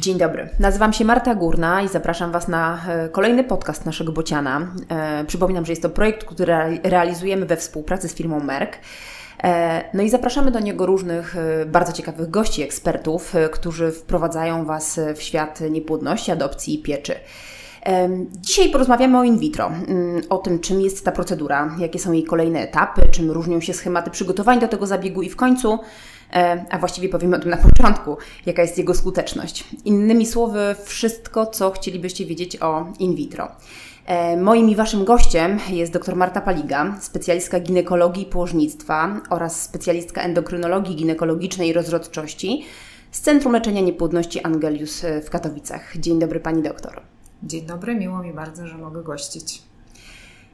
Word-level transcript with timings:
Dzień 0.00 0.18
dobry, 0.18 0.48
nazywam 0.58 0.92
się 0.92 1.04
Marta 1.04 1.34
Górna 1.34 1.82
i 1.82 1.88
zapraszam 1.88 2.32
Was 2.32 2.48
na 2.48 2.84
e, 2.88 3.08
kolejny 3.08 3.44
podcast 3.44 3.86
naszego 3.86 4.12
Bociana. 4.12 4.74
E, 4.88 5.24
przypominam, 5.24 5.66
że 5.66 5.72
jest 5.72 5.82
to 5.82 5.90
projekt, 5.90 6.24
który 6.24 6.54
realizujemy 6.82 7.46
we 7.46 7.56
współpracy 7.56 8.08
z 8.08 8.14
firmą 8.14 8.40
Merck. 8.40 8.78
E, 9.42 9.84
no 9.94 10.02
i 10.02 10.10
zapraszamy 10.10 10.50
do 10.50 10.60
niego 10.60 10.86
różnych 10.86 11.36
bardzo 11.66 11.92
ciekawych 11.92 12.30
gości, 12.30 12.62
ekspertów, 12.62 13.34
którzy 13.52 13.92
wprowadzają 13.92 14.64
Was 14.64 15.00
w 15.16 15.22
świat 15.22 15.60
niepłodności, 15.70 16.30
adopcji 16.30 16.74
i 16.74 16.82
pieczy. 16.82 17.14
Dzisiaj 18.40 18.70
porozmawiamy 18.70 19.18
o 19.18 19.24
in 19.24 19.38
vitro, 19.38 19.66
mm, 19.66 20.22
o 20.30 20.38
tym, 20.38 20.58
czym 20.58 20.80
jest 20.80 21.04
ta 21.04 21.12
procedura, 21.12 21.74
jakie 21.78 21.98
są 21.98 22.12
jej 22.12 22.24
kolejne 22.24 22.60
etapy, 22.60 23.02
czym 23.10 23.30
różnią 23.30 23.60
się 23.60 23.74
schematy 23.74 24.10
przygotowań 24.10 24.60
do 24.60 24.68
tego 24.68 24.86
zabiegu 24.86 25.22
i 25.22 25.30
w 25.30 25.36
końcu 25.36 25.78
a 26.70 26.78
właściwie 26.78 27.08
powiemy 27.08 27.36
o 27.36 27.40
tym 27.40 27.50
na 27.50 27.56
początku, 27.56 28.16
jaka 28.46 28.62
jest 28.62 28.78
jego 28.78 28.94
skuteczność. 28.94 29.64
Innymi 29.84 30.26
słowy, 30.26 30.76
wszystko, 30.84 31.46
co 31.46 31.70
chcielibyście 31.70 32.26
wiedzieć 32.26 32.62
o 32.62 32.86
in 32.98 33.14
vitro. 33.14 33.48
E, 34.06 34.36
moim 34.36 34.70
i 34.70 34.76
Waszym 34.76 35.04
gościem 35.04 35.58
jest 35.70 35.92
dr 35.92 36.16
Marta 36.16 36.40
Paliga, 36.40 36.96
specjalistka 37.00 37.60
ginekologii 37.60 38.22
i 38.22 38.26
położnictwa 38.26 39.20
oraz 39.30 39.62
specjalistka 39.62 40.22
endokrynologii 40.22 40.96
ginekologicznej 40.96 41.68
i 41.68 41.72
rozrodczości 41.72 42.64
z 43.10 43.20
Centrum 43.20 43.52
Leczenia 43.52 43.80
Niepłodności 43.80 44.44
Angelius 44.44 45.02
w 45.24 45.30
Katowicach. 45.30 45.96
Dzień 45.96 46.18
dobry 46.18 46.40
Pani 46.40 46.62
doktor. 46.62 47.00
Dzień 47.42 47.66
dobry, 47.66 47.94
miło 47.94 48.22
mi 48.22 48.32
bardzo, 48.32 48.66
że 48.66 48.78
mogę 48.78 49.02
gościć. 49.02 49.62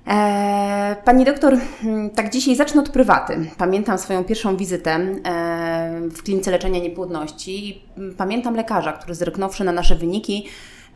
E, 0.07 0.97
pani 1.05 1.25
doktor, 1.25 1.59
hmm, 1.83 2.11
tak 2.11 2.33
dzisiaj 2.33 2.57
zacznę 2.57 2.81
od 2.81 2.89
prywaty. 2.89 3.51
Pamiętam 3.59 3.99
swoją 3.99 4.25
pierwszą 4.25 4.57
wizytę 4.57 4.91
e, 4.91 6.01
w 6.11 6.23
klinice 6.23 6.51
leczenia 6.51 6.81
niepłodności. 6.81 7.83
Hmm, 7.97 8.15
pamiętam 8.15 8.57
lekarza, 8.57 8.93
który 8.93 9.15
zryknąwszy 9.15 9.65
na 9.65 9.73
nasze 9.73 9.95
wyniki, 9.97 10.47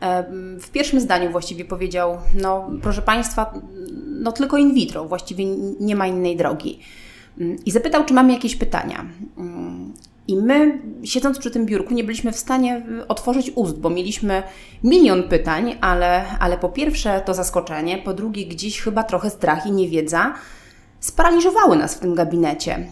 e, 0.01 0.23
w 0.59 0.69
pierwszym 0.71 0.99
zdaniu 0.99 1.31
właściwie 1.31 1.65
powiedział: 1.65 2.17
No, 2.41 2.69
proszę 2.81 3.01
Państwa, 3.01 3.53
no 4.07 4.31
tylko 4.31 4.57
in 4.57 4.73
vitro, 4.73 5.05
właściwie 5.05 5.45
nie 5.79 5.95
ma 5.95 6.07
innej 6.07 6.37
drogi. 6.37 6.79
Hmm, 7.39 7.57
I 7.65 7.71
zapytał, 7.71 8.05
czy 8.05 8.13
mamy 8.13 8.33
jakieś 8.33 8.55
pytania. 8.55 9.05
I 10.27 10.37
my, 10.37 10.79
siedząc 11.03 11.39
przy 11.39 11.51
tym 11.51 11.65
biurku, 11.65 11.93
nie 11.93 12.03
byliśmy 12.03 12.31
w 12.31 12.37
stanie 12.37 12.85
otworzyć 13.07 13.51
ust, 13.55 13.79
bo 13.79 13.89
mieliśmy 13.89 14.43
milion 14.83 15.23
pytań, 15.23 15.77
ale, 15.81 16.25
ale 16.39 16.57
po 16.57 16.69
pierwsze 16.69 17.21
to 17.25 17.33
zaskoczenie, 17.33 17.97
po 17.97 18.13
drugie 18.13 18.45
gdzieś 18.45 18.81
chyba 18.81 19.03
trochę 19.03 19.29
strach 19.29 19.65
i 19.65 19.71
niewiedza 19.71 20.33
sparaliżowały 20.99 21.77
nas 21.77 21.95
w 21.95 21.99
tym 21.99 22.15
gabinecie. 22.15 22.87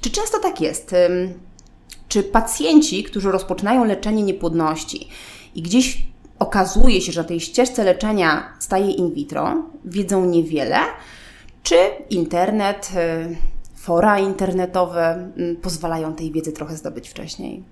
Czy 0.00 0.10
często 0.10 0.38
tak 0.38 0.60
jest? 0.60 0.94
Czy 2.08 2.22
pacjenci, 2.22 3.04
którzy 3.04 3.32
rozpoczynają 3.32 3.84
leczenie 3.84 4.22
niepłodności 4.22 5.08
i 5.54 5.62
gdzieś 5.62 6.06
okazuje 6.38 7.00
się, 7.00 7.12
że 7.12 7.22
na 7.22 7.28
tej 7.28 7.40
ścieżce 7.40 7.84
leczenia 7.84 8.52
staje 8.58 8.90
in 8.90 9.14
vitro, 9.14 9.54
wiedzą 9.84 10.24
niewiele, 10.24 10.78
czy 11.62 11.76
internet, 12.10 12.90
fora 13.86 14.18
internetowe 14.18 15.30
mm, 15.36 15.56
pozwalają 15.56 16.14
tej 16.14 16.32
wiedzy 16.32 16.52
trochę 16.52 16.76
zdobyć 16.76 17.08
wcześniej? 17.08 17.64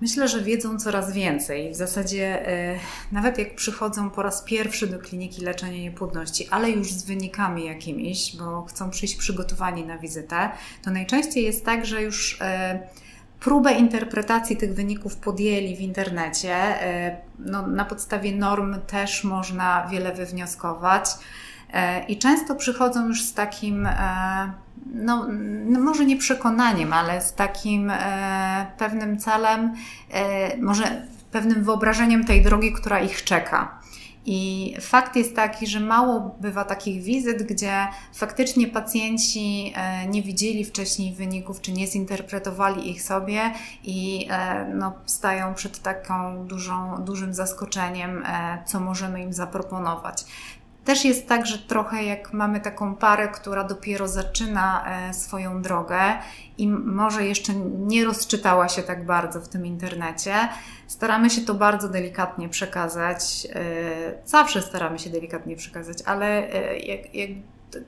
Myślę, 0.00 0.28
że 0.28 0.42
wiedzą 0.42 0.78
coraz 0.78 1.12
więcej. 1.12 1.72
W 1.72 1.76
zasadzie 1.76 2.48
e, 2.48 2.78
nawet 3.12 3.38
jak 3.38 3.54
przychodzą 3.54 4.10
po 4.10 4.22
raz 4.22 4.42
pierwszy 4.42 4.86
do 4.86 4.98
kliniki 4.98 5.44
leczenia 5.44 5.78
niepłodności, 5.78 6.48
ale 6.50 6.70
już 6.70 6.92
z 6.92 7.04
wynikami 7.04 7.64
jakimiś, 7.64 8.36
bo 8.36 8.62
chcą 8.62 8.90
przyjść 8.90 9.16
przygotowani 9.16 9.84
na 9.84 9.98
wizytę, 9.98 10.50
to 10.84 10.90
najczęściej 10.90 11.44
jest 11.44 11.64
tak, 11.64 11.86
że 11.86 12.02
już 12.02 12.38
e, 12.40 12.78
próbę 13.40 13.72
interpretacji 13.72 14.56
tych 14.56 14.74
wyników 14.74 15.16
podjęli 15.16 15.76
w 15.76 15.80
internecie. 15.80 16.54
E, 16.54 17.16
no, 17.38 17.66
na 17.66 17.84
podstawie 17.84 18.36
norm 18.36 18.76
też 18.86 19.24
można 19.24 19.88
wiele 19.90 20.14
wywnioskować. 20.14 21.04
I 22.08 22.18
często 22.18 22.54
przychodzą 22.54 23.08
już 23.08 23.24
z 23.24 23.34
takim 23.34 23.88
no, 24.94 25.26
no, 25.64 25.80
może 25.80 26.04
nie 26.04 26.16
przekonaniem, 26.16 26.92
ale 26.92 27.22
z 27.22 27.34
takim 27.34 27.90
e, 27.90 28.66
pewnym 28.78 29.18
celem, 29.18 29.74
e, 30.10 30.56
może 30.56 31.06
pewnym 31.30 31.64
wyobrażeniem 31.64 32.24
tej 32.24 32.42
drogi, 32.42 32.72
która 32.72 33.00
ich 33.00 33.24
czeka. 33.24 33.80
I 34.28 34.74
fakt 34.80 35.16
jest 35.16 35.36
taki, 35.36 35.66
że 35.66 35.80
mało 35.80 36.36
bywa 36.40 36.64
takich 36.64 37.02
wizyt, 37.02 37.42
gdzie 37.42 37.86
faktycznie 38.14 38.68
pacjenci 38.68 39.72
e, 39.76 40.06
nie 40.06 40.22
widzieli 40.22 40.64
wcześniej 40.64 41.14
wyników, 41.14 41.60
czy 41.60 41.72
nie 41.72 41.86
zinterpretowali 41.86 42.90
ich 42.90 43.02
sobie 43.02 43.52
i 43.84 44.28
e, 44.30 44.64
no, 44.74 44.92
stają 45.06 45.54
przed 45.54 45.82
taką 45.82 46.46
dużą, 46.46 47.04
dużym 47.04 47.34
zaskoczeniem, 47.34 48.22
e, 48.26 48.62
co 48.66 48.80
możemy 48.80 49.22
im 49.22 49.32
zaproponować. 49.32 50.24
Też 50.86 51.04
jest 51.04 51.28
tak, 51.28 51.46
że 51.46 51.58
trochę 51.58 52.04
jak 52.04 52.32
mamy 52.32 52.60
taką 52.60 52.94
parę, 52.94 53.28
która 53.28 53.64
dopiero 53.64 54.08
zaczyna 54.08 54.84
e, 54.86 55.14
swoją 55.14 55.62
drogę 55.62 55.98
i 56.58 56.68
może 56.68 57.24
jeszcze 57.24 57.54
nie 57.78 58.04
rozczytała 58.04 58.68
się 58.68 58.82
tak 58.82 59.06
bardzo 59.06 59.40
w 59.40 59.48
tym 59.48 59.66
internecie, 59.66 60.34
staramy 60.86 61.30
się 61.30 61.40
to 61.40 61.54
bardzo 61.54 61.88
delikatnie 61.88 62.48
przekazać. 62.48 63.46
E, 63.54 64.28
zawsze 64.28 64.62
staramy 64.62 64.98
się 64.98 65.10
delikatnie 65.10 65.56
przekazać, 65.56 65.98
ale 66.04 66.26
e, 66.26 66.78
jak, 66.78 67.14
jak 67.14 67.30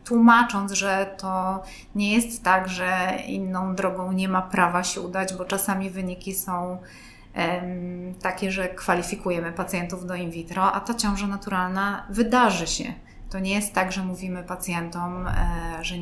tłumacząc, 0.04 0.72
że 0.72 1.14
to 1.18 1.62
nie 1.94 2.14
jest 2.14 2.44
tak, 2.44 2.68
że 2.68 3.18
inną 3.26 3.74
drogą 3.74 4.12
nie 4.12 4.28
ma 4.28 4.42
prawa 4.42 4.84
się 4.84 5.00
udać, 5.00 5.34
bo 5.34 5.44
czasami 5.44 5.90
wyniki 5.90 6.34
są 6.34 6.78
takie, 8.22 8.52
że 8.52 8.68
kwalifikujemy 8.68 9.52
pacjentów 9.52 10.06
do 10.06 10.14
in 10.14 10.30
vitro, 10.30 10.72
a 10.72 10.80
ta 10.80 10.94
ciąża 10.94 11.26
naturalna 11.26 12.06
wydarzy 12.10 12.66
się. 12.66 12.84
To 13.30 13.38
nie 13.38 13.54
jest 13.54 13.74
tak, 13.74 13.92
że 13.92 14.02
mówimy 14.02 14.42
pacjentom, 14.42 15.26
e, 15.26 15.32
że 15.82 15.94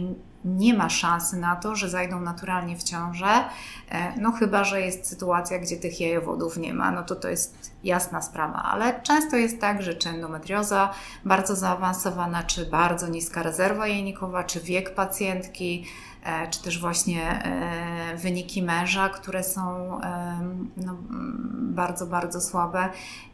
nie 0.44 0.74
ma 0.74 0.88
szansy 0.88 1.36
na 1.36 1.56
to, 1.56 1.76
że 1.76 1.88
zajdą 1.88 2.20
naturalnie 2.20 2.76
w 2.76 2.82
ciążę, 2.82 3.44
e, 3.90 4.12
no 4.20 4.32
chyba, 4.32 4.64
że 4.64 4.80
jest 4.80 5.06
sytuacja, 5.06 5.58
gdzie 5.58 5.76
tych 5.76 6.00
jajowodów 6.00 6.56
nie 6.56 6.74
ma, 6.74 6.90
no 6.90 7.02
to 7.02 7.16
to 7.16 7.28
jest 7.28 7.72
jasna 7.84 8.22
sprawa, 8.22 8.62
ale 8.62 9.00
często 9.00 9.36
jest 9.36 9.60
tak, 9.60 9.82
że 9.82 9.94
czy 9.94 10.08
endometrioza 10.08 10.90
bardzo 11.24 11.56
zaawansowana, 11.56 12.42
czy 12.42 12.66
bardzo 12.66 13.08
niska 13.08 13.42
rezerwa 13.42 13.86
jajnikowa, 13.86 14.44
czy 14.44 14.60
wiek 14.60 14.94
pacjentki, 14.94 15.86
czy 16.50 16.62
też 16.62 16.80
właśnie 16.80 17.44
e, 17.44 18.16
wyniki 18.16 18.62
męża, 18.62 19.08
które 19.08 19.44
są 19.44 19.98
no, 20.76 20.96
bardzo, 21.76 22.06
bardzo 22.06 22.40
słabe, 22.40 22.88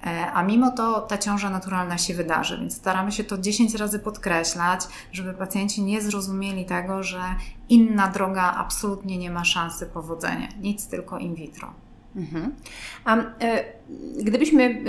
e, 0.07 0.33
a 0.33 0.43
mimo 0.43 0.71
to 0.71 1.01
ta 1.01 1.19
ciąża 1.19 1.51
naturalna 1.51 1.99
się 1.99 2.15
wydarzy, 2.15 2.59
więc 2.59 2.77
staramy 2.77 3.13
się 3.13 3.25
to 3.25 3.39
10 3.39 3.75
razy 3.75 3.99
podkreślać, 3.99 4.81
żeby 5.13 5.35
pacjenci 5.35 5.83
nie 5.83 6.03
zrozumieli 6.03 6.65
tego, 6.65 7.03
że 7.03 7.23
inna 7.69 8.09
droga 8.09 8.55
absolutnie 8.59 9.19
nie 9.19 9.31
ma 9.31 9.45
szansy 9.45 9.87
powodzenia, 9.87 10.49
nic 10.61 10.87
tylko 10.87 11.19
in 11.19 11.35
vitro. 11.35 11.75
Mhm. 12.17 12.55
A 13.05 13.17
e, 13.17 13.65
gdybyśmy 14.23 14.83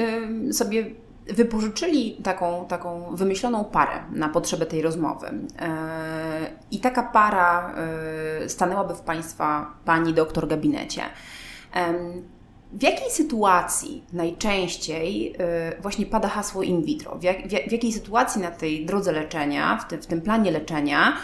e, 0.50 0.54
sobie 0.54 0.86
wypożyczyli 1.28 2.18
taką, 2.24 2.66
taką 2.68 3.16
wymyśloną 3.16 3.66
parę 3.66 4.04
na 4.12 4.30
potrzebę 4.30 4.66
tej 4.66 4.82
rozmowy. 4.82 5.28
E, 5.28 5.72
I 6.72 6.80
taka 6.80 7.04
para 7.04 7.76
e, 8.44 8.50
stanęłaby 8.50 8.96
w 8.96 9.02
Państwa 9.02 9.74
Pani 9.86 10.14
doktor 10.14 10.48
gabinecie. 10.48 11.02
W 12.74 12.84
jakiej 12.84 13.12
sytuacji 13.12 14.04
najczęściej 14.14 15.36
e, 15.40 15.82
właśnie 15.82 16.06
pada 16.06 16.28
hasło 16.28 16.64
in 16.64 16.84
vitro? 16.84 17.20
W 17.68 17.72
jakiej 17.72 17.94
sytuacji 17.94 18.42
na 18.42 18.52
tej 18.52 18.86
drodze 18.86 19.12
leczenia, 19.12 19.78
w 19.78 19.88
tym, 19.88 20.02
w 20.02 20.08
tym 20.08 20.22
planie 20.22 20.52
leczenia, 20.52 21.18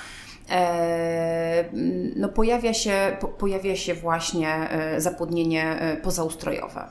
no 2.16 2.30
pojawia, 2.30 2.74
się, 2.74 3.18
pojawia 3.38 3.76
się 3.76 3.94
właśnie 3.94 4.70
zapłodnienie 4.98 5.80
pozaustrojowe? 6.04 6.88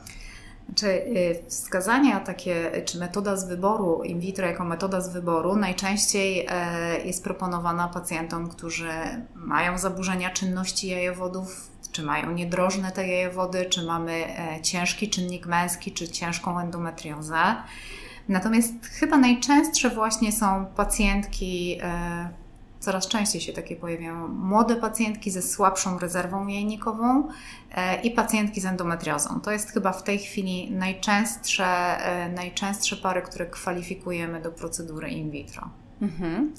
Czy 0.75 0.87
y, 0.87 1.43
wskazania 1.47 2.19
takie, 2.19 2.83
czy 2.85 2.99
metoda 2.99 3.35
z 3.37 3.47
wyboru 3.47 4.03
in 4.03 4.19
vitro 4.19 4.47
jako 4.47 4.63
metoda 4.63 5.01
z 5.01 5.13
wyboru 5.13 5.55
najczęściej 5.55 6.45
e, 6.49 7.05
jest 7.05 7.23
proponowana 7.23 7.87
pacjentom, 7.87 8.49
którzy 8.49 8.89
mają 9.35 9.77
zaburzenia 9.77 10.29
czynności 10.29 10.87
jajowodów, 10.87 11.69
czy 11.91 12.03
mają 12.03 12.31
niedrożne 12.31 12.91
te 12.91 13.07
jajowody, 13.07 13.65
czy 13.65 13.85
mamy 13.85 14.13
e, 14.13 14.61
ciężki 14.61 15.09
czynnik 15.09 15.45
męski, 15.45 15.91
czy 15.91 16.09
ciężką 16.09 16.59
endometriozę. 16.59 17.55
Natomiast 18.29 18.73
chyba 18.85 19.17
najczęstsze 19.17 19.89
właśnie 19.89 20.31
są 20.31 20.65
pacjentki 20.65 21.79
e, 21.81 22.29
coraz 22.79 23.07
częściej 23.07 23.41
się 23.41 23.53
takie 23.53 23.75
pojawiają. 23.75 24.27
Młode 24.27 24.75
pacjentki 24.75 25.31
ze 25.31 25.41
słabszą 25.41 25.99
rezerwą 25.99 26.47
jajnikową 26.47 27.27
e, 27.75 28.01
i 28.01 28.11
pacjentki 28.11 28.61
z 28.61 28.65
endometriozą. 28.65 29.39
To 29.41 29.51
jest 29.51 29.71
chyba 29.71 29.91
w 29.91 30.03
tej 30.03 30.19
chwili 30.19 30.71
najczęstsze, 30.71 31.65
e, 31.65 32.29
najczęstsze 32.29 32.95
pary, 32.95 33.21
które 33.21 33.45
kwalifikujemy 33.45 34.41
do 34.41 34.51
procedury 34.51 35.09
in 35.09 35.31
vitro. 35.31 35.69
Mhm. 36.01 36.53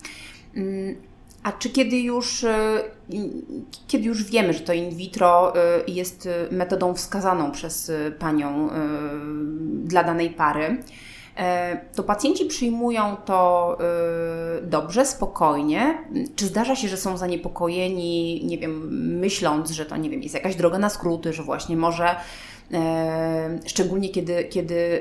Mm, 0.56 0.96
A 1.43 1.52
czy 1.52 1.70
kiedy 1.70 2.00
już, 2.00 2.46
kiedy 3.87 4.05
już 4.05 4.25
wiemy, 4.25 4.52
że 4.52 4.61
to 4.61 4.73
in 4.73 4.96
vitro 4.96 5.52
jest 5.88 6.28
metodą 6.50 6.94
wskazaną 6.94 7.52
przez 7.52 7.93
Panią 8.19 8.70
dla 9.84 10.05
danej 10.05 10.31
pary, 10.31 10.82
to 11.94 12.02
pacjenci 12.02 12.44
przyjmują 12.44 13.16
to 13.25 13.78
dobrze, 14.62 15.06
spokojnie. 15.06 15.98
Czy 16.37 16.46
zdarza 16.46 16.76
się, 16.76 16.88
że 16.88 16.96
są 16.96 17.16
zaniepokojeni, 17.16 18.44
nie 18.46 18.58
wiem, 18.58 18.88
myśląc, 19.19 19.70
że 19.70 19.87
to 19.87 19.96
nie 19.96 20.10
wiem, 20.10 20.22
jest 20.22 20.34
jakaś 20.34 20.56
droga 20.56 20.78
na 20.78 20.88
skróty, 20.88 21.32
że 21.32 21.42
właśnie 21.42 21.76
może 21.76 22.16
szczególnie 23.66 24.08
kiedy, 24.08 24.44
kiedy 24.44 25.00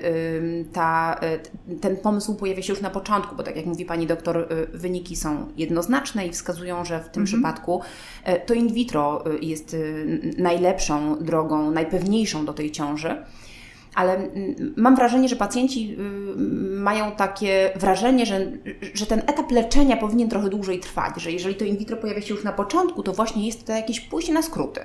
ta, 0.73 1.19
e, 1.21 1.39
ten 1.81 1.97
pomysł 1.97 2.35
pojawia 2.35 2.61
się 2.61 2.73
już 2.73 2.81
na 2.81 2.89
początku, 2.89 3.35
bo 3.35 3.43
tak 3.43 3.55
jak 3.55 3.65
mówi 3.65 3.85
pani 3.85 4.07
doktor, 4.07 4.37
e, 4.37 4.45
wyniki 4.77 5.15
są 5.15 5.47
jednoznaczne 5.57 6.27
i 6.27 6.31
wskazują, 6.31 6.85
że 6.85 6.99
w 6.99 7.09
tym 7.09 7.23
mhm. 7.23 7.25
przypadku 7.25 7.81
e, 8.23 8.39
to 8.39 8.53
in 8.53 8.73
vitro 8.73 9.23
jest 9.41 9.75
najlepszą 10.37 11.23
drogą, 11.23 11.71
najpewniejszą 11.71 12.45
do 12.45 12.53
tej 12.53 12.71
ciąży. 12.71 13.23
Ale 13.95 14.29
mam 14.75 14.95
wrażenie, 14.95 15.29
że 15.29 15.35
pacjenci 15.35 15.97
mają 16.71 17.11
takie 17.11 17.71
wrażenie, 17.75 18.25
że, 18.25 18.51
że 18.93 19.05
ten 19.05 19.19
etap 19.19 19.51
leczenia 19.51 19.97
powinien 19.97 20.29
trochę 20.29 20.49
dłużej 20.49 20.79
trwać, 20.79 21.21
że 21.21 21.31
jeżeli 21.31 21.55
to 21.55 21.65
in 21.65 21.77
vitro 21.77 21.97
pojawia 21.97 22.21
się 22.21 22.33
już 22.33 22.43
na 22.43 22.53
początku, 22.53 23.03
to 23.03 23.13
właśnie 23.13 23.47
jest 23.47 23.67
to 23.67 23.73
jakieś 23.73 23.99
pójście 23.99 24.33
na 24.33 24.41
skróty. 24.41 24.81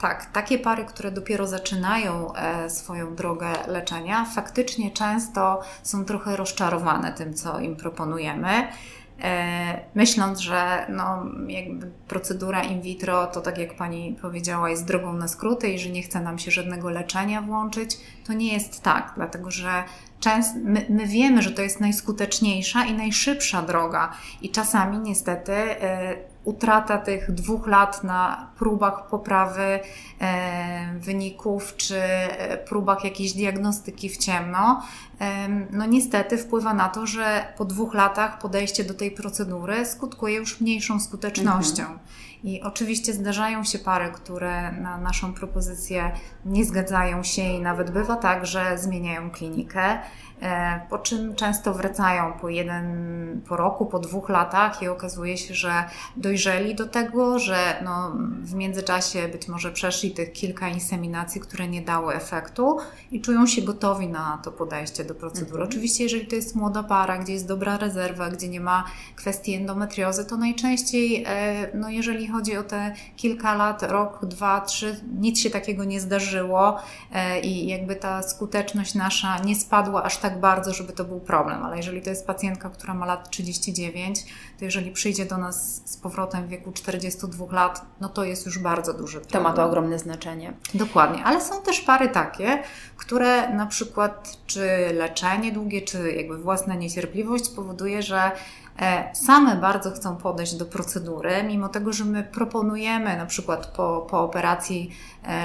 Tak, 0.00 0.26
takie 0.32 0.58
pary, 0.58 0.84
które 0.84 1.10
dopiero 1.10 1.46
zaczynają 1.46 2.34
e, 2.34 2.70
swoją 2.70 3.14
drogę 3.14 3.46
leczenia, 3.66 4.24
faktycznie 4.24 4.90
często 4.90 5.60
są 5.82 6.04
trochę 6.04 6.36
rozczarowane 6.36 7.12
tym, 7.12 7.34
co 7.34 7.60
im 7.60 7.76
proponujemy. 7.76 8.68
E, 9.22 9.80
myśląc, 9.94 10.40
że 10.40 10.86
no, 10.88 11.24
jakby 11.48 11.90
procedura 12.08 12.62
in 12.62 12.80
vitro 12.80 13.26
to 13.26 13.40
tak 13.40 13.58
jak 13.58 13.76
Pani 13.76 14.16
powiedziała 14.22 14.70
jest 14.70 14.84
drogą 14.84 15.12
na 15.12 15.28
skróty 15.28 15.68
i 15.68 15.78
że 15.78 15.90
nie 15.90 16.02
chce 16.02 16.20
nam 16.20 16.38
się 16.38 16.50
żadnego 16.50 16.90
leczenia 16.90 17.42
włączyć, 17.42 17.96
to 18.26 18.32
nie 18.32 18.52
jest 18.52 18.82
tak, 18.82 19.12
dlatego 19.16 19.50
że 19.50 19.84
często, 20.20 20.58
my, 20.62 20.86
my 20.88 21.06
wiemy, 21.06 21.42
że 21.42 21.50
to 21.50 21.62
jest 21.62 21.80
najskuteczniejsza 21.80 22.84
i 22.84 22.92
najszybsza 22.92 23.62
droga. 23.62 24.12
I 24.42 24.50
czasami 24.50 24.98
niestety 24.98 25.52
e, 25.52 26.16
utrata 26.46 26.98
tych 26.98 27.32
dwóch 27.32 27.66
lat 27.66 28.04
na 28.04 28.50
próbach 28.58 29.06
poprawy 29.06 29.80
e, 30.20 30.98
wyników 31.00 31.76
czy 31.76 32.00
e, 32.00 32.58
próbach 32.58 33.04
jakiejś 33.04 33.32
diagnostyki 33.32 34.08
w 34.08 34.16
ciemno, 34.16 34.82
no 35.70 35.86
niestety 35.86 36.38
wpływa 36.38 36.74
na 36.74 36.88
to, 36.88 37.06
że 37.06 37.54
po 37.56 37.64
dwóch 37.64 37.94
latach 37.94 38.38
podejście 38.38 38.84
do 38.84 38.94
tej 38.94 39.10
procedury 39.10 39.86
skutkuje 39.86 40.34
już 40.34 40.60
mniejszą 40.60 41.00
skutecznością. 41.00 41.82
Mhm. 41.82 41.98
I 42.44 42.62
oczywiście 42.62 43.12
zdarzają 43.12 43.64
się 43.64 43.78
pary, 43.78 44.12
które 44.12 44.72
na 44.72 44.98
naszą 44.98 45.34
propozycję 45.34 46.12
nie 46.44 46.64
zgadzają 46.64 47.22
się 47.22 47.42
i 47.42 47.60
nawet 47.60 47.90
bywa 47.90 48.16
tak, 48.16 48.46
że 48.46 48.78
zmieniają 48.78 49.30
klinikę. 49.30 49.98
E, 50.42 50.80
po 50.90 50.98
czym 50.98 51.34
często 51.34 51.74
wracają 51.74 52.32
po 52.32 52.48
jeden, 52.48 53.40
po 53.48 53.56
roku, 53.56 53.86
po 53.86 53.98
dwóch 53.98 54.28
latach 54.28 54.82
i 54.82 54.88
okazuje 54.88 55.38
się, 55.38 55.54
że 55.54 55.84
dojrzeli 56.16 56.74
do 56.74 56.86
tego, 56.86 57.38
że 57.38 57.56
no, 57.84 58.12
w 58.40 58.54
międzyczasie 58.54 59.28
być 59.28 59.48
może 59.48 59.72
przeszli 59.72 60.10
tych 60.10 60.32
kilka 60.32 60.68
inseminacji, 60.68 61.40
które 61.40 61.68
nie 61.68 61.82
dały 61.82 62.14
efektu 62.14 62.78
i 63.10 63.20
czują 63.20 63.46
się 63.46 63.62
gotowi 63.62 64.08
na 64.08 64.38
to 64.44 64.52
podejście 64.52 65.04
do 65.04 65.14
procedury. 65.14 65.52
Mhm. 65.52 65.68
Oczywiście, 65.68 66.04
jeżeli 66.04 66.26
to 66.26 66.36
jest 66.36 66.56
młoda 66.56 66.82
para, 66.82 67.18
gdzie 67.18 67.32
jest 67.32 67.48
dobra 67.48 67.76
rezerwa, 67.76 68.30
gdzie 68.30 68.48
nie 68.48 68.60
ma 68.60 68.84
kwestii 69.14 69.54
endometriozy, 69.54 70.24
to 70.24 70.36
najczęściej, 70.36 71.24
e, 71.26 71.68
no, 71.74 71.88
jeżeli 71.88 72.28
chodzi 72.28 72.56
o 72.56 72.62
te 72.62 72.94
kilka 73.16 73.54
lat, 73.54 73.82
rok, 73.82 74.24
dwa, 74.24 74.60
trzy, 74.60 75.00
nic 75.18 75.40
się 75.40 75.50
takiego 75.50 75.84
nie 75.84 76.00
zdarzyło 76.00 76.78
e, 77.12 77.40
i 77.40 77.66
jakby 77.66 77.96
ta 77.96 78.22
skuteczność 78.22 78.94
nasza 78.94 79.38
nie 79.38 79.54
spadła 79.54 80.02
aż 80.02 80.18
tak 80.18 80.25
tak 80.30 80.40
bardzo, 80.40 80.74
żeby 80.74 80.92
to 80.92 81.04
był 81.04 81.20
problem, 81.20 81.62
ale 81.64 81.76
jeżeli 81.76 82.02
to 82.02 82.10
jest 82.10 82.26
pacjentka, 82.26 82.70
która 82.70 82.94
ma 82.94 83.06
lat 83.06 83.30
39, 83.30 84.24
to 84.58 84.64
jeżeli 84.64 84.90
przyjdzie 84.90 85.26
do 85.26 85.38
nas 85.38 85.82
z 85.84 85.96
powrotem 85.96 86.46
w 86.46 86.48
wieku 86.48 86.72
42 86.72 87.46
lat, 87.52 87.86
no 88.00 88.08
to 88.08 88.24
jest 88.24 88.46
już 88.46 88.58
bardzo 88.58 88.94
duży 88.94 89.20
problem. 89.20 89.42
To 89.42 89.48
ma 89.48 89.56
to 89.56 89.64
ogromne 89.64 89.98
znaczenie. 89.98 90.52
Dokładnie, 90.74 91.24
ale 91.24 91.40
są 91.40 91.62
też 91.62 91.80
pary 91.80 92.08
takie, 92.08 92.62
które 92.96 93.54
na 93.54 93.66
przykład 93.66 94.36
czy 94.46 94.68
leczenie 94.94 95.52
długie, 95.52 95.82
czy 95.82 96.12
jakby 96.12 96.38
własna 96.38 96.74
niecierpliwość 96.74 97.48
powoduje, 97.48 98.02
że 98.02 98.32
E, 98.78 99.14
same 99.14 99.56
bardzo 99.56 99.90
chcą 99.90 100.16
podejść 100.16 100.54
do 100.54 100.66
procedury, 100.66 101.42
mimo 101.42 101.68
tego, 101.68 101.92
że 101.92 102.04
my 102.04 102.24
proponujemy 102.24 103.16
na 103.16 103.26
przykład 103.26 103.66
po, 103.66 104.06
po 104.10 104.20
operacji 104.20 104.90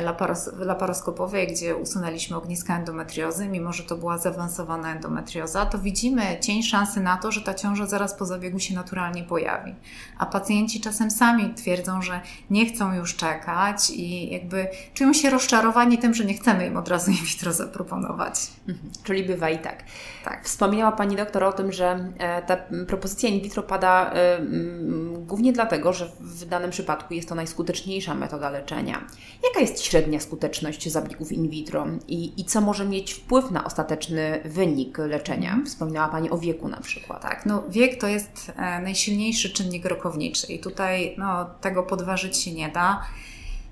laparos, 0.04 0.50
laparoskopowej, 0.58 1.48
gdzie 1.48 1.76
usunęliśmy 1.76 2.38
ogniska 2.38 2.78
endometriozy, 2.78 3.48
mimo 3.48 3.74
że 3.74 3.84
to 3.84 3.96
była 3.96 4.18
zaawansowana 4.18 4.92
endometrioza, 4.92 5.66
to 5.66 5.80
widzimy 5.80 6.40
cień 6.40 6.64
szansy 6.64 7.00
na 7.00 7.18
to, 7.18 7.32
że 7.32 7.42
ta 7.42 7.54
ciąża 7.54 7.86
zaraz 7.86 8.14
po 8.14 8.26
zabiegu 8.26 8.60
się 8.60 8.76
naturalnie 8.76 9.24
pojawi. 9.24 9.76
A 10.18 10.26
pacjenci 10.26 10.82
czasem 10.82 11.12
sami 11.12 11.54
twierdzą, 11.54 12.02
że 12.02 12.22
nie 12.50 12.66
chcą 12.66 12.94
już 12.94 13.16
czekać 13.16 13.90
i 13.90 14.32
jakby 14.32 14.68
czują 14.94 15.14
się 15.14 15.30
rozczarowani 15.30 15.98
tym, 15.98 16.14
że 16.14 16.26
nie 16.26 16.34
chcemy 16.34 16.68
im 16.68 16.78
od 16.78 16.88
razu 16.88 17.12
in 17.12 17.18
vitro 17.18 17.54
zaproponować. 17.54 18.48
Mhm. 18.68 18.92
Czyli 19.04 19.24
bywa 19.24 19.50
i 19.50 19.60
tak. 19.60 19.84
tak. 20.26 20.46
Wspomniała 20.46 20.92
Pani 20.92 21.16
doktor 21.16 21.44
o 21.44 21.54
tym, 21.54 21.72
że 21.72 22.14
e, 22.18 22.42
ta 22.42 22.58
propozycja 22.88 23.30
in 23.30 23.42
vitro 23.42 23.64
pada 23.64 24.12
mm, 24.12 25.26
głównie 25.26 25.54
dlatego, 25.54 25.94
że 25.94 26.12
w 26.20 26.46
danym 26.46 26.72
przypadku 26.72 27.14
jest 27.14 27.30
to 27.30 27.36
najskuteczniejsza 27.36 28.16
metoda 28.16 28.50
leczenia. 28.50 29.08
Jaka 29.44 29.60
jest 29.60 29.71
średnia 29.80 30.20
skuteczność 30.20 30.90
zabiegów 30.90 31.32
in 31.32 31.50
vitro 31.50 31.88
i, 32.08 32.42
i 32.42 32.46
co 32.46 32.62
może 32.62 32.86
mieć 32.86 33.14
wpływ 33.14 33.52
na 33.52 33.66
ostateczny 33.66 34.42
wynik 34.46 34.98
leczenia? 34.98 35.60
Wspominała 35.66 36.10
Pani 36.10 36.30
o 36.30 36.38
wieku 36.38 36.68
na 36.68 36.80
przykład. 36.80 37.22
Tak, 37.22 37.46
no 37.46 37.64
wiek 37.70 38.02
to 38.02 38.08
jest 38.08 38.52
e, 38.58 38.82
najsilniejszy 38.82 39.50
czynnik 39.50 39.86
rokowniczy 39.86 40.54
i 40.54 40.60
tutaj 40.60 41.16
no, 41.18 41.46
tego 41.46 41.84
podważyć 41.84 42.38
się 42.38 42.52
nie 42.52 42.70
da. 42.70 43.02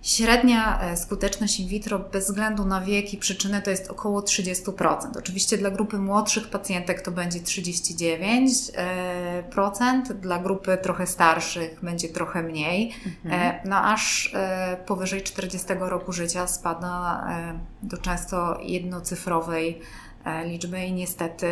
Średnia 0.01 0.81
e, 0.81 0.97
skuteczność 0.97 1.59
in 1.59 1.67
vitro 1.67 1.99
bez 1.99 2.25
względu 2.25 2.65
na 2.65 2.81
wiek 2.81 3.13
i 3.13 3.17
przyczyny 3.17 3.61
to 3.61 3.69
jest 3.69 3.91
około 3.91 4.21
30%. 4.21 4.97
Oczywiście 5.17 5.57
dla 5.57 5.71
grupy 5.71 5.97
młodszych 5.97 6.47
pacjentek 6.47 7.01
to 7.01 7.11
będzie 7.11 7.39
39%, 7.39 10.11
e, 10.11 10.13
dla 10.13 10.39
grupy 10.39 10.77
trochę 10.81 11.07
starszych 11.07 11.79
będzie 11.83 12.09
trochę 12.09 12.43
mniej, 12.43 12.93
mhm. 13.05 13.41
E, 13.41 13.61
no 13.65 13.75
aż 13.75 14.33
powyżej 14.85 15.21
40 15.21 15.67
roku 15.79 16.13
życia 16.13 16.47
spada 16.47 17.27
do 17.83 17.97
często 17.97 18.59
jednocyfrowej 18.61 19.81
liczby 20.45 20.85
i 20.85 20.93
niestety 20.93 21.47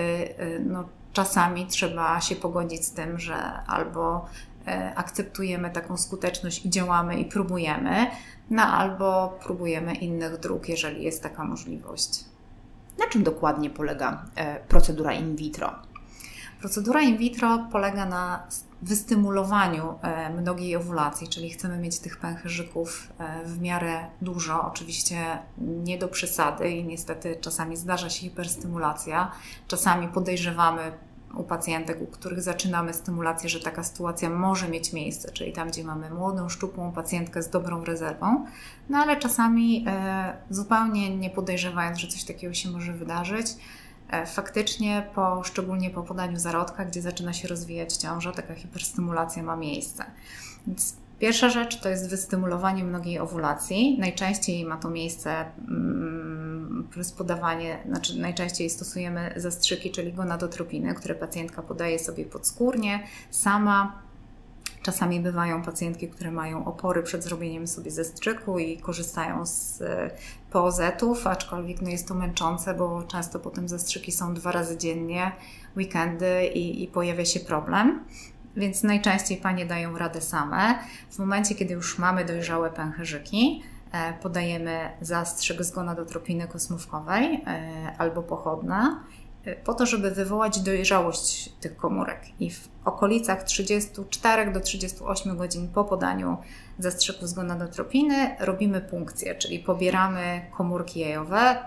no, 0.65 0.83
czasami 1.13 1.65
trzeba 1.65 2.21
się 2.21 2.35
pogodzić 2.35 2.85
z 2.85 2.91
tym, 2.91 3.19
że 3.19 3.35
albo 3.67 4.25
akceptujemy 4.95 5.69
taką 5.69 5.97
skuteczność 5.97 6.65
i 6.65 6.69
działamy 6.69 7.19
i 7.19 7.25
próbujemy, 7.25 8.07
no 8.49 8.63
albo 8.63 9.37
próbujemy 9.43 9.95
innych 9.95 10.37
dróg, 10.39 10.69
jeżeli 10.69 11.03
jest 11.03 11.23
taka 11.23 11.43
możliwość. 11.43 12.25
Na 12.99 13.07
czym 13.07 13.23
dokładnie 13.23 13.69
polega 13.69 14.25
e, 14.35 14.59
procedura 14.59 15.13
in 15.13 15.35
vitro? 15.35 15.75
Procedura 16.59 17.01
in 17.01 17.17
vitro 17.17 17.67
polega 17.71 18.05
na 18.05 18.47
wystymulowaniu 18.81 19.99
e, 20.01 20.29
mnogiej 20.29 20.75
owulacji, 20.75 21.27
czyli 21.27 21.49
chcemy 21.49 21.77
mieć 21.77 21.99
tych 21.99 22.17
pęcherzyków 22.17 23.13
e, 23.19 23.45
w 23.45 23.61
miarę 23.61 24.07
dużo, 24.21 24.67
oczywiście 24.67 25.37
nie 25.57 25.97
do 25.97 26.07
przesady 26.07 26.69
i 26.69 26.85
niestety 26.85 27.35
czasami 27.41 27.77
zdarza 27.77 28.09
się 28.09 28.21
hiperstymulacja, 28.21 29.31
czasami 29.67 30.07
podejrzewamy 30.07 30.91
u 31.37 31.43
pacjentek, 31.43 32.01
u 32.01 32.07
których 32.07 32.41
zaczynamy 32.41 32.93
stymulację, 32.93 33.49
że 33.49 33.59
taka 33.59 33.83
sytuacja 33.83 34.29
może 34.29 34.69
mieć 34.69 34.93
miejsce, 34.93 35.31
czyli 35.31 35.53
tam, 35.53 35.67
gdzie 35.67 35.83
mamy 35.83 36.09
młodą, 36.09 36.49
szczupłą 36.49 36.91
pacjentkę 36.91 37.43
z 37.43 37.49
dobrą 37.49 37.83
rezerwą, 37.83 38.45
no 38.89 38.97
ale 38.97 39.17
czasami 39.17 39.85
e, 39.87 40.37
zupełnie 40.49 41.17
nie 41.17 41.29
podejrzewając, 41.29 41.97
że 41.97 42.07
coś 42.07 42.23
takiego 42.23 42.53
się 42.53 42.69
może 42.69 42.93
wydarzyć, 42.93 43.47
e, 44.09 44.25
faktycznie, 44.25 45.07
po, 45.15 45.43
szczególnie 45.43 45.89
po 45.89 46.03
podaniu 46.03 46.39
zarodka, 46.39 46.85
gdzie 46.85 47.01
zaczyna 47.01 47.33
się 47.33 47.47
rozwijać 47.47 47.93
ciąża, 47.93 48.31
taka 48.31 48.55
hiperstymulacja 48.55 49.43
ma 49.43 49.55
miejsce. 49.55 50.05
Więc 50.67 50.95
Pierwsza 51.19 51.49
rzecz 51.49 51.79
to 51.79 51.89
jest 51.89 52.09
wystymulowanie 52.09 52.83
mnogiej 52.83 53.19
owulacji. 53.19 53.97
Najczęściej 53.99 54.65
ma 54.65 54.77
to 54.77 54.89
miejsce 54.89 55.45
mm, 55.67 56.87
plus 56.91 57.11
podawanie, 57.11 57.77
znaczy 57.85 58.19
najczęściej 58.19 58.69
stosujemy 58.69 59.33
zastrzyki, 59.35 59.91
czyli 59.91 60.13
gonadotropiny, 60.13 60.93
które 60.93 61.15
pacjentka 61.15 61.61
podaje 61.61 61.99
sobie 61.99 62.25
podskórnie, 62.25 63.03
sama. 63.31 64.07
Czasami 64.81 65.19
bywają 65.19 65.61
pacjentki, 65.61 66.07
które 66.07 66.31
mają 66.31 66.65
opory 66.65 67.03
przed 67.03 67.23
zrobieniem 67.23 67.67
sobie 67.67 67.91
zastrzyku 67.91 68.59
i 68.59 68.77
korzystają 68.77 69.45
z 69.45 69.81
e, 69.81 70.11
POZ-ów, 70.51 71.27
aczkolwiek 71.27 71.81
no 71.81 71.89
jest 71.89 72.07
to 72.07 72.13
męczące, 72.13 72.73
bo 72.73 73.03
często 73.03 73.39
potem 73.39 73.67
zastrzyki 73.67 74.11
są 74.11 74.33
dwa 74.33 74.51
razy 74.51 74.77
dziennie, 74.77 75.31
weekendy 75.77 76.45
i, 76.45 76.83
i 76.83 76.87
pojawia 76.87 77.25
się 77.25 77.39
problem. 77.39 78.03
Więc 78.57 78.83
najczęściej 78.83 79.37
panie 79.37 79.65
dają 79.65 79.97
radę 79.97 80.21
same. 80.21 80.79
W 81.09 81.19
momencie, 81.19 81.55
kiedy 81.55 81.73
już 81.73 81.99
mamy 81.99 82.25
dojrzałe 82.25 82.69
pęcherzyki, 82.69 83.63
e, 83.91 84.13
podajemy 84.13 84.89
zastrzyk 85.01 85.63
z 85.63 85.71
gonadotropiny 85.71 86.47
kosmówkowej 86.47 87.43
albo 87.97 88.23
pochodna 88.23 89.03
po 89.63 89.73
to, 89.73 89.85
żeby 89.85 90.11
wywołać 90.11 90.59
dojrzałość 90.59 91.49
tych 91.49 91.77
komórek. 91.77 92.21
I 92.39 92.51
w 92.51 92.69
okolicach 92.85 93.43
34 93.43 94.51
do 94.51 94.59
38 94.59 95.37
godzin 95.37 95.67
po 95.67 95.83
podaniu 95.83 96.37
zastrzyku 96.79 97.27
z 97.27 97.33
gonadotropiny 97.33 98.35
robimy 98.39 98.81
punkcję, 98.81 99.35
czyli 99.35 99.59
pobieramy 99.59 100.41
komórki 100.57 100.99
jajowe. 100.99 101.57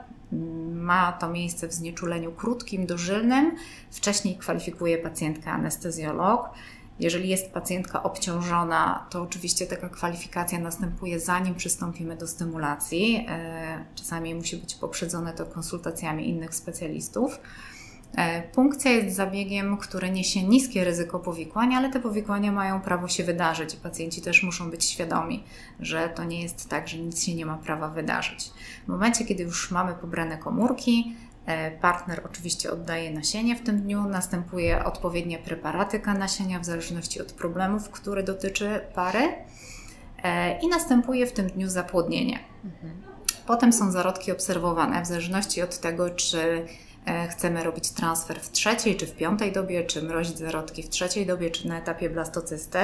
Ma 0.73 1.13
to 1.13 1.29
miejsce 1.29 1.69
w 1.69 1.73
znieczuleniu 1.73 2.33
krótkim, 2.33 2.87
dożylnym. 2.87 3.57
Wcześniej 3.91 4.37
kwalifikuje 4.37 4.99
pacjentkę 4.99 5.51
anestezjolog. 5.51 6.51
Jeżeli 7.01 7.29
jest 7.29 7.53
pacjentka 7.53 8.03
obciążona, 8.03 9.07
to 9.11 9.23
oczywiście 9.23 9.67
taka 9.67 9.89
kwalifikacja 9.89 10.59
następuje 10.59 11.21
zanim 11.21 11.55
przystąpimy 11.55 12.17
do 12.17 12.27
stymulacji. 12.27 13.27
E, 13.29 13.85
czasami 13.95 14.35
musi 14.35 14.57
być 14.57 14.75
poprzedzone 14.75 15.33
to 15.33 15.47
konsultacjami 15.47 16.29
innych 16.29 16.55
specjalistów. 16.55 17.41
E, 18.17 18.43
punkcja 18.43 18.91
jest 18.91 19.17
zabiegiem, 19.17 19.77
który 19.77 20.11
niesie 20.11 20.43
niskie 20.43 20.85
ryzyko 20.85 21.19
powikłań, 21.19 21.75
ale 21.75 21.91
te 21.91 22.01
powikłania 22.01 22.53
mają 22.53 22.81
prawo 22.81 23.09
się 23.09 23.25
wydarzyć 23.25 23.75
i 23.75 23.77
pacjenci 23.77 24.23
też 24.23 24.43
muszą 24.43 24.71
być 24.71 24.85
świadomi, 24.85 25.45
że 25.81 26.09
to 26.09 26.25
nie 26.25 26.43
jest 26.43 26.69
tak, 26.69 26.89
że 26.89 26.99
nic 26.99 27.25
się 27.25 27.35
nie 27.35 27.47
ma 27.47 27.57
prawa 27.57 27.89
wydarzyć. 27.89 28.51
W 28.85 28.89
momencie, 28.89 29.25
kiedy 29.25 29.43
już 29.43 29.71
mamy 29.71 29.95
pobrane 29.95 30.39
komórki, 30.39 31.17
partner 31.81 32.23
oczywiście 32.25 32.71
oddaje 32.71 33.11
nasienie 33.11 33.57
w 33.57 33.61
tym 33.61 33.81
dniu, 33.83 34.05
następuje 34.05 34.85
odpowiednia 34.85 35.39
preparatyka 35.39 36.15
nasienia 36.15 36.61
w 36.61 36.65
zależności 36.65 37.21
od 37.21 37.33
problemów, 37.33 37.91
które 37.91 38.23
dotyczy 38.23 38.81
pary 38.95 39.35
e, 40.23 40.59
i 40.61 40.69
następuje 40.69 41.27
w 41.27 41.33
tym 41.33 41.47
dniu 41.47 41.69
zapłodnienie. 41.69 42.39
Mhm. 42.65 43.03
Potem 43.47 43.73
są 43.73 43.91
zarodki 43.91 44.33
obserwowane 44.33 45.03
w 45.03 45.07
zależności 45.07 45.63
od 45.63 45.79
tego, 45.79 46.11
czy 46.11 46.67
E, 46.69 46.90
chcemy 47.31 47.65
robić 47.65 47.91
transfer 47.91 48.41
w 48.41 48.51
trzeciej 48.51 48.97
czy 48.97 49.07
w 49.07 49.17
piątej 49.17 49.53
dobie, 49.53 49.85
czy 49.85 50.03
mrozić 50.03 50.39
zarodki 50.39 50.83
w 50.83 50.89
trzeciej 50.89 51.27
dobie, 51.27 51.51
czy 51.51 51.69
na 51.69 51.79
etapie 51.79 52.11
blastocysty, 52.11 52.79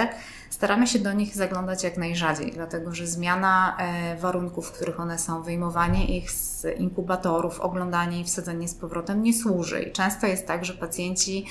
staramy 0.50 0.86
się 0.86 0.98
do 0.98 1.12
nich 1.12 1.34
zaglądać 1.34 1.84
jak 1.84 1.96
najrzadziej, 1.96 2.52
dlatego 2.52 2.94
że 2.94 3.06
zmiana 3.06 3.76
e, 3.78 4.16
warunków, 4.16 4.68
w 4.68 4.72
których 4.72 5.00
one 5.00 5.18
są, 5.18 5.42
wyjmowanie 5.42 6.18
ich 6.18 6.30
z 6.30 6.66
inkubatorów, 6.78 7.60
oglądanie 7.60 8.20
i 8.20 8.24
wsadzenie 8.24 8.68
z 8.68 8.74
powrotem 8.74 9.22
nie 9.22 9.34
służy. 9.34 9.82
I 9.82 9.92
często 9.92 10.26
jest 10.26 10.46
tak, 10.46 10.64
że 10.64 10.72
pacjenci 10.74 11.46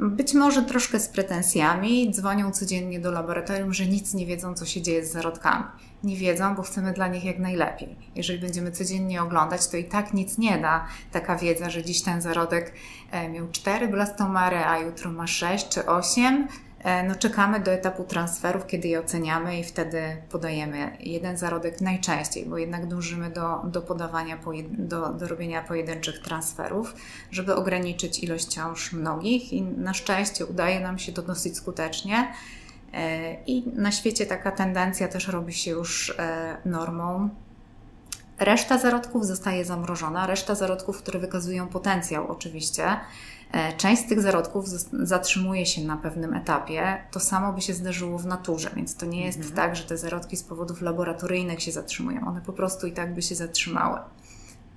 być 0.00 0.34
może 0.34 0.62
troszkę 0.62 1.00
z 1.00 1.08
pretensjami, 1.08 2.10
dzwonią 2.10 2.52
codziennie 2.52 3.00
do 3.00 3.10
laboratorium, 3.10 3.74
że 3.74 3.86
nic 3.86 4.14
nie 4.14 4.26
wiedzą, 4.26 4.54
co 4.54 4.66
się 4.66 4.82
dzieje 4.82 5.06
z 5.06 5.12
zarodkami. 5.12 5.64
Nie 6.04 6.16
wiedzą, 6.16 6.54
bo 6.54 6.62
chcemy 6.62 6.92
dla 6.92 7.08
nich 7.08 7.24
jak 7.24 7.38
najlepiej. 7.38 7.96
Jeżeli 8.14 8.38
będziemy 8.38 8.72
codziennie 8.72 9.22
oglądać, 9.22 9.68
to 9.68 9.76
i 9.76 9.84
tak 9.84 10.14
nic 10.14 10.38
nie 10.38 10.58
da 10.58 10.86
taka 11.12 11.36
wiedza, 11.36 11.70
że 11.70 11.84
dziś 11.84 12.02
ten 12.02 12.20
zarodek 12.20 12.72
e, 13.10 13.28
miał 13.28 13.48
cztery 13.48 13.88
blastomary, 13.88 14.56
a 14.56 14.78
jutro 14.78 15.12
ma 15.12 15.26
sześć 15.26 15.68
czy 15.68 15.86
osiem 15.86 16.48
E, 16.48 16.69
no 17.08 17.14
czekamy 17.14 17.60
do 17.60 17.70
etapu 17.70 18.04
transferów, 18.04 18.66
kiedy 18.66 18.88
je 18.88 19.00
oceniamy 19.00 19.58
i 19.58 19.64
wtedy 19.64 20.02
podajemy 20.30 20.96
jeden 21.00 21.38
zarodek 21.38 21.80
najczęściej, 21.80 22.46
bo 22.46 22.58
jednak 22.58 22.86
dążymy 22.86 23.30
do, 23.30 23.60
do 23.64 23.82
podawania, 23.82 24.38
do, 24.68 25.08
do 25.08 25.28
robienia 25.28 25.62
pojedynczych 25.62 26.18
transferów, 26.18 26.94
żeby 27.30 27.54
ograniczyć 27.54 28.22
ilość 28.22 28.44
ciąż 28.46 28.92
mnogich 28.92 29.52
i 29.52 29.62
na 29.62 29.94
szczęście 29.94 30.46
udaje 30.46 30.80
nam 30.80 30.98
się 30.98 31.12
to 31.12 31.22
dosyć 31.22 31.56
skutecznie. 31.56 32.32
E, 32.92 33.34
I 33.44 33.68
na 33.74 33.92
świecie 33.92 34.26
taka 34.26 34.52
tendencja 34.52 35.08
też 35.08 35.28
robi 35.28 35.52
się 35.52 35.70
już 35.70 36.14
e, 36.18 36.56
normą. 36.64 37.28
Reszta 38.38 38.78
zarodków 38.78 39.26
zostaje 39.26 39.64
zamrożona, 39.64 40.26
reszta 40.26 40.54
zarodków, 40.54 40.98
które 40.98 41.18
wykazują 41.18 41.68
potencjał 41.68 42.30
oczywiście, 42.30 42.84
E, 42.84 42.98
część 43.76 44.02
z 44.02 44.08
tych 44.08 44.20
zarodków 44.20 44.68
zatrzymuje 44.92 45.66
się 45.66 45.84
na 45.84 45.96
pewnym 45.96 46.34
etapie. 46.34 47.04
To 47.10 47.20
samo 47.20 47.52
by 47.52 47.60
się 47.60 47.74
zdarzyło 47.74 48.18
w 48.18 48.26
naturze, 48.26 48.70
więc 48.76 48.96
to 48.96 49.06
nie 49.06 49.24
jest 49.24 49.38
mhm. 49.38 49.56
tak, 49.56 49.76
że 49.76 49.84
te 49.84 49.98
zarodki 49.98 50.36
z 50.36 50.42
powodów 50.42 50.82
laboratoryjnych 50.82 51.62
się 51.62 51.72
zatrzymują. 51.72 52.26
One 52.26 52.40
po 52.40 52.52
prostu 52.52 52.86
i 52.86 52.92
tak 52.92 53.14
by 53.14 53.22
się 53.22 53.34
zatrzymały. 53.34 53.98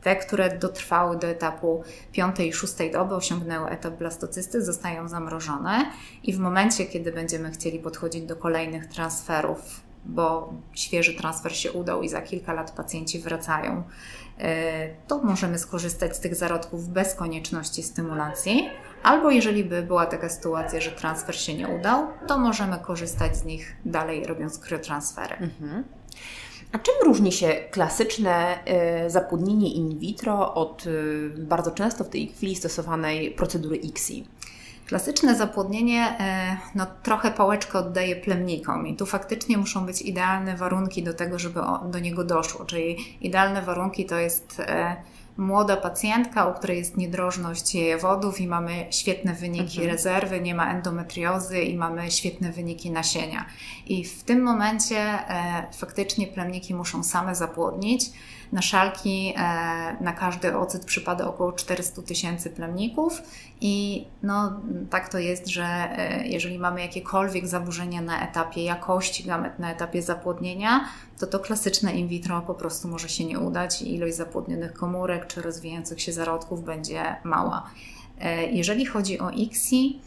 Te, 0.02 0.16
które 0.16 0.58
dotrwały 0.58 1.18
do 1.18 1.28
etapu 1.28 1.84
piątej 2.12 2.50
i 2.50 2.54
szóstej 2.54 2.92
doby, 2.92 3.16
osiągnęły 3.16 3.70
etap 3.70 3.98
blastocysty, 3.98 4.66
zostają 4.66 5.08
zamrożone 5.08 5.86
i 6.24 6.34
w 6.34 6.40
momencie, 6.40 6.86
kiedy 6.86 7.12
będziemy 7.12 7.52
chcieli 7.52 7.80
podchodzić 7.80 8.24
do 8.24 8.36
kolejnych 8.36 8.88
transferów, 8.88 9.82
bo 10.06 10.54
świeży 10.74 11.14
transfer 11.14 11.58
się 11.58 11.72
udał 11.72 12.02
i 12.02 12.10
za 12.10 12.22
kilka 12.22 12.54
lat 12.54 12.72
pacjenci 12.72 13.20
wracają 13.20 13.84
E, 13.84 14.23
to 15.08 15.24
możemy 15.24 15.60
skorzystać 15.60 16.16
z 16.16 16.20
tych 16.20 16.36
zarodków 16.36 16.90
bez 16.90 17.16
konieczności 17.16 17.84
stymulacji. 17.84 18.70
Albo 19.04 19.32
jeżeli 19.32 19.64
by 19.64 19.82
była 19.82 20.06
taka 20.06 20.30
sytuacja, 20.30 20.82
że 20.82 20.92
transfer 20.92 21.36
się 21.36 21.54
nie 21.54 21.68
udał, 21.68 22.08
to 22.28 22.38
możemy 22.38 22.78
korzystać 22.78 23.38
z 23.38 23.44
nich 23.44 23.76
dalej, 23.86 24.26
robiąc 24.26 24.60
kryotransfery. 24.60 25.36
Mhm. 25.36 25.84
A 26.72 26.80
czym 26.80 26.94
różni 27.04 27.32
się 27.32 27.48
klasyczne 27.72 28.58
y, 29.06 29.10
zapłodnienie 29.10 29.74
in 29.74 30.00
vitro 30.00 30.54
od 30.54 30.86
y, 30.86 31.30
bardzo 31.38 31.72
często 31.72 32.04
w 32.04 32.10
tej 32.10 32.28
chwili 32.28 32.56
stosowanej 32.56 33.32
procedury 33.32 33.76
ICSI? 33.76 34.28
Klasyczne 34.88 35.36
zapłodnienie 35.36 36.16
e, 36.20 36.58
no, 36.76 36.86
trochę 37.04 37.32
pałeczkę 37.32 37.80
oddaje 37.80 38.16
plemnikom 38.16 38.88
i 38.88 38.96
tu 38.96 39.06
faktycznie 39.06 39.58
muszą 39.58 39.86
być 39.86 40.02
idealne 40.02 40.58
warunki 40.58 41.04
do 41.04 41.14
tego, 41.14 41.40
żeby 41.40 41.60
do 41.92 42.00
niego 42.00 42.24
doszło. 42.24 42.66
Czyli 42.66 42.98
idealne 43.22 43.62
warunki 43.62 44.06
to 44.06 44.18
jest 44.18 44.60
e, 44.60 44.96
młoda 45.38 45.78
pacjentka, 45.78 46.46
u 46.46 46.54
której 46.54 46.78
jest 46.78 46.98
niedrożność 46.98 47.76
jajowodów 47.76 48.42
i 48.42 48.48
mamy 48.48 48.86
świetne 48.90 49.34
wyniki 49.34 49.78
mhm. 49.78 49.88
rezerwy, 49.88 50.42
nie 50.42 50.56
ma 50.56 50.72
endometriozy 50.72 51.62
i 51.62 51.78
mamy 51.78 52.12
świetne 52.12 52.52
wyniki 52.52 52.92
nasienia. 52.92 53.46
I 53.86 54.06
w 54.06 54.24
tym 54.24 54.44
momencie 54.44 55.00
e, 55.00 55.68
faktycznie 55.78 56.28
plemniki 56.28 56.76
muszą 56.76 57.04
same 57.04 57.36
zapłodnić. 57.36 58.06
Na 58.54 58.62
szalki 58.62 59.34
e, 59.38 59.42
na 60.02 60.14
każdy 60.14 60.58
ocyt 60.58 60.86
przypada 60.86 61.28
około 61.28 61.54
400 61.54 62.02
tysięcy 62.02 62.50
plemników 62.50 63.22
i 63.62 64.06
no, 64.24 64.62
tak 64.90 65.10
to 65.10 65.20
jest, 65.20 65.48
że 65.48 65.66
e, 65.66 66.28
jeżeli 66.28 66.60
mamy 66.60 66.82
jakiekolwiek 66.82 67.48
zaburzenia 67.48 68.02
na 68.02 68.30
etapie 68.30 68.64
jakości 68.64 69.24
gamet, 69.24 69.60
na 69.60 69.72
etapie 69.72 70.02
zapłodnienia, 70.02 70.86
to 71.20 71.28
to 71.28 71.40
klasyczne 71.40 71.94
in 71.94 72.08
vitro 72.08 72.42
po 72.42 72.54
prostu 72.54 72.88
może 72.88 73.10
się 73.10 73.26
nie 73.26 73.40
udać 73.40 73.82
i 73.82 73.96
ilość 73.96 74.16
zapłodnionych 74.16 74.74
komórek 74.74 75.28
czy 75.28 75.42
rozwijających 75.42 76.02
się 76.02 76.14
zarodków 76.14 76.64
będzie 76.64 77.16
mała. 77.24 77.70
E, 78.20 78.46
jeżeli 78.46 78.86
chodzi 78.86 79.20
o 79.20 79.30
ICSI, 79.30 80.00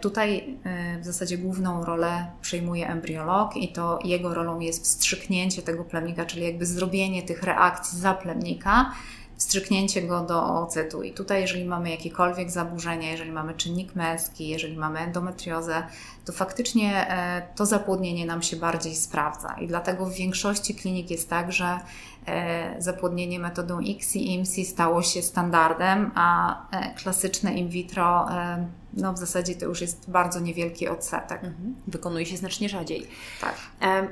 tutaj 0.00 0.58
e, 0.64 0.98
w 1.00 1.04
zasadzie 1.04 1.38
główną 1.38 1.84
rolę 1.84 2.26
przejmuje 2.40 2.88
embriolog 2.88 3.56
i 3.56 3.72
to 3.72 3.98
jego 4.04 4.34
rolą 4.34 4.60
jest 4.60 4.84
wstrzyknięcie 4.84 5.62
tego 5.62 5.84
plemnika, 5.84 6.24
czyli 6.24 6.42
jakby 6.42 6.66
zrobienie 6.66 7.22
tych 7.22 7.42
reakcji 7.42 7.98
za 7.98 8.14
plemnika, 8.14 8.92
wstrzyknięcie 9.36 10.02
go 10.02 10.20
do 10.20 10.44
oocytu. 10.44 11.02
I 11.02 11.12
tutaj, 11.12 11.40
jeżeli 11.40 11.64
mamy 11.64 11.90
jakiekolwiek 11.90 12.50
zaburzenia, 12.50 13.10
jeżeli 13.10 13.32
mamy 13.32 13.54
czynnik 13.54 13.94
męski, 13.94 14.48
jeżeli 14.48 14.76
mamy 14.76 14.98
endometriozę, 14.98 15.82
to 16.24 16.32
faktycznie 16.32 17.10
e, 17.10 17.42
to 17.54 17.66
zapłodnienie 17.66 18.26
nam 18.26 18.42
się 18.42 18.56
bardziej 18.56 18.94
sprawdza. 18.94 19.56
I 19.60 19.66
dlatego 19.66 20.06
w 20.06 20.14
większości 20.14 20.74
klinik 20.74 21.10
jest 21.10 21.30
tak, 21.30 21.52
że 21.52 21.80
zapłodnienie 22.78 23.38
metodą 23.38 23.80
ICSI 23.80 24.18
i 24.18 24.34
IMSI 24.34 24.64
stało 24.64 25.02
się 25.02 25.22
standardem, 25.22 26.10
a 26.14 26.56
klasyczne 26.96 27.54
in 27.54 27.68
vitro 27.68 28.28
no 28.92 29.12
w 29.12 29.18
zasadzie 29.18 29.54
to 29.54 29.66
już 29.66 29.80
jest 29.80 30.10
bardzo 30.10 30.40
niewielki 30.40 30.88
odsetek. 30.88 31.44
Mhm. 31.44 31.74
Wykonuje 31.86 32.26
się 32.26 32.36
znacznie 32.36 32.68
rzadziej. 32.68 33.06
Tak. 33.40 33.54
E, 33.82 34.08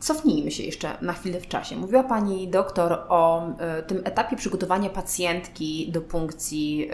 cofnijmy 0.00 0.50
się 0.50 0.62
jeszcze 0.62 0.98
na 1.02 1.12
chwilę 1.12 1.40
w 1.40 1.48
czasie. 1.48 1.76
Mówiła 1.76 2.02
Pani 2.02 2.48
doktor 2.48 2.92
o 3.08 3.48
tym 3.86 4.02
etapie 4.04 4.36
przygotowania 4.36 4.90
pacjentki 4.90 5.92
do 5.92 6.00
punkcji, 6.00 6.88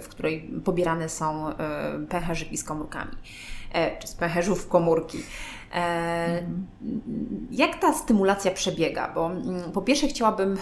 w 0.00 0.06
której 0.08 0.50
pobierane 0.64 1.08
są 1.08 1.52
pęcherzyki 2.08 2.56
z 2.56 2.64
komórkami, 2.64 3.12
czy 4.00 4.08
z 4.08 4.14
pęcherzów 4.14 4.68
komórki. 4.68 5.18
Mhm. 5.70 6.66
Jak 7.50 7.80
ta 7.80 7.92
stymulacja 7.92 8.50
przebiega? 8.50 9.12
Bo 9.14 9.26
mm, 9.26 9.72
po 9.72 9.82
pierwsze 9.82 10.08
chciałabym 10.08 10.56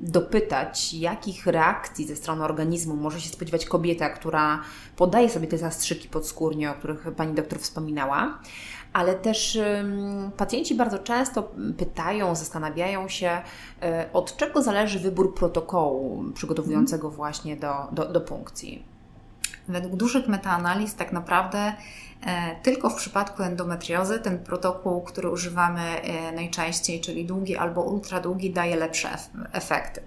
dopytać, 0.00 0.94
jakich 0.94 1.46
reakcji 1.46 2.06
ze 2.06 2.16
strony 2.16 2.44
organizmu 2.44 2.96
może 2.96 3.20
się 3.20 3.28
spodziewać 3.28 3.66
kobieta, 3.66 4.08
która 4.08 4.60
podaje 4.96 5.28
sobie 5.28 5.46
te 5.46 5.58
zastrzyki 5.58 6.08
podskórnie, 6.08 6.70
o 6.70 6.74
których 6.74 7.06
Pani 7.16 7.34
doktor 7.34 7.58
wspominała 7.58 8.38
ale 8.92 9.14
też 9.14 9.58
pacjenci 10.36 10.74
bardzo 10.74 10.98
często 10.98 11.42
pytają, 11.76 12.34
zastanawiają 12.34 13.08
się, 13.08 13.42
e, 13.82 14.08
od 14.12 14.36
czego 14.36 14.62
zależy 14.62 14.98
wybór 14.98 15.34
protokołu 15.34 16.24
przygotowującego 16.34 17.10
właśnie 17.10 17.56
do, 17.56 17.74
do, 17.92 18.12
do 18.12 18.20
punkcji. 18.20 18.97
Według 19.68 19.96
dużych 19.96 20.28
metaanaliz 20.28 20.94
tak 20.94 21.12
naprawdę 21.12 21.72
tylko 22.62 22.90
w 22.90 22.94
przypadku 22.94 23.42
endometriozy 23.42 24.18
ten 24.18 24.38
protokół, 24.38 25.00
który 25.00 25.30
używamy 25.30 25.82
najczęściej, 26.34 27.00
czyli 27.00 27.24
długi 27.24 27.56
albo 27.56 27.82
ultradługi, 27.82 28.50
daje 28.50 28.76
lepsze 28.76 29.08
efekty. 29.52 30.00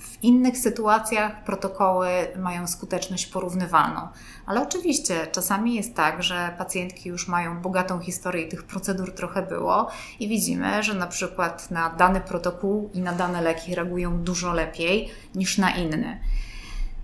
W 0.00 0.24
innych 0.24 0.58
sytuacjach 0.58 1.44
protokoły 1.44 2.08
mają 2.38 2.66
skuteczność 2.66 3.26
porównywalną, 3.26 4.08
ale 4.46 4.62
oczywiście 4.62 5.26
czasami 5.26 5.74
jest 5.74 5.94
tak, 5.94 6.22
że 6.22 6.54
pacjentki 6.58 7.08
już 7.08 7.28
mają 7.28 7.62
bogatą 7.62 8.00
historię 8.00 8.42
i 8.42 8.48
tych 8.48 8.62
procedur 8.62 9.14
trochę 9.14 9.42
było 9.42 9.90
i 10.20 10.28
widzimy, 10.28 10.82
że 10.82 10.94
na 10.94 11.06
przykład 11.06 11.70
na 11.70 11.90
dany 11.90 12.20
protokół 12.20 12.90
i 12.94 13.00
na 13.00 13.12
dane 13.12 13.42
leki 13.42 13.74
reagują 13.74 14.18
dużo 14.18 14.52
lepiej 14.52 15.10
niż 15.34 15.58
na 15.58 15.70
inny. 15.70 16.20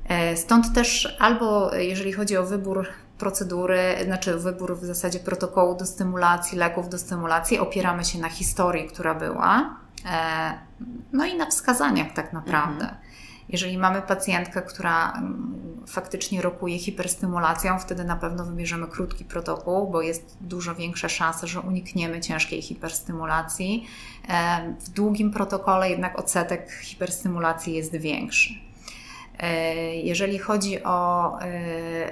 E, 0.09 0.37
stąd 0.37 0.75
też 0.75 1.17
albo 1.19 1.75
jeżeli 1.75 2.13
chodzi 2.13 2.37
o 2.37 2.47
wybór 2.47 2.87
procedury, 3.19 3.81
znaczy 4.05 4.39
wybór 4.39 4.77
w 4.77 4.85
zasadzie 4.85 5.19
protokołu 5.19 5.75
do 5.77 5.87
stymulacji, 5.87 6.59
leków 6.59 6.89
do 6.89 6.99
stymulacji, 6.99 7.59
opieramy 7.59 8.05
się 8.05 8.19
na 8.19 8.29
historii, 8.29 8.89
która 8.89 9.15
była, 9.15 9.77
e, 10.07 10.55
no 11.13 11.27
i 11.27 11.37
na 11.37 11.47
wskazaniach 11.47 12.13
tak 12.13 12.33
naprawdę. 12.33 12.85
Mhm. 12.85 13.03
Jeżeli 13.49 13.79
mamy 13.79 14.03
pacjentkę, 14.03 14.63
która 14.63 15.13
mm, 15.13 15.85
faktycznie 15.87 16.43
rokuje 16.43 16.79
hiperstymulacją, 16.79 17.79
wtedy 17.79 18.05
na 18.05 18.17
pewno 18.17 18.45
wybierzemy 18.45 18.87
krótki 18.87 19.25
protokół, 19.25 19.91
bo 19.91 20.03
jest 20.03 20.37
dużo 20.41 20.75
większa 20.75 21.09
szansa, 21.09 21.47
że 21.47 21.61
unikniemy 21.61 22.21
ciężkiej 22.21 22.63
hiperstymulacji. 22.63 23.87
E, 24.29 24.75
w 24.81 24.89
długim 24.89 25.31
protokole 25.31 25.91
jednak 25.91 26.19
odsetek 26.19 26.71
hiperstymulacji 26.83 27.75
jest 27.75 27.97
większy. 27.97 28.55
E, 29.43 29.75
jeżeli 29.97 30.39
chodzi 30.39 30.85
o 30.85 31.39
e, 31.41 31.47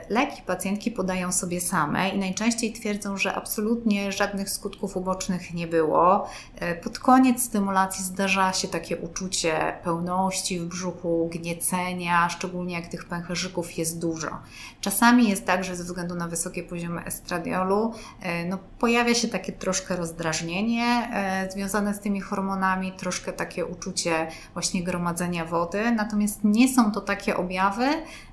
leki, 0.09 0.43
pacjentki 0.43 0.91
podają 0.91 1.33
sobie 1.33 1.61
same 1.61 2.09
i 2.09 2.19
najczęściej 2.19 2.73
twierdzą, 2.73 3.17
że 3.17 3.35
absolutnie 3.35 4.13
żadnych 4.13 4.51
skutków 4.51 4.97
ubocznych 4.97 5.55
nie 5.55 5.67
było. 5.67 6.29
E, 6.57 6.75
pod 6.75 6.99
koniec 6.99 7.43
stymulacji 7.43 8.05
zdarza 8.05 8.53
się 8.53 8.69
takie 8.69 8.97
uczucie 8.97 9.79
pełności 9.85 10.61
w 10.61 10.65
brzuchu, 10.65 11.31
gniecenia, 11.33 12.29
szczególnie 12.29 12.75
jak 12.75 12.89
tych 12.89 13.05
pęcherzyków 13.05 13.79
jest 13.79 13.99
dużo. 13.99 14.29
Czasami 14.81 15.29
jest 15.29 15.47
tak, 15.47 15.65
że 15.65 15.77
ze 15.77 15.85
względu 15.85 16.15
na 16.15 16.29
wysokie 16.29 16.63
poziomy 16.63 17.05
estradiolu 17.05 17.95
no, 18.49 18.59
pojawia 18.79 19.15
się 19.15 19.29
takie 19.29 19.53
troszkę 19.53 19.97
rozdrażnienie 19.97 21.11
związane 21.53 21.95
z 21.95 22.01
tymi 22.01 22.21
hormonami, 22.21 22.93
troszkę 22.93 23.33
takie 23.33 23.67
uczucie 23.67 24.27
właśnie 24.53 24.83
gromadzenia 24.83 25.45
wody, 25.45 25.91
natomiast 25.91 26.45
nie 26.45 26.75
są 26.75 26.93
to 26.93 27.01
takie 27.01 27.20
objawy. 27.29 27.87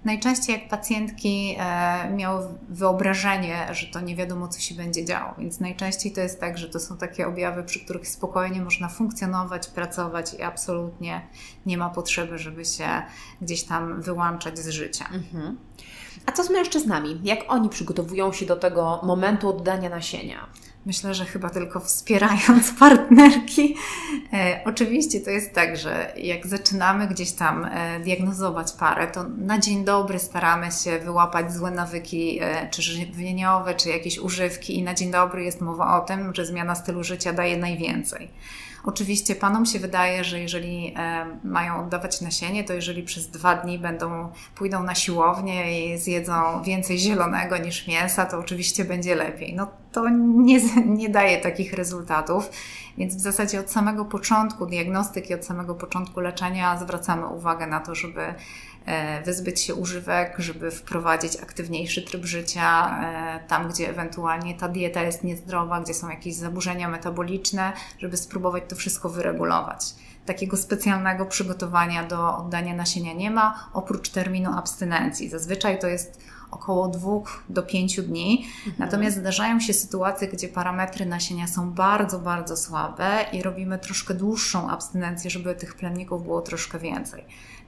Najczęściej 0.06 0.60
jak 0.60 0.70
pacjentki 0.70 1.56
e, 1.60 2.12
miały 2.12 2.48
wyobrażenie, 2.70 3.67
że 3.72 3.88
to 3.88 4.01
nie 4.01 4.15
wiadomo, 4.15 4.48
co 4.48 4.60
się 4.60 4.75
będzie 4.75 5.06
działo, 5.06 5.34
więc 5.38 5.60
najczęściej 5.60 6.12
to 6.12 6.22
jest 6.22 6.39
tak, 6.39 6.58
że 6.58 6.70
to 6.70 6.79
są 6.79 6.98
takie 6.98 7.27
objawy, 7.27 7.63
przy 7.63 7.86
których 7.86 8.08
spokojnie 8.08 8.62
można 8.62 8.89
funkcjonować, 8.89 9.67
pracować 9.67 10.34
i 10.34 10.44
absolutnie 10.44 11.22
nie 11.65 11.77
ma 11.77 11.89
potrzeby, 11.89 12.38
żeby 12.38 12.65
się 12.65 12.88
gdzieś 13.41 13.63
tam 13.63 14.01
wyłączać 14.01 14.60
z 14.60 14.70
życia. 14.70 15.06
Mhm. 15.13 15.58
A 16.25 16.32
co 16.32 16.44
z 16.44 16.50
mężczyznami? 16.50 17.20
Jak 17.24 17.39
oni 17.48 17.70
przygotowują 17.70 18.34
się 18.34 18.46
do 18.46 18.56
tego 18.56 19.01
momentu 19.03 19.50
oddania 19.50 19.89
nasienia? 19.89 20.48
Myślę, 20.88 21.13
że 21.13 21.25
chyba 21.25 21.50
tylko 21.50 21.79
wspierając 21.79 22.72
partnerki. 22.79 23.75
E, 24.34 24.62
oczywiście 24.65 25.22
to 25.22 25.29
jest 25.29 25.53
tak, 25.53 25.77
że 25.77 26.13
jak 26.17 26.48
zaczynamy 26.48 27.08
gdzieś 27.08 27.32
tam 27.32 27.65
e, 27.65 28.00
diagnozować 28.00 28.72
parę, 28.72 29.08
to 29.08 29.24
na 29.38 29.60
dzień 29.60 29.86
dobry 29.86 30.20
staramy 30.20 30.72
się 30.72 31.00
wyłapać 31.00 31.53
złe 31.53 31.72
nawyki, 31.72 32.39
e, 32.41 32.70
czy 32.70 32.82
żywieniowe, 32.82 33.75
czy 33.75 33.89
jakieś 33.89 34.20
używki, 34.20 34.77
i 34.77 34.84
na 34.84 34.94
dzień 34.94 35.12
dobry 35.12 35.44
jest 35.44 35.62
mowa 35.62 36.01
o 36.01 36.06
tym, 36.06 36.36
że 36.36 36.46
zmiana 36.46 36.75
stylu 36.75 37.03
życia 37.03 37.34
daje 37.34 37.58
najwięcej. 37.58 38.30
Oczywiście 38.88 39.36
panom 39.36 39.65
się 39.65 39.80
wydaje, 39.80 40.23
że 40.23 40.39
jeżeli 40.39 40.93
e, 40.97 41.26
mają 41.43 41.80
oddawać 41.80 42.21
nasienie, 42.21 42.63
to 42.63 42.73
jeżeli 42.73 43.04
przez 43.04 43.28
dwa 43.28 43.56
dni 43.56 43.80
będą, 43.80 44.32
pójdą 44.56 44.84
na 44.84 44.95
siłownię 44.95 45.93
i 45.93 45.97
zjedzą 45.97 46.63
więcej 46.63 47.00
zielonego 47.00 47.58
niż 47.58 47.88
mięsa, 47.88 48.26
to 48.26 48.39
oczywiście 48.39 48.86
będzie 48.86 49.15
lepiej. 49.15 49.56
No 49.56 49.67
to 49.91 50.10
nie, 50.10 50.60
nie 51.00 51.10
daje 51.10 51.38
takich 51.38 51.73
rezultatów. 51.73 52.50
Więc 52.97 53.15
w 53.15 53.19
zasadzie 53.19 53.60
od 53.60 53.71
samego 53.71 54.06
początku 54.06 54.65
diagnostyki, 54.65 55.34
od 55.34 55.45
samego 55.45 55.76
początku 55.76 56.19
leczenia 56.19 56.78
zwracamy 56.78 57.28
uwagę 57.28 57.67
na 57.67 57.80
to, 57.80 57.95
żeby 57.95 58.21
wyzbyć 59.26 59.62
się 59.62 59.76
używek, 59.76 60.36
żeby 60.38 60.71
wprowadzić 60.71 61.38
aktywniejszy 61.38 62.02
tryb 62.02 62.26
życia, 62.26 63.00
e, 63.04 63.47
tam 63.47 63.69
gdzie 63.69 63.89
ewentualnie 63.89 64.56
ta 64.56 64.67
dieta 64.67 65.02
jest 65.04 65.23
niezdrowa, 65.23 65.82
gdzie 65.82 65.93
są 65.93 66.10
jakieś 66.10 66.36
zaburzenia 66.36 66.89
metaboliczne, 66.89 67.73
żeby 68.00 68.17
spróbować 68.17 68.63
to 68.69 68.76
wszystko 68.76 69.10
wyregulować. 69.10 69.93
Takiego 70.26 70.58
specjalnego 70.58 71.26
przygotowania 71.26 72.04
do 72.04 72.38
oddania 72.38 72.76
nasienia 72.76 73.13
nie 73.13 73.32
ma, 73.32 73.69
oprócz 73.73 74.10
terminu 74.10 74.58
abstynencji. 74.58 75.30
Zazwyczaj 75.30 75.80
to 75.80 75.88
jest 75.88 76.19
około 76.52 76.88
2 76.88 77.10
do 77.50 77.63
5 77.63 78.02
dni. 78.02 78.45
Mhm. 78.58 78.76
Natomiast 78.80 79.17
zdarzają 79.17 79.60
się 79.60 79.73
sytuacje, 79.73 80.28
gdzie 80.28 80.47
parametry 80.47 81.06
nasienia 81.06 81.47
są 81.47 81.71
bardzo, 81.71 82.19
bardzo 82.19 82.58
słabe 82.58 83.26
i 83.34 83.43
robimy 83.43 83.80
troszkę 83.80 84.13
dłuższą 84.13 84.69
abstynencję, 84.69 85.30
żeby 85.30 85.56
tych 85.56 85.76
plemników 85.76 86.23
było 86.23 86.41
troszkę 86.41 86.80
więcej. 86.80 87.26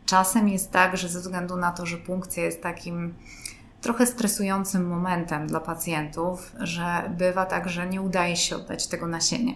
Czasem 0.09 0.49
jest 0.49 0.71
tak, 0.71 0.97
że 0.97 1.09
ze 1.09 1.19
względu 1.19 1.57
na 1.57 1.71
to, 1.71 1.85
że 1.85 1.97
punkcja 1.97 2.43
jest 2.43 2.63
takim 2.63 3.13
trochę 3.81 4.05
stresującym 4.05 4.87
momentem 4.87 5.47
dla 5.47 5.59
pacjentów, 5.59 6.51
że 6.59 7.11
bywa 7.17 7.45
tak, 7.45 7.69
że 7.69 7.87
nie 7.87 8.01
udaje 8.01 8.35
się 8.35 8.55
oddać 8.55 8.87
tego 8.87 9.07
nasienia. 9.07 9.53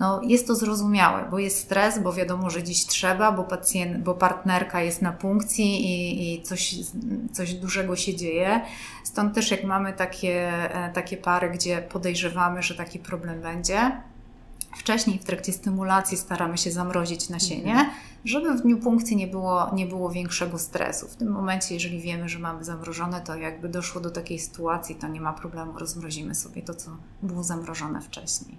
No, 0.00 0.20
jest 0.22 0.46
to 0.46 0.54
zrozumiałe, 0.54 1.28
bo 1.30 1.38
jest 1.38 1.58
stres, 1.58 1.98
bo 1.98 2.12
wiadomo, 2.12 2.50
że 2.50 2.62
dziś 2.62 2.86
trzeba, 2.86 3.32
bo, 3.32 3.44
pacjent, 3.44 4.04
bo 4.04 4.14
partnerka 4.14 4.82
jest 4.82 5.02
na 5.02 5.12
punkcji 5.12 5.86
i, 5.86 6.34
i 6.34 6.42
coś, 6.42 6.74
coś 7.32 7.54
dużego 7.54 7.96
się 7.96 8.16
dzieje. 8.16 8.60
Stąd 9.04 9.34
też 9.34 9.50
jak 9.50 9.64
mamy 9.64 9.92
takie, 9.92 10.52
e, 10.74 10.92
takie 10.92 11.16
pary, 11.16 11.50
gdzie 11.50 11.82
podejrzewamy, 11.82 12.62
że 12.62 12.74
taki 12.74 12.98
problem 12.98 13.40
będzie, 13.40 13.92
Wcześniej 14.76 15.18
w 15.18 15.24
trakcie 15.24 15.52
stymulacji 15.52 16.16
staramy 16.16 16.58
się 16.58 16.70
zamrozić 16.70 17.28
nasienie, 17.28 17.72
mhm. 17.72 17.90
żeby 18.24 18.54
w 18.54 18.62
dniu 18.62 18.78
punkcji 18.78 19.16
nie 19.16 19.26
było, 19.26 19.70
nie 19.74 19.86
było 19.86 20.10
większego 20.10 20.58
stresu. 20.58 21.08
W 21.08 21.16
tym 21.16 21.28
momencie, 21.28 21.74
jeżeli 21.74 22.00
wiemy, 22.00 22.28
że 22.28 22.38
mamy 22.38 22.64
zamrożone, 22.64 23.20
to 23.20 23.36
jakby 23.36 23.68
doszło 23.68 24.00
do 24.00 24.10
takiej 24.10 24.38
sytuacji, 24.38 24.94
to 24.94 25.08
nie 25.08 25.20
ma 25.20 25.32
problemu, 25.32 25.78
rozmrozimy 25.78 26.34
sobie 26.34 26.62
to, 26.62 26.74
co 26.74 26.90
było 27.22 27.42
zamrożone 27.42 28.00
wcześniej. 28.00 28.56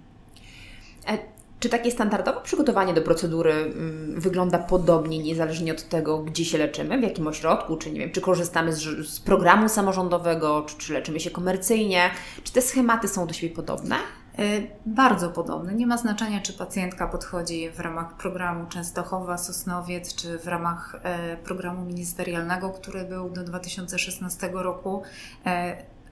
E, 1.08 1.18
czy 1.60 1.68
takie 1.68 1.90
standardowe 1.90 2.40
przygotowanie 2.40 2.94
do 2.94 3.02
procedury 3.02 3.52
mm, 3.52 4.20
wygląda 4.20 4.58
podobnie, 4.58 5.18
niezależnie 5.18 5.72
od 5.72 5.88
tego, 5.88 6.18
gdzie 6.18 6.44
się 6.44 6.58
leczymy, 6.58 6.98
w 6.98 7.02
jakim 7.02 7.26
ośrodku, 7.26 7.76
czy 7.76 7.90
nie 7.90 8.00
wiem, 8.00 8.12
czy 8.12 8.20
korzystamy 8.20 8.72
z, 8.72 9.08
z 9.08 9.20
programu 9.20 9.68
samorządowego, 9.68 10.62
czy, 10.68 10.76
czy 10.76 10.92
leczymy 10.92 11.20
się 11.20 11.30
komercyjnie? 11.30 12.10
Czy 12.44 12.52
te 12.52 12.62
schematy 12.62 13.08
są 13.08 13.26
do 13.26 13.32
siebie 13.32 13.54
podobne? 13.54 13.96
Y, 14.38 14.70
bardzo 14.86 15.30
podobne. 15.30 15.74
Nie 15.74 15.86
ma 15.86 15.96
znaczenia, 15.96 16.40
czy 16.40 16.52
pacjentka 16.52 17.08
podchodzi 17.08 17.70
w 17.70 17.80
ramach 17.80 18.16
programu 18.16 18.66
Częstochowa, 18.66 19.38
Sosnowiec, 19.38 20.14
czy 20.14 20.38
w 20.38 20.46
ramach 20.46 20.96
y, 21.34 21.36
programu 21.36 21.84
ministerialnego, 21.84 22.70
który 22.70 23.04
był 23.04 23.30
do 23.30 23.44
2016 23.44 24.50
roku. 24.52 25.02
Y, 25.46 25.50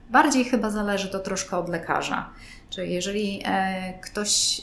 bardziej 0.09 0.45
chyba 0.45 0.69
zależy 0.69 1.09
to 1.09 1.19
troszkę 1.19 1.57
od 1.57 1.69
lekarza. 1.69 2.29
Czyli 2.69 2.93
jeżeli 2.93 3.43
ktoś 4.01 4.61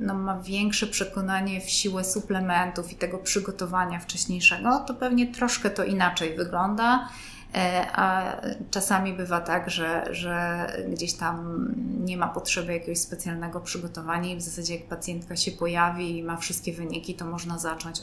no, 0.00 0.14
ma 0.14 0.40
większe 0.40 0.86
przekonanie 0.86 1.60
w 1.60 1.70
siłę 1.70 2.04
suplementów 2.04 2.92
i 2.92 2.96
tego 2.96 3.18
przygotowania 3.18 3.98
wcześniejszego, 3.98 4.84
to 4.86 4.94
pewnie 4.94 5.26
troszkę 5.26 5.70
to 5.70 5.84
inaczej 5.84 6.36
wygląda. 6.36 7.08
E, 7.54 7.86
a 7.92 8.36
czasami 8.70 9.12
bywa 9.12 9.40
tak, 9.40 9.70
że, 9.70 10.08
że 10.10 10.66
gdzieś 10.88 11.12
tam 11.12 11.68
nie 12.04 12.16
ma 12.16 12.28
potrzeby 12.28 12.72
jakiegoś 12.72 12.98
specjalnego 12.98 13.60
przygotowania 13.60 14.32
i 14.32 14.36
w 14.36 14.42
zasadzie 14.42 14.76
jak 14.76 14.84
pacjentka 14.84 15.36
się 15.36 15.52
pojawi 15.52 16.18
i 16.18 16.22
ma 16.22 16.36
wszystkie 16.36 16.72
wyniki, 16.72 17.14
to 17.14 17.24
można 17.24 17.58
zacząć 17.58 18.00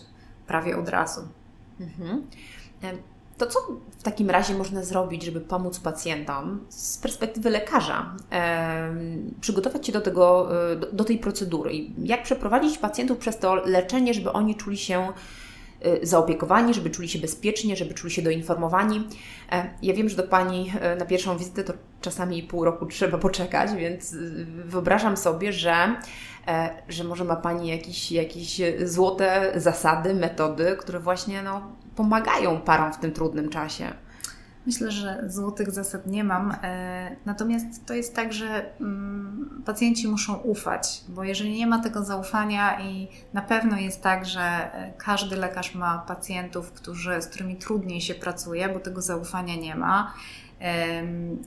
prawie 0.47 0.77
od 0.77 0.89
razu. 0.89 1.21
Mhm. 1.79 2.27
E, 2.83 2.91
to 3.37 3.47
co 3.47 3.59
w 3.99 4.03
takim 4.03 4.29
razie 4.29 4.53
można 4.53 4.83
zrobić, 4.83 5.23
żeby 5.23 5.41
pomóc 5.41 5.79
pacjentom 5.79 6.65
z 6.69 6.97
perspektywy 6.97 7.49
lekarza 7.49 8.15
e, 8.31 8.95
przygotować 9.41 9.87
się 9.87 9.91
do, 9.91 10.01
tego, 10.01 10.49
do, 10.93 11.03
tej 11.03 11.17
procedury? 11.17 11.71
Jak 12.03 12.23
przeprowadzić 12.23 12.77
pacjentów 12.77 13.17
przez 13.17 13.37
to 13.37 13.55
leczenie, 13.55 14.13
żeby 14.13 14.31
oni 14.31 14.55
czuli 14.55 14.77
się 14.77 15.07
zaopiekowani, 16.01 16.73
żeby 16.73 16.89
czuli 16.89 17.09
się 17.09 17.19
bezpiecznie, 17.19 17.75
żeby 17.75 17.93
czuli 17.93 18.13
się 18.13 18.21
doinformowani. 18.21 19.07
E, 19.51 19.69
ja 19.81 19.93
wiem, 19.93 20.09
że 20.09 20.15
do 20.15 20.23
Pani 20.23 20.73
e, 20.81 20.95
na 20.95 21.05
pierwszą 21.05 21.37
wizytę 21.37 21.63
to 21.63 21.73
czasami 22.01 22.43
pół 22.43 22.65
roku 22.65 22.85
trzeba 22.85 23.17
poczekać, 23.17 23.71
więc 23.71 24.13
y, 24.13 24.45
wyobrażam 24.65 25.17
sobie, 25.17 25.53
że, 25.53 25.95
e, 26.47 26.69
że 26.89 27.03
może 27.03 27.23
ma 27.23 27.35
Pani 27.35 27.67
jakieś, 27.67 28.11
jakieś 28.11 28.61
złote 28.83 29.51
zasady, 29.55 30.13
metody, 30.13 30.75
które 30.79 30.99
właśnie 30.99 31.43
no, 31.43 31.61
pomagają 31.95 32.61
parom 32.61 32.93
w 32.93 32.97
tym 32.97 33.11
trudnym 33.11 33.49
czasie. 33.49 33.93
Myślę, 34.65 34.91
że 34.91 35.23
złotych 35.27 35.71
zasad 35.71 36.07
nie 36.07 36.23
mam. 36.23 36.55
E, 36.63 37.15
natomiast 37.25 37.85
to 37.85 37.93
jest 37.93 38.15
tak, 38.15 38.33
że 38.33 38.79
mm, 38.81 39.63
pacjenci 39.65 40.07
muszą 40.07 40.35
ufać, 40.35 41.03
bo 41.07 41.23
jeżeli 41.23 41.57
nie 41.57 41.67
ma 41.67 41.79
tego 41.79 42.03
zaufania 42.03 42.81
i 42.81 43.07
na 43.33 43.41
pewno 43.41 43.77
jest 43.77 44.01
tak, 44.01 44.25
że 44.25 44.41
e, 44.41 44.93
każdy 44.97 45.35
lekarz 45.35 45.75
ma 45.75 45.97
pacjentów, 46.07 46.71
którzy, 46.71 47.21
z 47.21 47.27
którymi 47.27 47.55
trudniej 47.55 48.01
się 48.01 48.15
pracuje, 48.15 48.69
bo 48.69 48.79
tego 48.79 49.01
zaufania 49.01 49.55
nie 49.55 49.75
ma. 49.75 50.13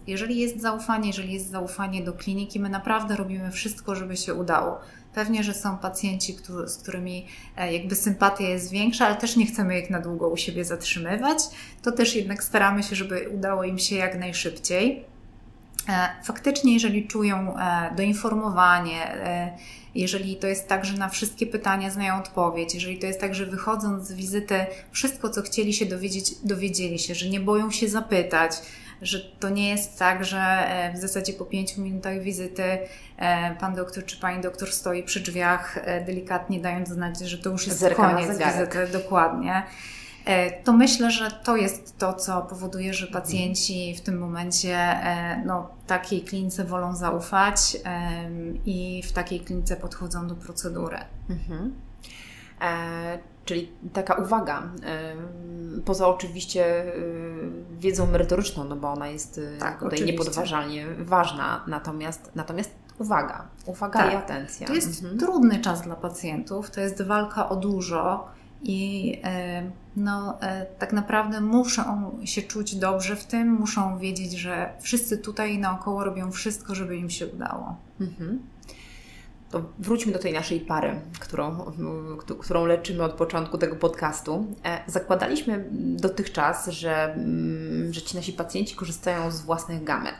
Jeżeli 0.06 0.38
jest 0.38 0.60
zaufanie, 0.60 1.06
jeżeli 1.06 1.32
jest 1.32 1.50
zaufanie 1.50 2.02
do 2.02 2.12
kliniki, 2.12 2.60
my 2.60 2.68
naprawdę 2.68 3.16
robimy 3.16 3.50
wszystko, 3.50 3.94
żeby 3.94 4.16
się 4.16 4.34
udało. 4.34 4.80
Pewnie, 5.14 5.44
że 5.44 5.54
są 5.54 5.78
pacjenci, 5.78 6.36
z 6.66 6.76
którymi 6.76 7.26
e, 7.56 7.72
jakby 7.72 7.96
sympatia 7.96 8.48
jest 8.48 8.70
większa, 8.70 9.06
ale 9.06 9.16
też 9.16 9.36
nie 9.36 9.46
chcemy 9.46 9.80
ich 9.80 9.90
na 9.90 10.00
długo 10.00 10.28
u 10.28 10.36
siebie 10.36 10.64
zatrzymywać. 10.64 11.38
To 11.82 11.92
też 11.92 12.16
jednak 12.16 12.44
staramy 12.44 12.82
się, 12.82 12.96
żeby 12.96 13.28
udało 13.28 13.64
im 13.64 13.78
się 13.78 13.96
jak 13.96 14.18
najszybciej. 14.18 15.04
E, 15.88 16.08
faktycznie, 16.24 16.74
jeżeli 16.74 17.06
czują 17.06 17.58
e, 17.58 17.94
doinformowanie, 17.96 19.16
jeżeli 19.94 20.36
to 20.36 20.46
jest 20.46 20.68
tak, 20.68 20.84
że 20.84 20.98
na 20.98 21.08
wszystkie 21.08 21.46
pytania 21.46 21.90
znają 21.90 22.18
odpowiedź, 22.18 22.74
jeżeli 22.74 22.98
to 22.98 23.06
jest 23.06 23.20
tak, 23.20 23.34
że 23.34 23.46
wychodząc 23.46 24.06
z 24.06 24.12
wizyty, 24.12 24.66
wszystko, 24.90 25.30
co 25.30 25.42
chcieli 25.42 25.72
się 25.72 25.86
dowiedzieć, 25.86 26.34
dowiedzieli 26.44 26.98
się, 26.98 27.14
że 27.14 27.28
nie 27.28 27.40
boją 27.40 27.70
się 27.70 27.88
zapytać, 27.88 28.52
że 29.02 29.20
to 29.20 29.48
nie 29.50 29.68
jest 29.68 29.98
tak, 29.98 30.24
że 30.24 30.38
e, 30.38 30.92
w 30.92 30.98
zasadzie 30.98 31.32
po 31.32 31.44
pięciu 31.44 31.80
minutach 31.80 32.20
wizyty 32.20 32.78
e, 33.16 33.54
pan 33.54 33.74
doktor 33.74 34.04
czy 34.04 34.16
pani 34.16 34.42
doktor 34.42 34.72
stoi 34.72 35.02
przy 35.02 35.20
drzwiach, 35.20 35.78
e, 35.78 36.04
delikatnie 36.04 36.60
dając 36.60 36.88
znać, 36.88 37.20
że 37.20 37.38
to 37.38 37.50
już 37.50 37.66
jest 37.66 37.78
Zerka 37.78 38.10
koniec 38.10 38.38
wizyty. 38.38 38.86
Dokładnie. 38.92 39.62
To 40.64 40.72
myślę, 40.72 41.10
że 41.10 41.30
to 41.30 41.56
jest 41.56 41.98
to, 41.98 42.14
co 42.14 42.42
powoduje, 42.42 42.94
że 42.94 43.06
pacjenci 43.06 43.94
w 43.96 44.00
tym 44.00 44.18
momencie 44.18 45.00
no, 45.46 45.70
takiej 45.86 46.22
klinice 46.22 46.64
wolą 46.64 46.96
zaufać 46.96 47.76
i 48.66 49.02
w 49.06 49.12
takiej 49.12 49.40
klinice 49.40 49.76
podchodzą 49.76 50.26
do 50.26 50.34
procedury. 50.34 50.98
Mhm. 51.30 51.74
Czyli 53.44 53.72
taka 53.92 54.14
uwaga, 54.14 54.62
poza 55.84 56.08
oczywiście 56.08 56.92
wiedzą 57.78 58.06
merytoryczną, 58.06 58.64
no 58.64 58.76
bo 58.76 58.92
ona 58.92 59.08
jest 59.08 59.40
tak, 59.58 59.74
tutaj 59.74 59.88
oczywiście. 59.88 60.12
niepodważalnie 60.12 60.86
ważna, 60.98 61.64
natomiast, 61.66 62.30
natomiast 62.34 62.70
uwaga, 62.98 63.48
uwaga 63.66 63.98
tak. 63.98 64.12
i 64.12 64.16
atencja. 64.16 64.66
To 64.66 64.74
jest 64.74 65.02
mhm. 65.02 65.18
trudny 65.18 65.60
czas 65.60 65.82
dla 65.82 65.96
pacjentów, 65.96 66.70
to 66.70 66.80
jest 66.80 67.02
walka 67.02 67.48
o 67.48 67.56
dużo 67.56 68.28
i 68.62 69.20
no, 69.96 70.38
e, 70.42 70.66
tak 70.66 70.92
naprawdę 70.92 71.40
muszą 71.40 72.16
się 72.24 72.42
czuć 72.42 72.76
dobrze 72.76 73.16
w 73.16 73.24
tym, 73.24 73.48
muszą 73.48 73.98
wiedzieć, 73.98 74.32
że 74.32 74.72
wszyscy 74.80 75.18
tutaj 75.18 75.58
naokoło 75.58 76.04
robią 76.04 76.30
wszystko, 76.30 76.74
żeby 76.74 76.96
im 76.96 77.10
się 77.10 77.26
udało. 77.26 77.76
Mhm 78.00 78.52
to 79.52 79.62
wróćmy 79.78 80.12
do 80.12 80.18
tej 80.18 80.32
naszej 80.32 80.60
pary, 80.60 81.00
którą, 81.20 81.72
którą 82.38 82.66
leczymy 82.66 83.04
od 83.04 83.12
początku 83.12 83.58
tego 83.58 83.76
podcastu. 83.76 84.46
E, 84.64 84.80
zakładaliśmy 84.86 85.66
dotychczas, 85.72 86.68
że, 86.68 87.14
mm, 87.14 87.92
że 87.92 88.02
ci 88.02 88.16
nasi 88.16 88.32
pacjenci 88.32 88.76
korzystają 88.76 89.30
z 89.30 89.40
własnych 89.40 89.84
gamet. 89.84 90.16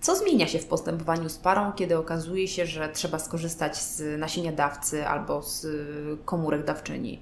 Co 0.00 0.16
zmienia 0.16 0.46
się 0.46 0.58
w 0.58 0.66
postępowaniu 0.66 1.28
z 1.28 1.38
parą, 1.38 1.72
kiedy 1.72 1.98
okazuje 1.98 2.48
się, 2.48 2.66
że 2.66 2.88
trzeba 2.88 3.18
skorzystać 3.18 3.82
z 3.82 4.20
nasienia 4.20 4.52
dawcy 4.52 5.06
albo 5.06 5.42
z 5.42 5.66
komórek 6.24 6.64
dawczyni? 6.64 7.20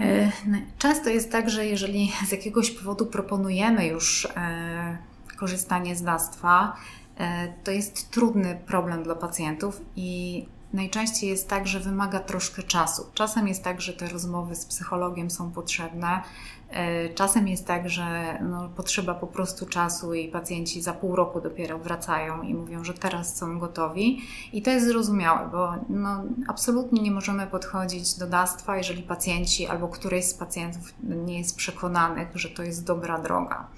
E, 0.00 0.32
no, 0.46 0.58
często 0.78 1.10
jest 1.10 1.32
tak, 1.32 1.50
że 1.50 1.66
jeżeli 1.66 2.12
z 2.28 2.32
jakiegoś 2.32 2.70
powodu 2.70 3.06
proponujemy 3.06 3.86
już 3.86 4.28
e, 4.36 4.98
korzystanie 5.36 5.96
z 5.96 6.02
dawstwa, 6.02 6.76
to 7.64 7.70
jest 7.70 8.10
trudny 8.10 8.60
problem 8.66 9.02
dla 9.02 9.14
pacjentów 9.14 9.80
i 9.96 10.46
najczęściej 10.72 11.30
jest 11.30 11.48
tak, 11.48 11.66
że 11.66 11.80
wymaga 11.80 12.20
troszkę 12.20 12.62
czasu. 12.62 13.06
Czasem 13.14 13.48
jest 13.48 13.64
tak, 13.64 13.80
że 13.80 13.92
te 13.92 14.08
rozmowy 14.08 14.54
z 14.54 14.66
psychologiem 14.66 15.30
są 15.30 15.50
potrzebne. 15.50 16.22
E, 16.70 17.08
czasem 17.08 17.48
jest 17.48 17.66
tak, 17.66 17.88
że 17.88 18.38
no, 18.42 18.68
potrzeba 18.68 19.14
po 19.14 19.26
prostu 19.26 19.66
czasu 19.66 20.14
i 20.14 20.28
pacjenci 20.28 20.82
za 20.82 20.92
pół 20.92 21.16
roku 21.16 21.40
dopiero 21.40 21.78
wracają 21.78 22.42
i 22.42 22.54
mówią, 22.54 22.84
że 22.84 22.94
teraz 22.94 23.36
są 23.36 23.58
gotowi. 23.58 24.20
I 24.52 24.62
to 24.62 24.70
jest 24.70 24.86
zrozumiałe, 24.86 25.48
bo 25.52 25.72
no, 25.88 26.24
absolutnie 26.48 27.02
nie 27.02 27.10
możemy 27.10 27.46
podchodzić 27.46 28.18
do 28.18 28.26
dawstwa, 28.26 28.76
jeżeli 28.76 29.02
pacjenci 29.02 29.66
albo 29.66 29.88
któryś 29.88 30.24
z 30.24 30.34
pacjentów 30.34 30.94
nie 31.02 31.38
jest 31.38 31.56
przekonanych, 31.56 32.28
że 32.34 32.48
to 32.48 32.62
jest 32.62 32.84
dobra 32.84 33.18
droga. 33.18 33.68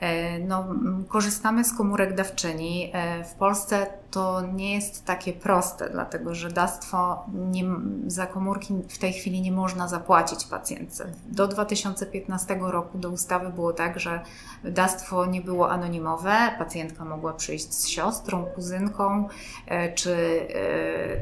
E, 0.00 0.38
no, 0.38 0.64
korzystamy 1.08 1.64
z 1.64 1.72
komórek 1.72 2.14
dawczyni. 2.14 2.90
E, 2.92 3.24
w 3.24 3.34
Polsce 3.34 3.86
to 4.10 4.40
nie 4.40 4.74
jest 4.74 5.04
takie 5.04 5.32
proste, 5.32 5.90
dlatego 5.90 6.34
że 6.34 6.50
dawstwo 6.50 7.26
nie, 7.34 7.64
za 8.06 8.26
komórki 8.26 8.74
w 8.88 8.98
tej 8.98 9.12
chwili 9.12 9.40
nie 9.40 9.52
można 9.52 9.88
zapłacić 9.88 10.44
pacjentce. 10.44 11.12
Do 11.28 11.48
2015 11.48 12.58
roku 12.60 12.98
do 12.98 13.10
ustawy 13.10 13.50
było 13.50 13.72
tak, 13.72 14.00
że 14.00 14.20
dawstwo 14.64 15.26
nie 15.26 15.40
było 15.40 15.70
anonimowe. 15.70 16.36
Pacjentka 16.58 17.04
mogła 17.04 17.32
przyjść 17.32 17.74
z 17.74 17.86
siostrą, 17.86 18.44
kuzynką 18.44 19.28
e, 19.66 19.92
czy 19.92 20.16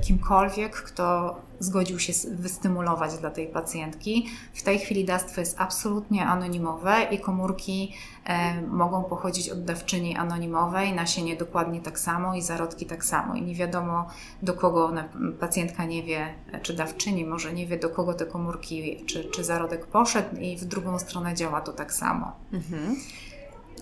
kimkolwiek, 0.00 0.76
kto 0.76 1.36
zgodził 1.60 1.98
się 1.98 2.12
wystymulować 2.30 3.18
dla 3.18 3.30
tej 3.30 3.46
pacjentki. 3.46 4.26
W 4.54 4.62
tej 4.62 4.78
chwili 4.78 5.04
dawstwo 5.04 5.40
jest 5.40 5.60
absolutnie 5.60 6.26
anonimowe 6.26 7.02
i 7.10 7.18
komórki 7.18 7.94
e, 8.24 8.62
mogą 8.62 9.04
pochodzić 9.04 9.50
od 9.50 9.64
dawczyni 9.64 10.16
anonimowej, 10.16 10.92
nasienie 10.92 11.36
dokładnie 11.36 11.80
tak 11.80 11.98
samo 11.98 12.34
i 12.34 12.42
zarodki 12.42 12.77
tak 12.86 13.04
samo. 13.04 13.34
I 13.34 13.42
nie 13.42 13.54
wiadomo 13.54 14.06
do 14.42 14.54
kogo 14.54 14.86
ona, 14.86 15.08
pacjentka 15.40 15.84
nie 15.84 16.02
wie, 16.02 16.34
czy 16.62 16.74
dawczyni 16.74 17.24
może 17.24 17.52
nie 17.52 17.66
wie 17.66 17.78
do 17.78 17.90
kogo 17.90 18.14
te 18.14 18.26
komórki 18.26 19.04
czy, 19.06 19.24
czy 19.24 19.44
zarodek 19.44 19.86
poszedł 19.86 20.36
i 20.36 20.56
w 20.56 20.64
drugą 20.64 20.98
stronę 20.98 21.34
działa 21.34 21.60
to 21.60 21.72
tak 21.72 21.92
samo. 21.92 22.32
Mhm. 22.52 22.96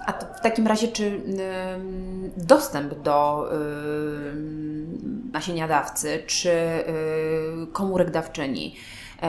A 0.06 0.12
w 0.12 0.40
takim 0.40 0.66
razie, 0.66 0.88
czy 0.88 1.20
dostęp 2.36 2.94
do 2.94 3.50
nasienia 5.32 5.68
dawcy, 5.68 6.22
czy 6.26 6.50
komórek 7.72 8.10
dawczyni 8.10 8.76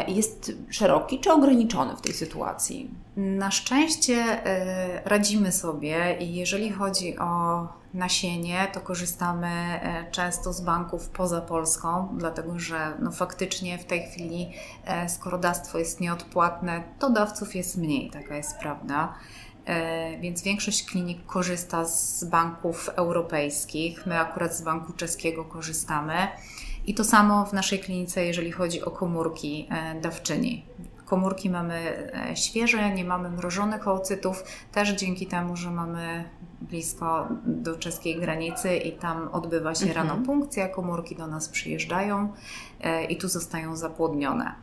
jest 0.07 0.51
szeroki 0.69 1.19
czy 1.19 1.31
ograniczony 1.31 1.95
w 1.95 2.01
tej 2.01 2.13
sytuacji? 2.13 2.89
Na 3.17 3.51
szczęście 3.51 4.15
e, 4.15 5.01
radzimy 5.05 5.51
sobie 5.51 6.17
i 6.19 6.35
jeżeli 6.35 6.71
chodzi 6.71 7.17
o 7.17 7.67
nasienie, 7.93 8.67
to 8.73 8.81
korzystamy 8.81 9.47
e, 9.47 10.11
często 10.11 10.53
z 10.53 10.61
banków 10.61 11.09
poza 11.09 11.41
Polską, 11.41 12.07
dlatego 12.17 12.59
że 12.59 12.93
no 12.99 13.11
faktycznie 13.11 13.77
w 13.77 13.85
tej 13.85 14.01
chwili, 14.03 14.51
skoro 15.07 15.37
dawstwo 15.37 15.79
jest 15.79 15.99
nieodpłatne, 15.99 16.83
to 16.99 17.09
dawców 17.09 17.55
jest 17.55 17.77
mniej, 17.77 18.09
taka 18.09 18.35
jest 18.35 18.57
prawda. 18.57 19.13
E, 19.67 20.17
więc 20.19 20.41
większość 20.41 20.85
klinik 20.85 21.25
korzysta 21.25 21.85
z 21.85 22.23
banków 22.23 22.89
europejskich. 22.89 24.05
My 24.05 24.19
akurat 24.19 24.55
z 24.55 24.61
banku 24.61 24.93
czeskiego 24.93 25.45
korzystamy. 25.45 26.27
I 26.87 26.93
to 26.93 27.03
samo 27.03 27.45
w 27.45 27.53
naszej 27.53 27.79
klinice, 27.79 28.25
jeżeli 28.25 28.51
chodzi 28.51 28.81
o 28.81 28.91
komórki 28.91 29.67
e, 29.71 30.01
dawczyni. 30.01 30.65
Komórki 31.05 31.49
mamy 31.49 31.73
e, 32.31 32.35
świeże, 32.35 32.93
nie 32.93 33.05
mamy 33.05 33.29
mrożonych 33.29 33.87
oocytów, 33.87 34.43
też 34.71 34.89
dzięki 34.89 35.27
temu, 35.27 35.55
że 35.55 35.71
mamy 35.71 36.29
blisko 36.61 37.27
do 37.45 37.77
czeskiej 37.77 38.19
granicy 38.19 38.77
i 38.77 38.91
tam 38.91 39.29
odbywa 39.31 39.75
się 39.75 39.85
mhm. 39.85 40.07
rano 40.07 40.25
punkcja, 40.25 40.67
komórki 40.67 41.15
do 41.15 41.27
nas 41.27 41.49
przyjeżdżają 41.49 42.33
i 43.09 43.17
tu 43.17 43.27
zostają 43.27 43.75
zapłodnione. 43.75 44.55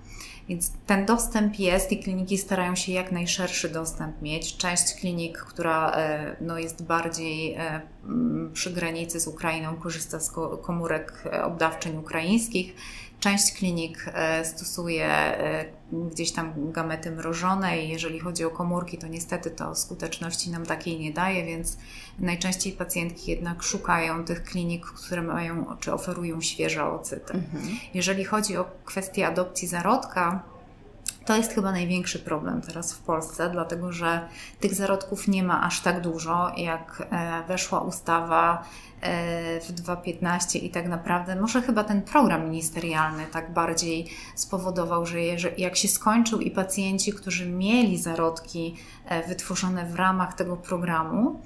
Więc 0.48 0.72
ten 0.86 1.06
dostęp 1.06 1.58
jest 1.58 1.92
i 1.92 2.02
kliniki 2.02 2.38
starają 2.38 2.74
się 2.74 2.92
jak 2.92 3.12
najszerszy 3.12 3.68
dostęp 3.68 4.22
mieć. 4.22 4.56
Część 4.56 4.94
klinik, 4.94 5.38
która 5.38 5.90
e, 5.90 6.36
no, 6.40 6.58
jest 6.58 6.84
bardziej 6.84 7.54
e, 7.54 7.80
przy 8.52 8.70
granicy 8.70 9.20
z 9.20 9.26
Ukrainą, 9.26 9.76
korzysta 9.76 10.20
z 10.20 10.32
komórek 10.62 11.22
e, 11.26 11.44
obdawczeń 11.44 11.96
ukraińskich. 11.96 12.74
Część 13.24 13.52
klinik 13.52 14.06
stosuje 14.42 15.08
gdzieś 15.92 16.32
tam 16.32 16.72
gamety 16.72 17.10
mrożone 17.10 17.78
i 17.78 17.88
jeżeli 17.88 18.20
chodzi 18.20 18.44
o 18.44 18.50
komórki, 18.50 18.98
to 18.98 19.06
niestety 19.06 19.50
to 19.50 19.74
skuteczności 19.74 20.50
nam 20.50 20.66
takiej 20.66 21.00
nie 21.00 21.12
daje, 21.12 21.44
więc 21.44 21.76
najczęściej 22.18 22.72
pacjentki 22.72 23.30
jednak 23.30 23.62
szukają 23.62 24.24
tych 24.24 24.42
klinik, 24.42 24.86
które 24.86 25.22
mają 25.22 25.76
czy 25.80 25.92
oferują 25.92 26.40
świeże 26.40 26.84
ocyty. 26.84 27.32
Mhm. 27.32 27.64
Jeżeli 27.94 28.24
chodzi 28.24 28.56
o 28.56 28.64
kwestię 28.84 29.26
adopcji 29.26 29.68
zarodka, 29.68 30.42
To 31.24 31.36
jest 31.36 31.52
chyba 31.52 31.72
największy 31.72 32.18
problem 32.18 32.62
teraz 32.62 32.92
w 32.92 32.98
Polsce, 32.98 33.50
dlatego 33.50 33.92
że 33.92 34.28
tych 34.60 34.74
zarodków 34.74 35.28
nie 35.28 35.42
ma 35.42 35.62
aż 35.62 35.80
tak 35.80 36.00
dużo, 36.00 36.52
jak 36.56 37.06
e, 37.10 37.44
weszła 37.48 37.80
ustawa 37.80 38.62
e, 39.00 39.60
w 39.60 39.72
2015 39.72 40.58
i 40.58 40.70
tak 40.70 40.88
naprawdę 40.88 41.36
może 41.36 41.62
chyba 41.62 41.84
ten 41.84 42.02
program 42.02 42.48
ministerialny 42.48 43.26
tak 43.26 43.52
bardziej 43.52 44.06
spowodował, 44.34 45.06
że 45.06 45.20
jak 45.58 45.76
się 45.76 45.88
skończył 45.88 46.40
i 46.40 46.50
pacjenci, 46.50 47.12
którzy 47.12 47.48
mieli 47.48 47.98
zarodki 47.98 48.76
e, 49.06 49.28
wytworzone 49.28 49.86
w 49.86 49.94
ramach 49.94 50.34
tego 50.34 50.56
programu, 50.56 51.40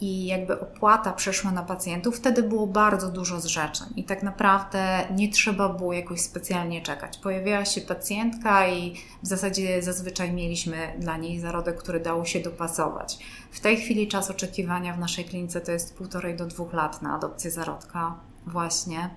i 0.00 0.26
jakby 0.26 0.60
opłata 0.60 1.12
przeszła 1.12 1.50
na 1.50 1.62
pacjentów, 1.62 2.16
wtedy 2.16 2.42
było 2.42 2.66
bardzo 2.66 3.10
dużo 3.10 3.40
zrzeczeń 3.40 3.86
i 3.96 4.04
tak 4.04 4.22
naprawdę 4.22 5.08
nie 5.16 5.28
trzeba 5.28 5.68
było 5.68 5.92
jakoś 5.92 6.20
specjalnie 6.20 6.82
czekać. 6.82 7.18
Pojawiała 7.18 7.64
się 7.64 7.80
pacjentka 7.80 8.68
i 8.68 8.94
w 9.22 9.26
zasadzie 9.26 9.82
zazwyczaj 9.82 10.32
mieliśmy 10.32 10.76
dla 10.98 11.16
niej 11.16 11.40
zarodek, 11.40 11.76
który 11.76 12.00
dało 12.00 12.24
się 12.24 12.40
dopasować. 12.40 13.18
W 13.50 13.60
tej 13.60 13.76
chwili 13.76 14.08
czas 14.08 14.30
oczekiwania 14.30 14.94
w 14.94 14.98
naszej 14.98 15.24
klinice 15.24 15.60
to 15.60 15.72
jest 15.72 15.96
półtorej 15.96 16.36
do 16.36 16.46
dwóch 16.46 16.72
lat 16.72 17.02
na 17.02 17.14
adopcję 17.14 17.50
zarodka 17.50 18.14
właśnie. 18.46 19.10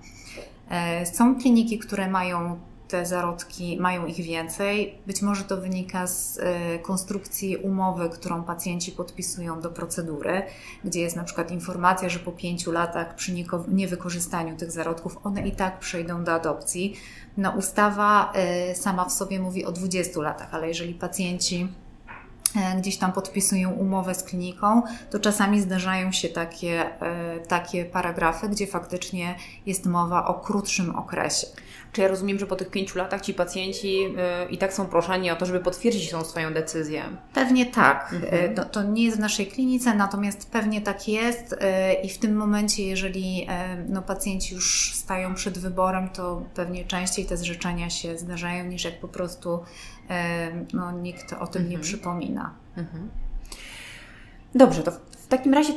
E, 0.70 1.06
są 1.06 1.40
kliniki, 1.40 1.78
które 1.78 2.08
mają 2.08 2.60
te 2.88 3.06
zarodki 3.06 3.78
mają 3.80 4.06
ich 4.06 4.16
więcej. 4.16 4.98
Być 5.06 5.22
może 5.22 5.44
to 5.44 5.56
wynika 5.56 6.06
z 6.06 6.38
e, 6.38 6.78
konstrukcji 6.78 7.56
umowy, 7.56 8.10
którą 8.10 8.42
pacjenci 8.42 8.92
podpisują 8.92 9.60
do 9.60 9.70
procedury, 9.70 10.42
gdzie 10.84 11.00
jest 11.00 11.16
na 11.16 11.24
przykład 11.24 11.50
informacja, 11.50 12.08
że 12.08 12.18
po 12.18 12.32
pięciu 12.32 12.72
latach 12.72 13.14
przy 13.14 13.32
niewykorzystaniu 13.68 14.56
tych 14.56 14.70
zarodków 14.70 15.18
one 15.24 15.48
i 15.48 15.52
tak 15.52 15.78
przejdą 15.78 16.24
do 16.24 16.32
adopcji. 16.32 16.94
No, 17.36 17.50
ustawa 17.50 18.32
e, 18.34 18.74
sama 18.74 19.04
w 19.04 19.12
sobie 19.12 19.40
mówi 19.40 19.64
o 19.64 19.72
20 19.72 20.20
latach, 20.20 20.54
ale 20.54 20.68
jeżeli 20.68 20.94
pacjenci 20.94 21.68
gdzieś 22.78 22.96
tam 22.96 23.12
podpisują 23.12 23.70
umowę 23.70 24.14
z 24.14 24.22
kliniką, 24.22 24.82
to 25.10 25.18
czasami 25.18 25.60
zdarzają 25.60 26.12
się 26.12 26.28
takie, 26.28 27.00
e, 27.02 27.40
takie 27.40 27.84
paragrafy, 27.84 28.48
gdzie 28.48 28.66
faktycznie 28.66 29.34
jest 29.66 29.86
mowa 29.86 30.26
o 30.26 30.34
krótszym 30.34 30.96
okresie. 30.96 31.46
Czy 31.92 32.00
ja 32.00 32.08
rozumiem, 32.08 32.38
że 32.38 32.46
po 32.46 32.56
tych 32.56 32.70
pięciu 32.70 32.98
latach 32.98 33.20
ci 33.20 33.34
pacjenci 33.34 33.98
e, 34.18 34.48
i 34.50 34.58
tak 34.58 34.72
są 34.72 34.86
proszeni 34.86 35.30
o 35.30 35.36
to, 35.36 35.46
żeby 35.46 35.60
potwierdzić 35.60 36.10
tą 36.10 36.24
swoją 36.24 36.54
decyzję? 36.54 37.02
Pewnie 37.34 37.66
tak. 37.66 38.12
Mhm. 38.12 38.54
To, 38.54 38.64
to, 38.64 38.82
nie 38.82 39.04
jest 39.04 39.16
w 39.16 39.20
naszej 39.20 39.46
klinice, 39.46 39.94
natomiast 39.94 40.50
pewnie 40.50 40.80
tak 40.80 41.08
jest 41.08 41.56
i 42.02 42.08
w 42.08 42.18
tym 42.18 42.36
momencie, 42.36 42.86
jeżeli 42.86 43.48
no, 43.88 44.02
pacjenci 44.02 44.54
już 44.54 44.94
stają 44.94 45.34
przed 45.34 45.58
wyborem, 45.58 46.08
to 46.08 46.42
pewnie 46.54 46.84
częściej 46.84 47.26
te 47.26 47.36
zrzeczenia 47.36 47.90
się 47.90 48.18
zdarzają 48.18 48.64
niż 48.64 48.84
jak 48.84 49.00
po 49.00 49.08
prostu 49.08 49.60
no, 50.72 50.92
nikt 50.92 51.32
o 51.32 51.46
tym 51.46 51.62
mhm. 51.62 51.68
nie 51.68 51.78
przypomina. 51.78 52.54
Mhm. 52.76 53.08
Dobrze, 54.54 54.82
to 54.82 54.90
w 55.28 55.30
takim 55.30 55.54
razie 55.54 55.72
y, 55.72 55.76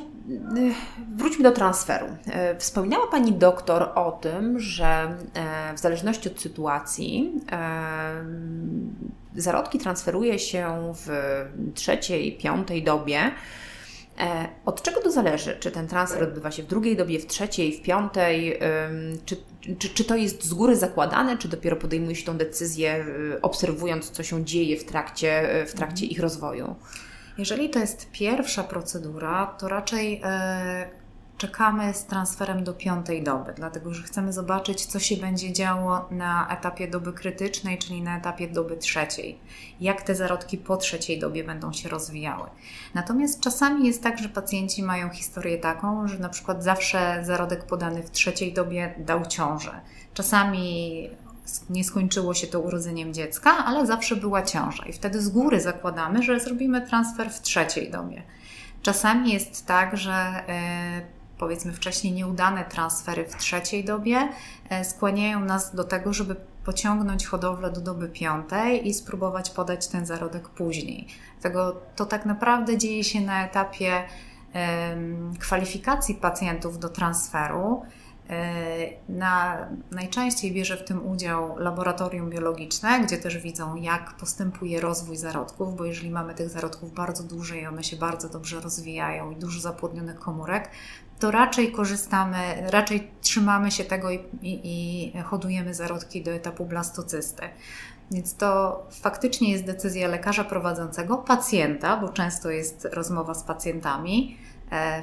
wróćmy 1.15 1.43
do 1.43 1.51
transferu. 1.51 2.05
E, 2.25 2.57
wspominała 2.57 3.07
Pani 3.07 3.33
doktor 3.33 3.89
o 3.95 4.11
tym, 4.11 4.59
że 4.59 5.17
e, 5.33 5.73
w 5.73 5.79
zależności 5.79 6.29
od 6.29 6.41
sytuacji 6.41 7.41
zarodki 9.35 9.79
transferuje 9.79 10.39
się 10.39 10.93
w 10.95 11.09
trzeciej, 11.75 12.37
piątej 12.37 12.83
dobie 12.83 13.31
E, 14.19 14.47
od 14.65 14.81
czego 14.81 15.01
to 15.01 15.11
zależy? 15.11 15.57
Czy 15.59 15.71
ten 15.71 15.87
transfer 15.87 16.23
odbywa 16.23 16.51
się 16.51 16.63
w 16.63 16.67
drugiej 16.67 16.97
dobie, 16.97 17.19
w 17.19 17.27
trzeciej, 17.27 17.73
w 17.73 17.81
piątej? 17.81 18.59
Czy, 19.25 19.37
czy, 19.79 19.89
czy 19.89 20.05
to 20.05 20.15
jest 20.15 20.43
z 20.43 20.53
góry 20.53 20.75
zakładane, 20.75 21.37
czy 21.37 21.47
dopiero 21.47 21.75
podejmuje 21.75 22.15
się 22.15 22.25
tą 22.25 22.37
decyzję, 22.37 23.05
y, 23.35 23.41
obserwując, 23.41 24.09
co 24.09 24.23
się 24.23 24.45
dzieje 24.45 24.77
w 24.77 24.83
trakcie, 24.83 25.49
w 25.67 25.73
trakcie 25.73 26.05
ich 26.05 26.19
rozwoju? 26.19 26.75
Jeżeli 27.37 27.69
to 27.69 27.79
jest 27.79 28.11
pierwsza 28.11 28.63
procedura, 28.63 29.55
to 29.59 29.67
raczej 29.67 30.21
e, 30.23 30.89
czekamy 31.41 31.93
z 31.93 32.05
transferem 32.05 32.63
do 32.63 32.73
piątej 32.73 33.23
doby, 33.23 33.53
dlatego 33.55 33.93
że 33.93 34.03
chcemy 34.03 34.33
zobaczyć, 34.33 34.85
co 34.85 34.99
się 34.99 35.17
będzie 35.17 35.53
działo 35.53 36.07
na 36.11 36.47
etapie 36.49 36.87
doby 36.87 37.13
krytycznej, 37.13 37.77
czyli 37.77 38.01
na 38.01 38.17
etapie 38.17 38.47
doby 38.47 38.77
trzeciej. 38.77 39.39
Jak 39.79 40.01
te 40.01 40.15
zarodki 40.15 40.57
po 40.57 40.77
trzeciej 40.77 41.19
dobie 41.19 41.43
będą 41.43 41.73
się 41.73 41.89
rozwijały. 41.89 42.49
Natomiast 42.93 43.39
czasami 43.39 43.87
jest 43.87 44.03
tak, 44.03 44.19
że 44.19 44.29
pacjenci 44.29 44.83
mają 44.83 45.09
historię 45.09 45.57
taką, 45.57 46.07
że 46.07 46.19
na 46.19 46.29
przykład 46.29 46.63
zawsze 46.63 47.19
zarodek 47.23 47.65
podany 47.65 48.03
w 48.03 48.11
trzeciej 48.11 48.53
dobie 48.53 48.95
dał 48.97 49.25
ciążę. 49.25 49.81
Czasami 50.13 51.09
nie 51.69 51.83
skończyło 51.83 52.33
się 52.33 52.47
to 52.47 52.59
urodzeniem 52.59 53.13
dziecka, 53.13 53.65
ale 53.65 53.87
zawsze 53.87 54.15
była 54.15 54.41
ciąża 54.41 54.85
i 54.85 54.93
wtedy 54.93 55.21
z 55.21 55.29
góry 55.29 55.61
zakładamy, 55.61 56.23
że 56.23 56.39
zrobimy 56.39 56.87
transfer 56.87 57.31
w 57.31 57.41
trzeciej 57.41 57.91
dobie. 57.91 58.23
Czasami 58.81 59.33
jest 59.33 59.65
tak, 59.65 59.97
że 59.97 60.43
yy, 60.47 61.20
powiedzmy 61.41 61.73
wcześniej 61.73 62.13
nieudane 62.13 62.65
transfery 62.65 63.25
w 63.25 63.35
trzeciej 63.35 63.83
dobie 63.83 64.29
e, 64.69 64.85
skłaniają 64.85 65.39
nas 65.39 65.75
do 65.75 65.83
tego, 65.83 66.13
żeby 66.13 66.35
pociągnąć 66.65 67.25
hodowlę 67.25 67.71
do 67.71 67.81
doby 67.81 68.09
piątej 68.09 68.87
i 68.87 68.93
spróbować 68.93 69.49
podać 69.49 69.87
ten 69.87 70.05
zarodek 70.05 70.49
później. 70.49 71.07
Tego 71.41 71.81
to 71.95 72.05
tak 72.05 72.25
naprawdę 72.25 72.77
dzieje 72.77 73.03
się 73.03 73.21
na 73.21 73.45
etapie 73.45 74.03
kwalifikacji 75.39 76.15
pacjentów 76.15 76.79
do 76.79 76.89
transferu. 76.89 77.81
E, 78.29 78.89
na, 79.09 79.57
najczęściej 79.91 80.51
bierze 80.51 80.77
w 80.77 80.83
tym 80.83 81.07
udział 81.07 81.57
laboratorium 81.57 82.29
biologiczne, 82.29 82.99
gdzie 82.99 83.17
też 83.17 83.37
widzą, 83.37 83.75
jak 83.75 84.13
postępuje 84.13 84.81
rozwój 84.81 85.17
zarodków, 85.17 85.75
bo 85.75 85.85
jeżeli 85.85 86.09
mamy 86.09 86.35
tych 86.35 86.49
zarodków 86.49 86.93
bardzo 86.93 87.23
dużo 87.23 87.55
i 87.55 87.65
one 87.65 87.83
się 87.83 87.95
bardzo 87.95 88.29
dobrze 88.29 88.61
rozwijają 88.61 89.31
i 89.31 89.35
dużo 89.35 89.59
zapłodnionych 89.59 90.19
komórek, 90.19 90.69
to 91.21 91.31
raczej 91.31 91.71
korzystamy, 91.71 92.37
raczej 92.69 93.07
trzymamy 93.21 93.71
się 93.71 93.83
tego 93.83 94.11
i, 94.11 94.19
i, 94.41 95.11
i 95.17 95.21
hodujemy 95.21 95.73
zarodki 95.73 96.23
do 96.23 96.31
etapu 96.31 96.65
blastocysty. 96.65 97.43
Więc 98.11 98.35
to 98.35 98.83
faktycznie 98.91 99.51
jest 99.51 99.65
decyzja 99.65 100.07
lekarza 100.07 100.43
prowadzącego, 100.43 101.17
pacjenta, 101.17 101.97
bo 101.97 102.09
często 102.09 102.49
jest 102.49 102.87
rozmowa 102.91 103.33
z 103.33 103.43
pacjentami, 103.43 104.37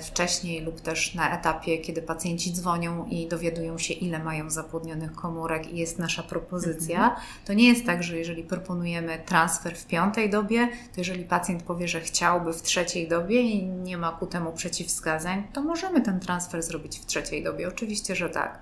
wcześniej 0.01 0.61
lub 0.61 0.81
też 0.81 1.15
na 1.15 1.39
etapie, 1.39 1.79
kiedy 1.79 2.03
pacjenci 2.03 2.53
dzwonią 2.53 3.07
i 3.07 3.29
dowiadują 3.29 3.79
się, 3.79 3.95
ile 3.95 4.19
mają 4.19 4.51
zapłodnionych 4.51 5.13
komórek 5.13 5.73
i 5.73 5.77
jest 5.77 5.99
nasza 5.99 6.23
propozycja. 6.23 6.99
Mhm. 6.99 7.21
To 7.45 7.53
nie 7.53 7.69
jest 7.69 7.87
tak, 7.87 8.03
że 8.03 8.19
jeżeli 8.19 8.45
proponujemy 8.45 9.19
transfer 9.27 9.77
w 9.77 9.87
piątej 9.87 10.31
dobie, 10.31 10.69
to 10.69 11.01
jeżeli 11.01 11.25
pacjent 11.25 11.63
powie, 11.63 11.89
że 11.89 12.01
chciałby 12.01 12.53
w 12.53 12.63
trzeciej 12.63 13.09
dobie 13.09 13.43
i 13.43 13.67
nie 13.67 13.99
ma 13.99 14.13
ku 14.13 14.27
temu 14.27 14.53
przeciwwskazań, 14.53 15.43
to 15.53 15.63
możemy 15.63 16.01
ten 16.01 16.21
transfer 16.21 16.63
zrobić 16.63 16.99
w 16.99 17.07
trzeciej 17.07 17.45
dobie. 17.45 17.69
Oczywiście, 17.69 18.17
że 18.17 18.29
tak. 18.31 18.59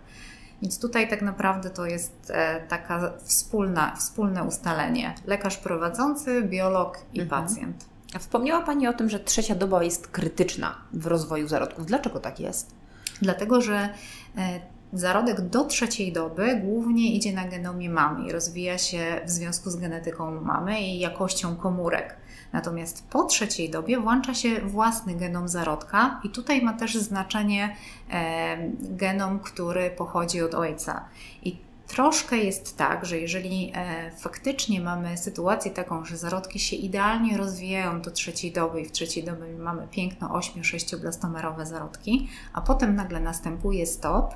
Więc 0.62 0.80
tutaj 0.80 1.08
tak 1.08 1.22
naprawdę 1.22 1.70
to 1.70 1.86
jest 1.86 2.30
e, 2.34 2.60
taka 2.68 3.12
wspólna, 3.24 3.96
wspólne 3.96 4.44
ustalenie. 4.44 5.14
Lekarz 5.26 5.56
prowadzący, 5.56 6.42
biolog 6.42 6.98
i 7.14 7.20
mhm. 7.20 7.42
pacjent. 7.42 7.95
Wspomniała 8.18 8.62
Pani 8.62 8.88
o 8.88 8.92
tym, 8.92 9.10
że 9.10 9.20
trzecia 9.20 9.54
doba 9.54 9.82
jest 9.82 10.08
krytyczna 10.08 10.74
w 10.92 11.06
rozwoju 11.06 11.48
zarodków. 11.48 11.86
Dlaczego 11.86 12.20
tak 12.20 12.40
jest? 12.40 12.74
Dlatego, 13.22 13.60
że 13.60 13.88
e, 14.36 14.60
zarodek 14.92 15.40
do 15.40 15.64
trzeciej 15.64 16.12
doby 16.12 16.56
głównie 16.56 17.14
idzie 17.14 17.32
na 17.32 17.48
genomie 17.48 17.90
mamy 17.90 18.28
i 18.28 18.32
rozwija 18.32 18.78
się 18.78 19.20
w 19.24 19.30
związku 19.30 19.70
z 19.70 19.76
genetyką 19.76 20.40
mamy 20.40 20.80
i 20.80 20.98
jakością 20.98 21.56
komórek. 21.56 22.16
Natomiast 22.52 23.08
po 23.08 23.24
trzeciej 23.24 23.70
dobie 23.70 24.00
włącza 24.00 24.34
się 24.34 24.60
własny 24.60 25.14
genom 25.14 25.48
zarodka 25.48 26.20
i 26.24 26.30
tutaj 26.30 26.62
ma 26.62 26.72
też 26.72 26.94
znaczenie 26.94 27.76
e, 28.10 28.56
genom, 28.80 29.38
który 29.38 29.90
pochodzi 29.90 30.42
od 30.42 30.54
ojca. 30.54 31.04
I 31.42 31.65
Troszkę 31.86 32.36
jest 32.36 32.76
tak, 32.76 33.04
że 33.06 33.18
jeżeli 33.18 33.72
e, 33.74 34.10
faktycznie 34.10 34.80
mamy 34.80 35.16
sytuację 35.16 35.70
taką, 35.70 36.04
że 36.04 36.16
zarodki 36.16 36.58
się 36.58 36.76
idealnie 36.76 37.36
rozwijają 37.36 38.02
do 38.02 38.10
trzeciej 38.10 38.52
doby 38.52 38.80
i 38.80 38.84
w 38.84 38.92
trzeciej 38.92 39.24
dobie 39.24 39.58
mamy 39.58 39.88
piękno 39.90 40.28
8-6 40.28 40.96
blastomerowe 40.96 41.66
zarodki, 41.66 42.28
a 42.52 42.60
potem 42.60 42.94
nagle 42.94 43.20
następuje 43.20 43.86
stop, 43.86 44.34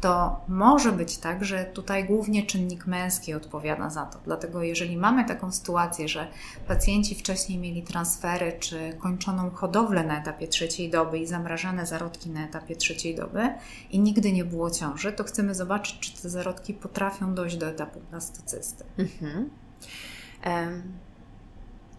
to 0.00 0.40
może 0.48 0.92
być 0.92 1.18
tak, 1.18 1.44
że 1.44 1.64
tutaj 1.64 2.04
głównie 2.04 2.46
czynnik 2.46 2.86
męski 2.86 3.34
odpowiada 3.34 3.90
za 3.90 4.06
to. 4.06 4.18
Dlatego, 4.24 4.62
jeżeli 4.62 4.96
mamy 4.96 5.24
taką 5.24 5.52
sytuację, 5.52 6.08
że 6.08 6.28
pacjenci 6.68 7.14
wcześniej 7.14 7.58
mieli 7.58 7.82
transfery 7.82 8.52
czy 8.60 8.96
kończoną 8.98 9.50
hodowlę 9.50 10.04
na 10.04 10.20
etapie 10.20 10.48
trzeciej 10.48 10.90
doby 10.90 11.18
i 11.18 11.26
zamrażane 11.26 11.86
zarodki 11.86 12.30
na 12.30 12.44
etapie 12.44 12.76
trzeciej 12.76 13.14
doby 13.14 13.48
i 13.90 14.00
nigdy 14.00 14.32
nie 14.32 14.44
było 14.44 14.70
ciąży, 14.70 15.12
to 15.12 15.24
chcemy 15.24 15.54
zobaczyć, 15.54 15.98
czy 15.98 16.22
te 16.22 16.30
zarodki 16.30 16.74
potrafią 16.74 17.34
dojść 17.34 17.56
do 17.56 17.66
etapu 17.66 18.00
blastocysty. 18.10 18.84
Mhm. 18.98 19.50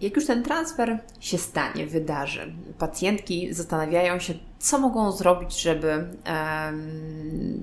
Jak 0.01 0.15
już 0.15 0.25
ten 0.25 0.43
transfer 0.43 0.99
się 1.19 1.37
stanie, 1.37 1.87
wydarzy, 1.87 2.53
pacjentki 2.79 3.53
zastanawiają 3.53 4.19
się, 4.19 4.33
co 4.59 4.79
mogą 4.79 5.11
zrobić, 5.11 5.61
żeby 5.61 6.07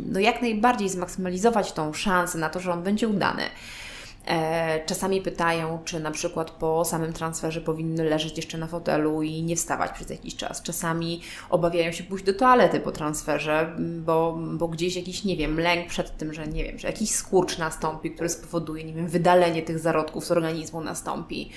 no 0.06 0.20
jak 0.20 0.42
najbardziej 0.42 0.88
zmaksymalizować 0.88 1.72
tą 1.72 1.92
szansę 1.92 2.38
na 2.38 2.48
to, 2.48 2.60
że 2.60 2.72
on 2.72 2.82
będzie 2.82 3.08
udany. 3.08 3.42
E, 4.26 4.84
czasami 4.86 5.20
pytają, 5.20 5.78
czy 5.84 6.00
na 6.00 6.10
przykład 6.10 6.50
po 6.50 6.84
samym 6.84 7.12
transferze 7.12 7.60
powinny 7.60 8.04
leżeć 8.04 8.36
jeszcze 8.36 8.58
na 8.58 8.66
fotelu 8.66 9.22
i 9.22 9.42
nie 9.42 9.56
wstawać 9.56 9.92
przez 9.92 10.10
jakiś 10.10 10.36
czas. 10.36 10.62
Czasami 10.62 11.20
obawiają 11.50 11.92
się 11.92 12.04
pójść 12.04 12.24
do 12.24 12.34
toalety 12.34 12.80
po 12.80 12.92
transferze, 12.92 13.76
bo, 13.78 14.38
bo 14.52 14.68
gdzieś 14.68 14.96
jakiś, 14.96 15.24
nie 15.24 15.36
wiem, 15.36 15.60
lęk 15.60 15.88
przed 15.88 16.16
tym, 16.16 16.34
że 16.34 16.46
nie 16.46 16.64
wiem, 16.64 16.78
że 16.78 16.88
jakiś 16.88 17.10
skurcz 17.10 17.58
nastąpi, 17.58 18.10
który 18.10 18.28
spowoduje, 18.28 18.84
nie 18.84 18.94
wiem, 18.94 19.08
wydalenie 19.08 19.62
tych 19.62 19.78
zarodków 19.78 20.24
z 20.24 20.30
organizmu 20.30 20.80
nastąpi 20.80 21.50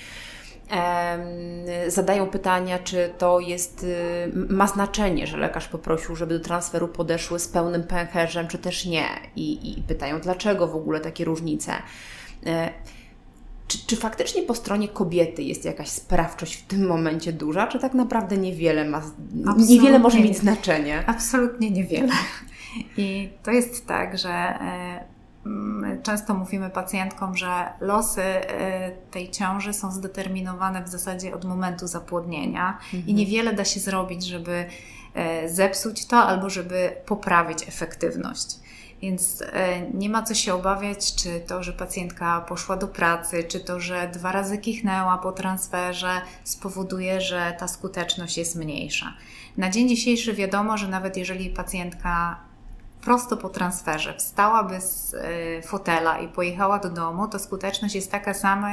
zadają 1.88 2.26
pytania, 2.26 2.78
czy 2.78 3.10
to 3.18 3.40
jest, 3.40 3.82
y, 3.82 4.32
ma 4.34 4.66
znaczenie, 4.66 5.26
że 5.26 5.36
lekarz 5.36 5.68
poprosił, 5.68 6.16
żeby 6.16 6.38
do 6.38 6.44
transferu 6.44 6.88
podeszły 6.88 7.38
z 7.38 7.48
pełnym 7.48 7.82
pęcherzem, 7.82 8.48
czy 8.48 8.58
też 8.58 8.86
nie. 8.86 9.06
I, 9.36 9.78
i 9.78 9.82
pytają, 9.82 10.20
dlaczego 10.20 10.66
w 10.68 10.76
ogóle 10.76 11.00
takie 11.00 11.24
różnice. 11.24 11.72
E, 12.46 12.70
czy, 13.68 13.78
czy 13.86 13.96
faktycznie 13.96 14.42
po 14.42 14.54
stronie 14.54 14.88
kobiety 14.88 15.42
jest 15.42 15.64
jakaś 15.64 15.88
sprawczość 15.88 16.54
w 16.54 16.66
tym 16.66 16.86
momencie 16.86 17.32
duża, 17.32 17.66
czy 17.66 17.78
tak 17.78 17.94
naprawdę 17.94 18.36
niewiele 18.36 18.84
ma, 18.84 18.98
Absolutnie. 18.98 19.74
niewiele 19.74 19.98
może 19.98 20.20
mieć 20.20 20.38
znaczenie? 20.38 21.04
Absolutnie 21.06 21.70
niewiele. 21.70 22.12
I 22.96 23.28
to 23.42 23.50
jest 23.50 23.86
tak, 23.86 24.18
że 24.18 24.58
e, 25.84 26.02
często 26.02 26.34
mówimy 26.34 26.70
pacjentkom, 26.70 27.36
że 27.36 27.72
losy 27.80 28.22
e, 28.22 28.90
tej 29.10 29.30
ciąży 29.30 29.72
są 29.72 29.92
zdeterminowane 29.92 30.84
w 30.84 30.88
zasadzie 30.88 31.34
od 31.34 31.44
momentu 31.44 31.86
zapłodnienia 31.86 32.78
mhm. 32.94 33.06
i 33.06 33.14
niewiele 33.14 33.52
da 33.52 33.64
się 33.64 33.80
zrobić, 33.80 34.26
żeby 34.26 34.64
zepsuć 35.46 36.06
to 36.06 36.16
albo 36.16 36.50
żeby 36.50 36.92
poprawić 37.06 37.68
efektywność. 37.68 38.58
Więc 39.02 39.42
e, 39.52 39.80
nie 39.94 40.10
ma 40.10 40.22
co 40.22 40.34
się 40.34 40.54
obawiać, 40.54 41.14
czy 41.14 41.40
to, 41.40 41.62
że 41.62 41.72
pacjentka 41.72 42.40
poszła 42.40 42.76
do 42.76 42.88
pracy, 42.88 43.44
czy 43.44 43.60
to, 43.60 43.80
że 43.80 44.10
dwa 44.12 44.32
razy 44.32 44.58
kichnęła 44.58 45.18
po 45.18 45.32
transferze, 45.32 46.20
spowoduje, 46.44 47.20
że 47.20 47.56
ta 47.58 47.68
skuteczność 47.68 48.38
jest 48.38 48.56
mniejsza. 48.56 49.14
Na 49.56 49.70
dzień 49.70 49.88
dzisiejszy 49.88 50.34
wiadomo, 50.34 50.76
że 50.76 50.88
nawet 50.88 51.16
jeżeli 51.16 51.50
pacjentka 51.50 52.40
prosto 53.00 53.36
po 53.36 53.48
transferze 53.48 54.14
wstałaby 54.14 54.80
z 54.80 55.14
e, 55.14 55.62
fotela 55.62 56.18
i 56.18 56.28
pojechała 56.28 56.78
do 56.78 56.90
domu, 56.90 57.28
to 57.28 57.38
skuteczność 57.38 57.94
jest 57.94 58.10
taka 58.10 58.34
sama 58.34 58.68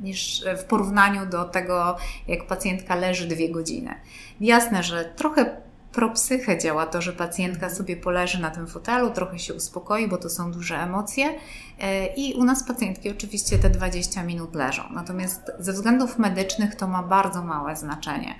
niż 0.00 0.44
w 0.58 0.64
porównaniu 0.64 1.26
do 1.26 1.44
tego, 1.44 1.96
jak 2.28 2.46
pacjentka 2.46 2.94
leży 2.94 3.28
dwie 3.28 3.50
godziny. 3.50 3.94
Jasne, 4.40 4.82
że 4.82 5.04
trochę 5.04 5.66
propsychę 5.96 6.58
działa 6.58 6.86
to, 6.86 7.02
że 7.02 7.12
pacjentka 7.12 7.70
sobie 7.70 7.96
poleży 7.96 8.40
na 8.40 8.50
tym 8.50 8.66
fotelu, 8.66 9.10
trochę 9.10 9.38
się 9.38 9.54
uspokoi, 9.54 10.08
bo 10.08 10.16
to 10.16 10.30
są 10.30 10.52
duże 10.52 10.76
emocje 10.76 11.34
e, 11.80 12.06
i 12.06 12.34
u 12.34 12.44
nas 12.44 12.64
pacjentki 12.64 13.10
oczywiście 13.10 13.58
te 13.58 13.70
20 13.70 14.22
minut 14.22 14.54
leżą. 14.54 14.82
Natomiast 14.94 15.52
ze 15.58 15.72
względów 15.72 16.18
medycznych 16.18 16.74
to 16.74 16.86
ma 16.86 17.02
bardzo 17.02 17.42
małe 17.42 17.76
znaczenie. 17.76 18.34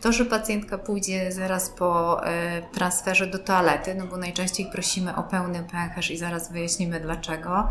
To, 0.00 0.12
że 0.12 0.24
pacjentka 0.24 0.78
pójdzie 0.78 1.32
zaraz 1.32 1.70
po 1.70 2.20
e, 2.26 2.62
transferze 2.62 3.26
do 3.26 3.38
toalety, 3.38 3.94
no 3.94 4.06
bo 4.06 4.16
najczęściej 4.16 4.66
prosimy 4.72 5.16
o 5.16 5.22
pełny 5.22 5.64
pęcherz 5.72 6.10
i 6.10 6.16
zaraz 6.16 6.52
wyjaśnimy 6.52 7.00
dlaczego, 7.00 7.68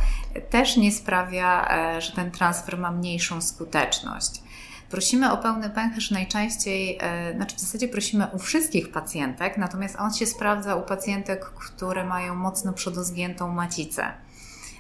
też 0.50 0.78
nie 0.78 0.92
sprawia, 0.92 1.68
e, 1.72 2.02
że 2.02 2.12
ten 2.12 2.32
transfer 2.32 2.78
ma 2.78 2.92
mniejszą 2.92 3.42
skuteczność. 3.42 4.42
Prosimy 4.90 5.32
o 5.32 5.38
pełny 5.38 5.70
pęcherz 5.70 6.12
najczęściej, 6.12 6.98
e, 7.02 7.34
znaczy 7.36 7.56
w 7.56 7.60
zasadzie 7.60 7.88
prosimy 7.88 8.28
u 8.34 8.40
wszystkich 8.40 8.92
pacjentek, 8.92 9.58
natomiast 9.58 9.96
on 10.00 10.14
się 10.14 10.26
sprawdza 10.26 10.76
u 10.76 10.82
pacjentek, 10.82 11.46
które 11.46 12.06
mają 12.06 12.36
mocno 12.36 12.74
przodozgiętą 12.74 13.54
macicę. 13.54 14.14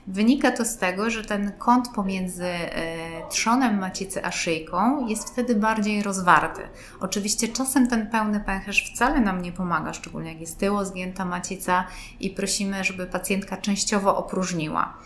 Wynika 0.07 0.51
to 0.51 0.65
z 0.65 0.77
tego, 0.77 1.09
że 1.09 1.25
ten 1.25 1.51
kąt 1.57 1.89
pomiędzy 1.95 2.45
e, 2.45 2.69
trzonem 3.29 3.79
macicy 3.79 4.25
a 4.25 4.31
szyjką 4.31 5.07
jest 5.07 5.29
wtedy 5.29 5.55
bardziej 5.55 6.03
rozwarty. 6.03 6.61
Oczywiście 6.99 7.47
czasem 7.47 7.87
ten 7.87 8.07
pełny 8.07 8.39
pęcherz 8.39 8.91
wcale 8.93 9.19
nam 9.19 9.41
nie 9.41 9.51
pomaga, 9.51 9.93
szczególnie 9.93 10.31
jak 10.31 10.41
jest 10.41 10.59
tyło 10.59 10.85
zgięta 10.85 11.25
macica 11.25 11.87
i 12.19 12.29
prosimy, 12.29 12.83
żeby 12.83 13.05
pacjentka 13.05 13.57
częściowo 13.57 14.17
opróżniła. 14.17 14.97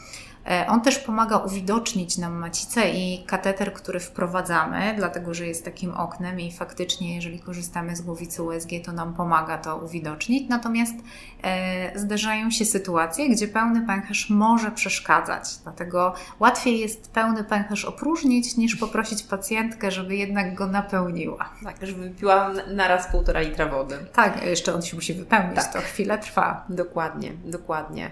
E, 0.47 0.67
on 0.67 0.81
też 0.81 0.99
pomaga 0.99 1.37
uwidocznić 1.37 2.17
nam 2.17 2.33
macicę 2.33 2.89
i 2.89 3.23
kateter, 3.27 3.73
który 3.73 3.99
wprowadzamy, 3.99 4.93
dlatego 4.97 5.33
że 5.33 5.47
jest 5.47 5.65
takim 5.65 5.91
oknem 5.91 6.39
i 6.39 6.51
faktycznie, 6.51 7.15
jeżeli 7.15 7.39
korzystamy 7.39 7.95
z 7.95 8.01
głowicy 8.01 8.43
USG, 8.43 8.69
to 8.85 8.91
nam 8.91 9.13
pomaga 9.13 9.57
to 9.57 9.77
uwidocznić. 9.77 10.49
Natomiast 10.49 10.95
e, 11.43 11.99
zdarzają 11.99 12.51
się 12.51 12.65
sytuacje, 12.65 13.29
gdzie 13.29 13.47
pełny 13.47 13.87
pęcherz 13.87 14.29
może 14.29 14.71
przeszkadzać, 14.71 15.57
dlatego 15.63 16.13
łatwiej 16.39 16.79
jest 16.79 17.11
pełny 17.11 17.43
pęcherz 17.43 17.85
opróżnić, 17.85 18.57
niż 18.57 18.75
poprosić 18.75 19.23
pacjentkę, 19.23 19.91
żeby 19.91 20.15
jednak 20.15 20.55
go 20.55 20.67
napełniła. 20.67 21.49
Tak, 21.63 21.75
żeby 21.81 22.01
wypiła 22.09 22.51
naraz 22.73 23.11
półtora 23.11 23.39
litra 23.39 23.65
wody. 23.65 23.97
Tak, 24.13 24.45
jeszcze 24.45 24.73
on 24.73 24.81
się 24.81 24.95
musi 24.95 25.13
wypełnić, 25.13 25.55
tak. 25.55 25.73
to 25.73 25.79
chwilę 25.79 26.17
trwa. 26.17 26.65
Dokładnie, 26.69 27.31
dokładnie. 27.45 28.11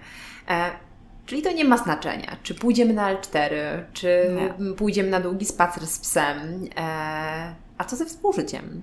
E 0.50 0.91
Czyli 1.32 1.42
to 1.42 1.52
nie 1.52 1.66
ma 1.66 1.78
znaczenia, 1.78 2.38
czy 2.44 2.56
pójdziemy 2.56 2.94
na 2.94 3.16
L4, 3.16 3.50
czy 3.94 4.32
nie. 4.60 4.74
pójdziemy 4.74 5.10
na 5.10 5.20
długi 5.20 5.46
spacer 5.46 5.88
z 5.88 6.00
psem. 6.00 6.38
E, 6.78 7.56
a 7.78 7.84
co 7.84 7.96
ze 7.96 8.06
współżyciem? 8.06 8.82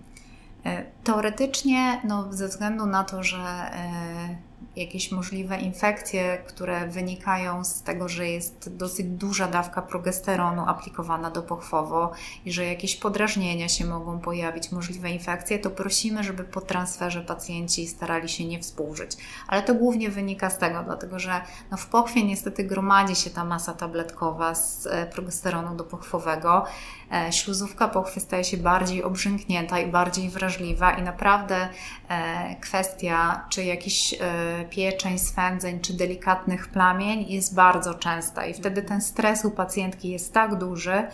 E, 0.66 0.84
teoretycznie, 1.04 2.00
no, 2.04 2.32
ze 2.32 2.48
względu 2.48 2.86
na 2.86 3.04
to, 3.04 3.22
że 3.22 3.36
e, 3.36 4.36
jakieś 4.76 5.12
możliwe 5.12 5.60
infekcje, 5.60 6.38
które 6.46 6.86
wynikają 6.86 7.64
z 7.64 7.82
tego, 7.82 8.08
że 8.08 8.28
jest 8.28 8.76
dosyć 8.76 9.06
duża 9.06 9.48
dawka 9.48 9.82
progesteronu 9.82 10.64
aplikowana 10.66 11.30
dopochwowo 11.30 12.12
i 12.44 12.52
że 12.52 12.64
jakieś 12.64 12.96
podrażnienia 12.96 13.68
się 13.68 13.84
mogą 13.84 14.18
pojawić, 14.18 14.72
możliwe 14.72 15.10
infekcje, 15.10 15.58
to 15.58 15.70
prosimy, 15.70 16.24
żeby 16.24 16.44
po 16.44 16.60
transferze 16.60 17.22
pacjenci 17.22 17.86
starali 17.86 18.28
się 18.28 18.44
nie 18.44 18.60
współżyć. 18.60 19.16
Ale 19.48 19.62
to 19.62 19.74
głównie 19.74 20.10
wynika 20.10 20.50
z 20.50 20.58
tego, 20.58 20.82
dlatego 20.82 21.18
że 21.18 21.40
no 21.70 21.76
w 21.76 21.86
pochwie 21.86 22.24
niestety 22.24 22.64
gromadzi 22.64 23.16
się 23.16 23.30
ta 23.30 23.44
masa 23.44 23.72
tabletkowa 23.74 24.54
z 24.54 24.86
e, 24.86 25.06
progesteronu 25.06 25.76
dopochwowego. 25.76 26.64
E, 27.12 27.32
śluzówka 27.32 27.88
pochwy 27.88 28.20
staje 28.20 28.44
się 28.44 28.56
bardziej 28.56 29.02
obrzęknięta 29.02 29.78
i 29.80 29.90
bardziej 29.90 30.30
wrażliwa 30.30 30.92
i 30.92 31.02
naprawdę 31.02 31.68
e, 32.08 32.56
kwestia, 32.60 33.44
czy 33.48 33.64
jakiś 33.64 34.14
pieczeń, 34.70 35.18
swędzeń 35.18 35.80
czy 35.80 35.94
delikatnych 35.94 36.68
plamień 36.68 37.26
jest 37.28 37.54
bardzo 37.54 37.94
częsta 37.94 38.46
i 38.46 38.54
wtedy 38.54 38.82
ten 38.82 39.00
stres 39.00 39.44
u 39.44 39.50
pacjentki 39.50 40.08
jest 40.08 40.32
tak 40.32 40.58
duży, 40.58 41.06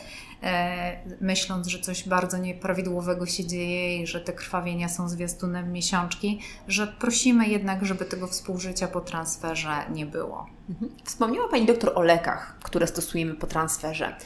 e, 0.42 0.96
myśląc, 1.20 1.66
że 1.66 1.78
coś 1.78 2.08
bardzo 2.08 2.38
nieprawidłowego 2.38 3.26
się 3.26 3.46
dzieje 3.46 4.02
i 4.02 4.06
że 4.06 4.20
te 4.20 4.32
krwawienia 4.32 4.88
są 4.88 5.08
zwiastunem 5.08 5.72
miesiączki, 5.72 6.40
że 6.68 6.86
prosimy 6.86 7.48
jednak, 7.48 7.84
żeby 7.84 8.04
tego 8.04 8.26
współżycia 8.26 8.88
po 8.88 9.00
transferze 9.00 9.74
nie 9.90 10.06
było. 10.06 10.46
Mhm. 10.70 10.90
Wspomniała 11.04 11.48
Pani 11.48 11.66
doktor 11.66 11.92
o 11.94 12.02
lekach, 12.02 12.58
które 12.62 12.86
stosujemy 12.86 13.34
po 13.34 13.46
transferze. 13.46 14.16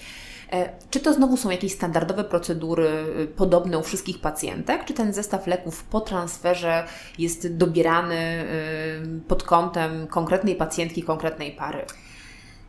E, 0.52 0.72
czy 0.90 1.00
to 1.00 1.14
znowu 1.14 1.36
są 1.36 1.50
jakieś 1.50 1.72
standardowe 1.72 2.24
procedury 2.24 2.88
y, 3.20 3.26
podobne 3.26 3.78
u 3.78 3.82
wszystkich 3.82 4.20
pacjentek, 4.20 4.84
czy 4.84 4.94
ten 4.94 5.12
zestaw 5.12 5.46
leków 5.46 5.84
po 5.84 6.00
transferze 6.00 6.86
jest 7.18 7.56
dobierany 7.56 8.44
y, 9.16 9.20
pod 9.28 9.42
kątem 9.42 10.06
konkretnej 10.06 10.56
pacjentki, 10.56 11.02
konkretnej 11.02 11.52
pary? 11.52 11.86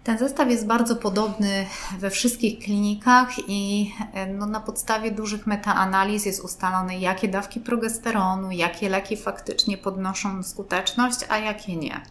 Ten 0.04 0.18
zestaw 0.18 0.50
jest 0.50 0.68
bardzo 0.68 0.96
podobny 0.96 1.66
we 2.00 2.10
wszystkich 2.10 2.60
klinikach 2.60 3.30
i 3.48 3.92
e, 4.14 4.28
no, 4.28 4.46
na 4.46 4.60
podstawie 4.60 5.12
dużych 5.12 5.48
metaanaliz 5.48 6.26
jest 6.26 6.44
ustalone, 6.44 7.00
jakie 7.00 7.28
dawki 7.28 7.60
progesteronu, 7.60 8.52
jakie 8.52 8.90
leki 8.90 9.18
faktycznie 9.18 9.78
podnoszą 9.78 10.44
skuteczność, 10.44 11.20
a 11.30 11.38
jakie 11.38 11.76
nie. 11.76 12.02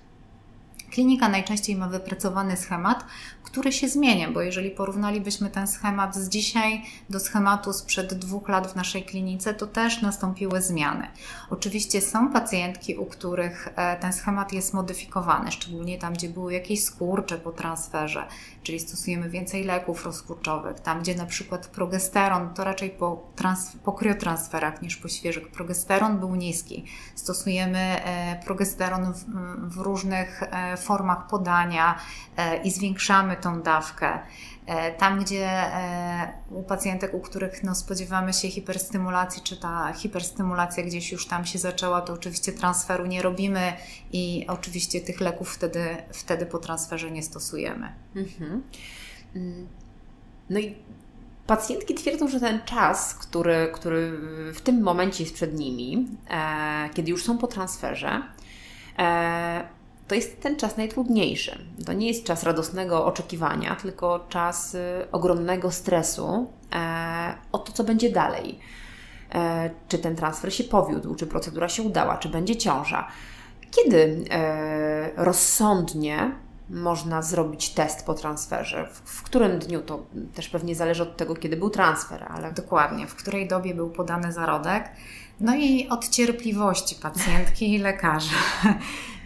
Klinika 0.90 1.28
najczęściej 1.28 1.76
ma 1.76 1.88
wypracowany 1.88 2.56
schemat, 2.56 3.04
który 3.50 3.72
się 3.72 3.88
zmienia, 3.88 4.30
bo 4.30 4.42
jeżeli 4.42 4.70
porównalibyśmy 4.70 5.50
ten 5.50 5.66
schemat 5.66 6.16
z 6.16 6.28
dzisiaj 6.28 6.82
do 7.10 7.20
schematu 7.20 7.72
sprzed 7.72 8.14
dwóch 8.14 8.48
lat 8.48 8.72
w 8.72 8.76
naszej 8.76 9.02
klinice, 9.02 9.54
to 9.54 9.66
też 9.66 10.02
nastąpiły 10.02 10.62
zmiany. 10.62 11.06
Oczywiście 11.50 12.00
są 12.00 12.32
pacjentki, 12.32 12.96
u 12.96 13.06
których 13.06 13.68
e, 13.76 13.96
ten 13.96 14.12
schemat 14.12 14.52
jest 14.52 14.74
modyfikowany, 14.74 15.52
szczególnie 15.52 15.98
tam, 15.98 16.12
gdzie 16.14 16.28
były 16.28 16.52
jakieś 16.52 16.84
skurcze 16.84 17.38
po 17.38 17.52
transferze, 17.52 18.26
czyli 18.68 18.80
stosujemy 18.80 19.30
więcej 19.30 19.64
leków 19.64 20.04
rozkurczowych. 20.04 20.80
Tam, 20.80 21.00
gdzie 21.00 21.14
na 21.14 21.26
przykład 21.26 21.66
progesteron, 21.66 22.54
to 22.54 22.64
raczej 22.64 22.90
po, 22.90 23.28
trans, 23.36 23.76
po 23.84 23.92
kriotransferach 23.92 24.82
niż 24.82 24.96
po 24.96 25.08
świeżych, 25.08 25.48
progesteron 25.48 26.18
był 26.18 26.34
niski. 26.34 26.84
Stosujemy 27.14 27.78
e, 27.78 28.40
progesteron 28.44 29.12
w, 29.12 29.24
w 29.74 29.78
różnych 29.78 30.42
e, 30.42 30.76
formach 30.76 31.26
podania 31.26 31.98
i 32.64 32.70
zwiększamy 32.70 33.36
tą 33.36 33.62
dawkę. 33.62 34.18
E, 34.68 34.92
tam, 34.92 35.20
gdzie 35.20 35.46
e, 35.46 36.32
u 36.50 36.62
pacjentek, 36.62 37.14
u 37.14 37.20
których 37.20 37.64
no, 37.64 37.74
spodziewamy 37.74 38.32
się 38.32 38.48
hiperstymulacji, 38.48 39.42
czy 39.42 39.56
ta 39.56 39.92
hiperstymulacja 39.92 40.82
gdzieś 40.82 41.12
już 41.12 41.26
tam 41.26 41.46
się 41.46 41.58
zaczęła, 41.58 42.00
to 42.00 42.12
oczywiście 42.12 42.52
transferu 42.52 43.06
nie 43.06 43.22
robimy 43.22 43.72
i 44.12 44.44
oczywiście 44.48 45.00
tych 45.00 45.20
leków 45.20 45.54
wtedy, 45.54 45.96
wtedy 46.12 46.46
po 46.46 46.58
transferze 46.58 47.10
nie 47.10 47.22
stosujemy. 47.22 47.92
Mhm. 48.16 48.57
Mm. 49.36 49.66
No 50.50 50.58
i 50.58 50.74
pacjentki 51.46 51.94
twierdzą, 51.94 52.28
że 52.28 52.40
ten 52.40 52.60
czas, 52.64 53.14
który, 53.14 53.70
który 53.72 54.12
w 54.54 54.60
tym 54.60 54.82
momencie 54.82 55.24
jest 55.24 55.34
przed 55.34 55.58
nimi, 55.58 56.08
e, 56.30 56.88
kiedy 56.94 57.10
już 57.10 57.24
są 57.24 57.38
po 57.38 57.46
transferze, 57.46 58.22
e, 58.98 59.68
to 60.08 60.14
jest 60.14 60.40
ten 60.40 60.56
czas 60.56 60.76
najtrudniejszy. 60.76 61.58
To 61.86 61.92
nie 61.92 62.08
jest 62.08 62.24
czas 62.24 62.42
radosnego 62.42 63.06
oczekiwania, 63.06 63.76
tylko 63.76 64.26
czas 64.28 64.74
y, 64.74 64.78
ogromnego 65.12 65.70
stresu 65.70 66.52
e, 66.72 67.34
o 67.52 67.58
to, 67.58 67.72
co 67.72 67.84
będzie 67.84 68.10
dalej. 68.10 68.58
E, 69.34 69.70
czy 69.88 69.98
ten 69.98 70.16
transfer 70.16 70.54
się 70.54 70.64
powiódł, 70.64 71.14
czy 71.14 71.26
procedura 71.26 71.68
się 71.68 71.82
udała, 71.82 72.16
czy 72.16 72.28
będzie 72.28 72.56
ciąża. 72.56 73.08
Kiedy 73.70 74.24
e, 74.30 75.10
rozsądnie 75.24 76.30
można 76.70 77.22
zrobić 77.22 77.70
test 77.70 78.06
po 78.06 78.14
transferze? 78.14 78.88
W, 78.92 79.10
w, 79.10 79.22
którym 79.22 79.58
dniu 79.58 79.82
to 79.82 80.06
też 80.34 80.48
pewnie 80.48 80.74
zależy 80.74 81.02
od 81.02 81.16
tego, 81.16 81.36
kiedy 81.36 81.56
był 81.56 81.70
transfer, 81.70 82.26
ale. 82.30 82.52
Dokładnie, 82.52 83.06
w 83.06 83.14
której 83.14 83.48
dobie 83.48 83.74
był 83.74 83.90
podany 83.90 84.32
zarodek. 84.32 84.90
No 85.40 85.56
i 85.56 85.88
od 85.88 86.08
cierpliwości 86.08 86.94
pacjentki 86.94 87.74
i 87.74 87.78
lekarza. 87.78 88.36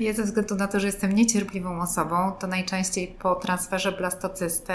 Ja 0.02 0.12
ze 0.12 0.22
względu 0.22 0.54
na 0.54 0.68
to, 0.68 0.80
że 0.80 0.86
jestem 0.86 1.12
niecierpliwą 1.12 1.80
osobą, 1.80 2.32
to 2.32 2.46
najczęściej 2.46 3.08
po 3.08 3.34
transferze 3.34 3.92
blastocysty 3.92 4.72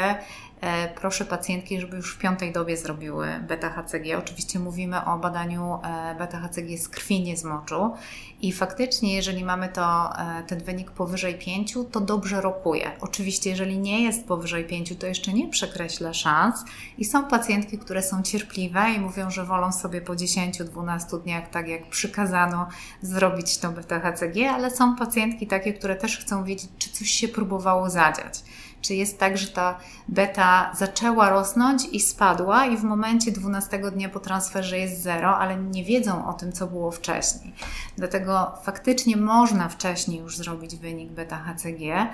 E, 0.61 0.88
proszę 0.88 1.25
pacjentki, 1.25 1.82
żeby 1.82 1.97
już 1.97 2.15
w 2.15 2.17
piątej 2.17 2.51
dobie 2.51 2.78
zrobiły 2.78 3.28
beta-HCG. 3.47 4.17
Oczywiście 4.17 4.59
mówimy 4.59 5.05
o 5.05 5.17
badaniu 5.17 5.80
e, 5.84 6.15
beta-HCG 6.15 6.78
z 6.78 6.89
krwi, 6.89 7.23
nie 7.23 7.38
z 7.38 7.43
moczu. 7.43 7.93
I 8.41 8.53
faktycznie, 8.53 9.15
jeżeli 9.15 9.45
mamy 9.45 9.69
to, 9.69 10.19
e, 10.19 10.43
ten 10.47 10.63
wynik 10.63 10.91
powyżej 10.91 11.36
5, 11.36 11.73
to 11.91 11.99
dobrze 11.99 12.41
rokuje. 12.41 12.91
Oczywiście, 13.01 13.49
jeżeli 13.49 13.80
nie 13.80 14.03
jest 14.03 14.28
powyżej 14.28 14.65
5, 14.65 14.95
to 14.99 15.07
jeszcze 15.07 15.34
nie 15.34 15.49
przekreśla 15.49 16.13
szans. 16.13 16.65
I 16.97 17.05
są 17.05 17.25
pacjentki, 17.25 17.78
które 17.78 18.03
są 18.03 18.23
cierpliwe 18.23 18.91
i 18.95 18.99
mówią, 18.99 19.32
że 19.32 19.45
wolą 19.45 19.71
sobie 19.71 20.01
po 20.01 20.13
10-12 20.13 21.23
dniach, 21.23 21.49
tak 21.49 21.67
jak 21.67 21.89
przykazano, 21.89 22.67
zrobić 23.01 23.57
to 23.57 23.71
beta-HCG, 23.71 24.45
ale 24.45 24.71
są 24.71 24.95
pacjentki 24.95 25.16
takie, 25.49 25.74
które 25.74 25.95
też 25.95 26.18
chcą 26.18 26.43
wiedzieć, 26.43 26.70
czy 26.78 26.89
coś 26.89 27.09
się 27.09 27.28
próbowało 27.28 27.89
zadziać. 27.89 28.43
Czy 28.82 28.95
jest 28.95 29.20
tak, 29.20 29.38
że 29.38 29.47
ta 29.47 29.80
beta 30.07 30.72
zaczęła 30.78 31.30
rosnąć 31.30 31.86
i 31.86 31.99
spadła, 31.99 32.65
i 32.65 32.78
w 32.78 32.84
momencie 32.84 33.32
12 33.32 33.91
dnia 33.91 34.09
po 34.09 34.20
transferze 34.20 34.80
jest 34.80 35.01
zero, 35.01 35.38
ale 35.38 35.57
nie 35.57 35.84
wiedzą 35.84 36.28
o 36.28 36.34
tym, 36.34 36.51
co 36.51 36.68
było 36.68 36.91
wcześniej. 36.91 37.53
Dlatego 37.97 38.57
faktycznie 38.63 39.18
można 39.18 39.70
wcześniej 39.70 40.20
już 40.20 40.38
zrobić 40.38 40.76
wynik 40.76 41.11
beta 41.11 41.38
HCG, 41.38 42.07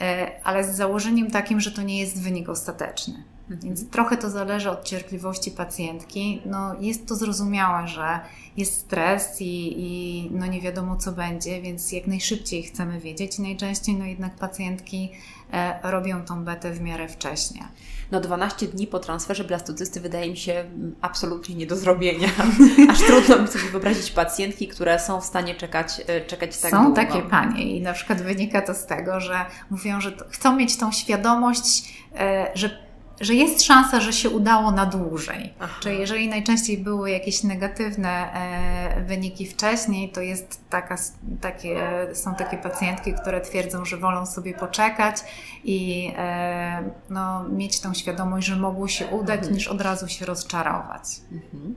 e, 0.00 0.30
ale 0.44 0.64
z 0.64 0.76
założeniem 0.76 1.30
takim, 1.30 1.60
że 1.60 1.72
to 1.72 1.82
nie 1.82 2.00
jest 2.00 2.22
wynik 2.22 2.48
ostateczny. 2.48 3.33
Mhm. 3.50 3.60
Więc 3.62 3.90
trochę 3.90 4.16
to 4.16 4.30
zależy 4.30 4.70
od 4.70 4.84
cierpliwości 4.84 5.50
pacjentki. 5.50 6.42
No, 6.46 6.74
jest 6.80 7.06
to 7.08 7.16
zrozumiałe, 7.16 7.88
że 7.88 8.20
jest 8.56 8.74
stres 8.74 9.40
i, 9.40 9.74
i 9.76 10.30
no 10.30 10.46
nie 10.46 10.60
wiadomo 10.60 10.96
co 10.96 11.12
będzie, 11.12 11.62
więc 11.62 11.92
jak 11.92 12.06
najszybciej 12.06 12.62
chcemy 12.62 13.00
wiedzieć 13.00 13.38
najczęściej 13.38 13.94
no 13.94 14.04
jednak 14.04 14.34
pacjentki 14.34 15.12
e, 15.52 15.90
robią 15.90 16.24
tą 16.24 16.44
betę 16.44 16.72
w 16.72 16.80
miarę 16.80 17.08
wcześnie. 17.08 17.68
No 18.12 18.20
12 18.20 18.66
dni 18.66 18.86
po 18.86 18.98
transferze 18.98 19.44
blastocysty 19.44 20.00
wydaje 20.00 20.30
mi 20.30 20.36
się 20.36 20.64
absolutnie 21.00 21.54
nie 21.54 21.66
do 21.66 21.76
zrobienia. 21.76 22.28
Aż 22.90 22.98
trudno 22.98 23.42
mi 23.42 23.48
sobie 23.48 23.64
wyobrazić 23.70 24.10
pacjentki, 24.10 24.68
które 24.68 24.98
są 24.98 25.20
w 25.20 25.24
stanie 25.24 25.54
czekać, 25.54 26.02
e, 26.06 26.20
czekać 26.20 26.58
tak 26.58 26.70
są 26.70 26.84
długo. 26.84 27.00
Są 27.00 27.06
takie 27.06 27.22
panie 27.22 27.76
i 27.76 27.82
na 27.82 27.92
przykład 27.92 28.22
wynika 28.22 28.62
to 28.62 28.74
z 28.74 28.86
tego, 28.86 29.20
że 29.20 29.46
mówią, 29.70 30.00
że 30.00 30.12
chcą 30.30 30.56
mieć 30.56 30.76
tą 30.76 30.92
świadomość, 30.92 31.94
e, 32.14 32.50
że 32.54 32.83
że 33.20 33.34
jest 33.34 33.62
szansa, 33.62 34.00
że 34.00 34.12
się 34.12 34.30
udało 34.30 34.70
na 34.70 34.86
dłużej. 34.86 35.54
Aha. 35.60 35.74
Czyli 35.80 35.98
jeżeli 35.98 36.28
najczęściej 36.28 36.78
były 36.78 37.10
jakieś 37.10 37.42
negatywne 37.42 38.32
e, 38.34 39.00
wyniki 39.00 39.46
wcześniej, 39.46 40.08
to 40.08 40.20
jest 40.20 40.60
taka, 40.70 40.96
takie, 41.40 41.80
są 42.14 42.34
takie 42.34 42.56
pacjentki, 42.56 43.14
które 43.14 43.40
twierdzą, 43.40 43.84
że 43.84 43.96
wolą 43.96 44.26
sobie 44.26 44.54
poczekać 44.54 45.16
i 45.64 46.10
e, 46.16 46.90
no, 47.10 47.44
mieć 47.48 47.80
tą 47.80 47.94
świadomość, 47.94 48.46
że 48.46 48.56
mogło 48.56 48.88
się 48.88 49.06
udać, 49.06 49.38
mhm. 49.38 49.54
niż 49.54 49.68
od 49.68 49.80
razu 49.80 50.08
się 50.08 50.26
rozczarować. 50.26 51.04
Mhm. 51.32 51.74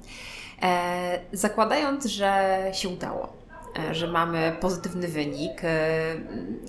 E, 0.62 1.20
zakładając, 1.34 2.06
że 2.06 2.58
się 2.74 2.90
udało, 2.90 3.37
że 3.92 4.08
mamy 4.08 4.56
pozytywny 4.60 5.08
wynik, 5.08 5.64
e, 5.64 6.16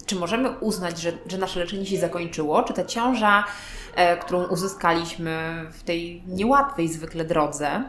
czy 0.06 0.16
możemy 0.16 0.50
uznać, 0.50 1.00
że, 1.00 1.12
że 1.26 1.38
nasze 1.38 1.60
leczenie 1.60 1.86
się 1.86 1.98
zakończyło? 1.98 2.62
Czy 2.62 2.72
ta 2.72 2.84
ciąża 2.84 3.44
E, 3.98 4.16
którą 4.16 4.46
uzyskaliśmy 4.46 5.64
w 5.72 5.82
tej 5.82 6.22
niełatwej 6.26 6.88
zwykle 6.88 7.24
drodze, 7.24 7.84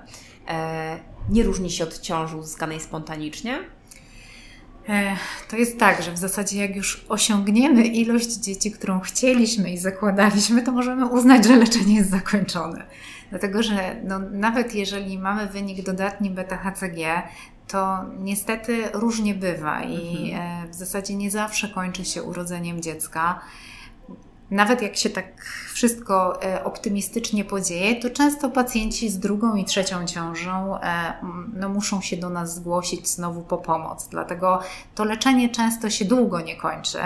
e, 0.48 1.00
nie 1.30 1.44
różni 1.44 1.72
się 1.72 1.84
od 1.84 2.00
ciąży 2.00 2.38
uzyskanej 2.38 2.80
spontanicznie? 2.80 3.60
E, 4.90 5.16
to 5.50 5.56
jest 5.56 5.80
tak, 5.80 6.02
że 6.04 6.12
w 6.12 6.18
zasadzie 6.18 6.62
jak 6.62 6.76
już 6.76 7.06
osiągniemy 7.10 7.84
ilość 7.84 8.32
dzieci, 8.32 8.72
którą 8.72 9.00
chcieliśmy 9.00 9.72
i 9.72 9.78
zakładaliśmy, 9.78 10.62
to 10.62 10.72
możemy 10.72 11.06
uznać, 11.06 11.46
że 11.46 11.56
leczenie 11.56 11.96
jest 11.96 12.10
zakończone. 12.10 12.86
Dlatego, 13.30 13.64
że 13.64 13.96
no, 14.04 14.20
nawet 14.20 14.76
jeżeli 14.76 15.20
mamy 15.20 15.48
wynik 15.48 15.86
dodatni 15.86 16.32
beta-HCG, 16.32 17.22
to 17.72 17.98
niestety 18.20 18.90
różnie 18.94 19.36
bywa 19.36 19.84
i 19.84 20.32
mhm. 20.32 20.72
w 20.72 20.76
zasadzie 20.76 21.16
nie 21.16 21.32
zawsze 21.32 21.70
kończy 21.70 22.06
się 22.06 22.24
urodzeniem 22.24 22.82
dziecka 22.82 23.42
nawet 24.52 24.82
jak 24.82 24.98
się 24.98 25.10
tak 25.10 25.46
wszystko 25.74 26.44
e, 26.44 26.64
optymistycznie 26.64 27.46
podzieje, 27.46 27.96
to 27.96 28.10
często 28.10 28.50
pacjenci 28.50 29.10
z 29.10 29.20
drugą 29.20 29.56
i 29.56 29.66
trzecią 29.66 30.06
ciążą 30.06 30.80
e, 30.82 31.14
no, 31.54 31.70
muszą 31.70 32.02
się 32.02 32.18
do 32.18 32.30
nas 32.30 32.56
zgłosić 32.56 33.08
znowu 33.08 33.42
po 33.42 33.58
pomoc. 33.58 34.08
Dlatego 34.08 34.60
to 34.96 35.04
leczenie 35.04 35.50
często 35.50 35.90
się 35.90 36.06
długo 36.06 36.42
nie 36.42 36.56
kończy. 36.56 37.00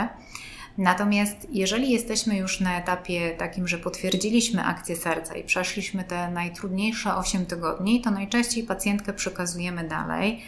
Natomiast 0.77 1.47
jeżeli 1.49 1.91
jesteśmy 1.91 2.37
już 2.37 2.59
na 2.59 2.79
etapie 2.79 3.35
takim, 3.37 3.67
że 3.67 3.77
potwierdziliśmy 3.77 4.63
akcję 4.63 4.95
serca 4.95 5.35
i 5.35 5.43
przeszliśmy 5.43 6.03
te 6.03 6.31
najtrudniejsze 6.31 7.15
8 7.15 7.45
tygodni, 7.45 8.01
to 8.01 8.11
najczęściej 8.11 8.63
pacjentkę 8.63 9.13
przekazujemy 9.13 9.87
dalej 9.87 10.43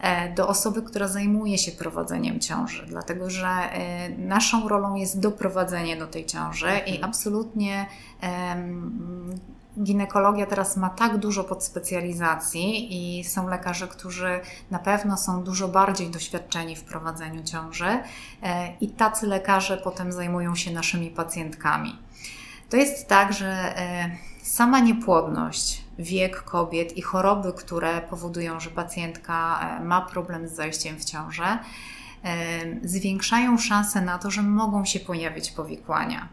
E, 0.00 0.34
do 0.34 0.48
osoby, 0.48 0.82
która 0.82 1.08
zajmuje 1.08 1.58
się 1.58 1.72
prowadzeniem 1.72 2.40
ciąży, 2.40 2.86
dlatego 2.86 3.30
że 3.30 3.48
e, 3.48 4.08
naszą 4.08 4.68
rolą 4.68 4.94
jest 4.94 5.20
doprowadzenie 5.20 5.96
do 5.96 6.06
tej 6.06 6.26
ciąży 6.26 6.70
i 6.86 6.90
mhm. 6.90 7.04
absolutnie 7.04 7.86
ginekologia 9.82 10.46
teraz 10.46 10.76
ma 10.76 10.90
tak 10.90 11.18
dużo 11.18 11.44
podspecjalizacji 11.44 12.88
i 13.18 13.24
są 13.24 13.48
lekarze, 13.48 13.88
którzy 13.88 14.40
na 14.70 14.78
pewno 14.78 15.16
są 15.16 15.42
dużo 15.42 15.68
bardziej 15.68 16.10
doświadczeni 16.10 16.76
w 16.76 16.84
prowadzeniu 16.84 17.44
ciąży 17.44 17.98
e, 18.42 18.72
i 18.80 18.88
tacy 18.88 19.26
lekarze 19.26 19.76
potem 19.76 20.12
zajmują 20.12 20.54
się 20.54 20.70
naszymi 20.70 21.10
pacjentkami. 21.10 21.98
To 22.68 22.76
jest 22.76 23.08
tak, 23.08 23.32
że 23.32 23.74
sama 24.42 24.80
niepłodność 24.80 25.84
wiek 25.98 26.42
kobiet 26.42 26.96
i 26.96 27.02
choroby, 27.02 27.52
które 27.52 28.00
powodują, 28.00 28.60
że 28.60 28.70
pacjentka 28.70 29.60
e, 29.60 29.84
ma 29.84 30.00
problem 30.00 30.48
z 30.48 30.52
zajściem 30.52 30.98
w 30.98 31.04
ciążę, 31.04 31.44
e, 31.44 32.88
zwiększają 32.88 33.58
szanse 33.58 34.00
na 34.00 34.18
to, 34.18 34.30
że 34.30 34.42
mogą 34.42 34.84
się 34.84 35.00
pojawić 35.00 35.50
powikłania. 35.50 36.28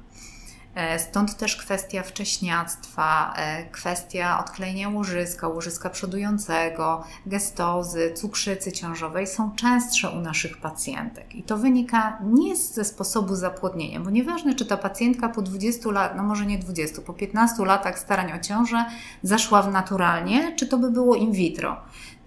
E, 0.78 1.00
stąd 1.00 1.38
też 1.38 1.56
kwestia 1.56 2.04
wcześniactwa, 2.04 3.34
e, 3.38 3.66
kwestia 3.70 4.40
odklejenia 4.40 4.90
łożyska, 4.90 5.48
łożyska 5.48 5.90
przodującego, 5.90 7.04
gestozy, 7.26 8.14
cukrzycy 8.14 8.72
ciążowej 8.72 9.28
są 9.28 9.52
częstsze 9.56 10.10
u 10.10 10.22
naszych 10.22 10.58
pacjentek. 10.58 11.36
I 11.36 11.44
to 11.44 11.58
wynika 11.58 12.20
nie 12.24 12.56
ze 12.56 12.86
sposobu 12.86 13.36
zapłodnienia, 13.36 14.00
bo 14.00 14.10
nieważne, 14.10 14.56
czy 14.56 14.66
ta 14.66 14.78
pacjentka 14.78 15.30
po 15.30 15.42
20 15.42 15.92
latach, 15.92 16.18
no 16.18 16.24
może 16.24 16.46
nie 16.46 16.58
20, 16.58 17.02
po 17.02 17.14
15 17.14 17.66
latach 17.66 18.00
starań 18.00 18.34
o 18.34 18.40
ciążę 18.40 18.86
zaszła 19.24 19.62
w 19.62 19.72
naturalnie, 19.72 20.56
czy 20.56 20.68
to 20.68 20.78
by 20.78 20.92
było 20.92 21.16
in 21.16 21.32
vitro 21.32 21.78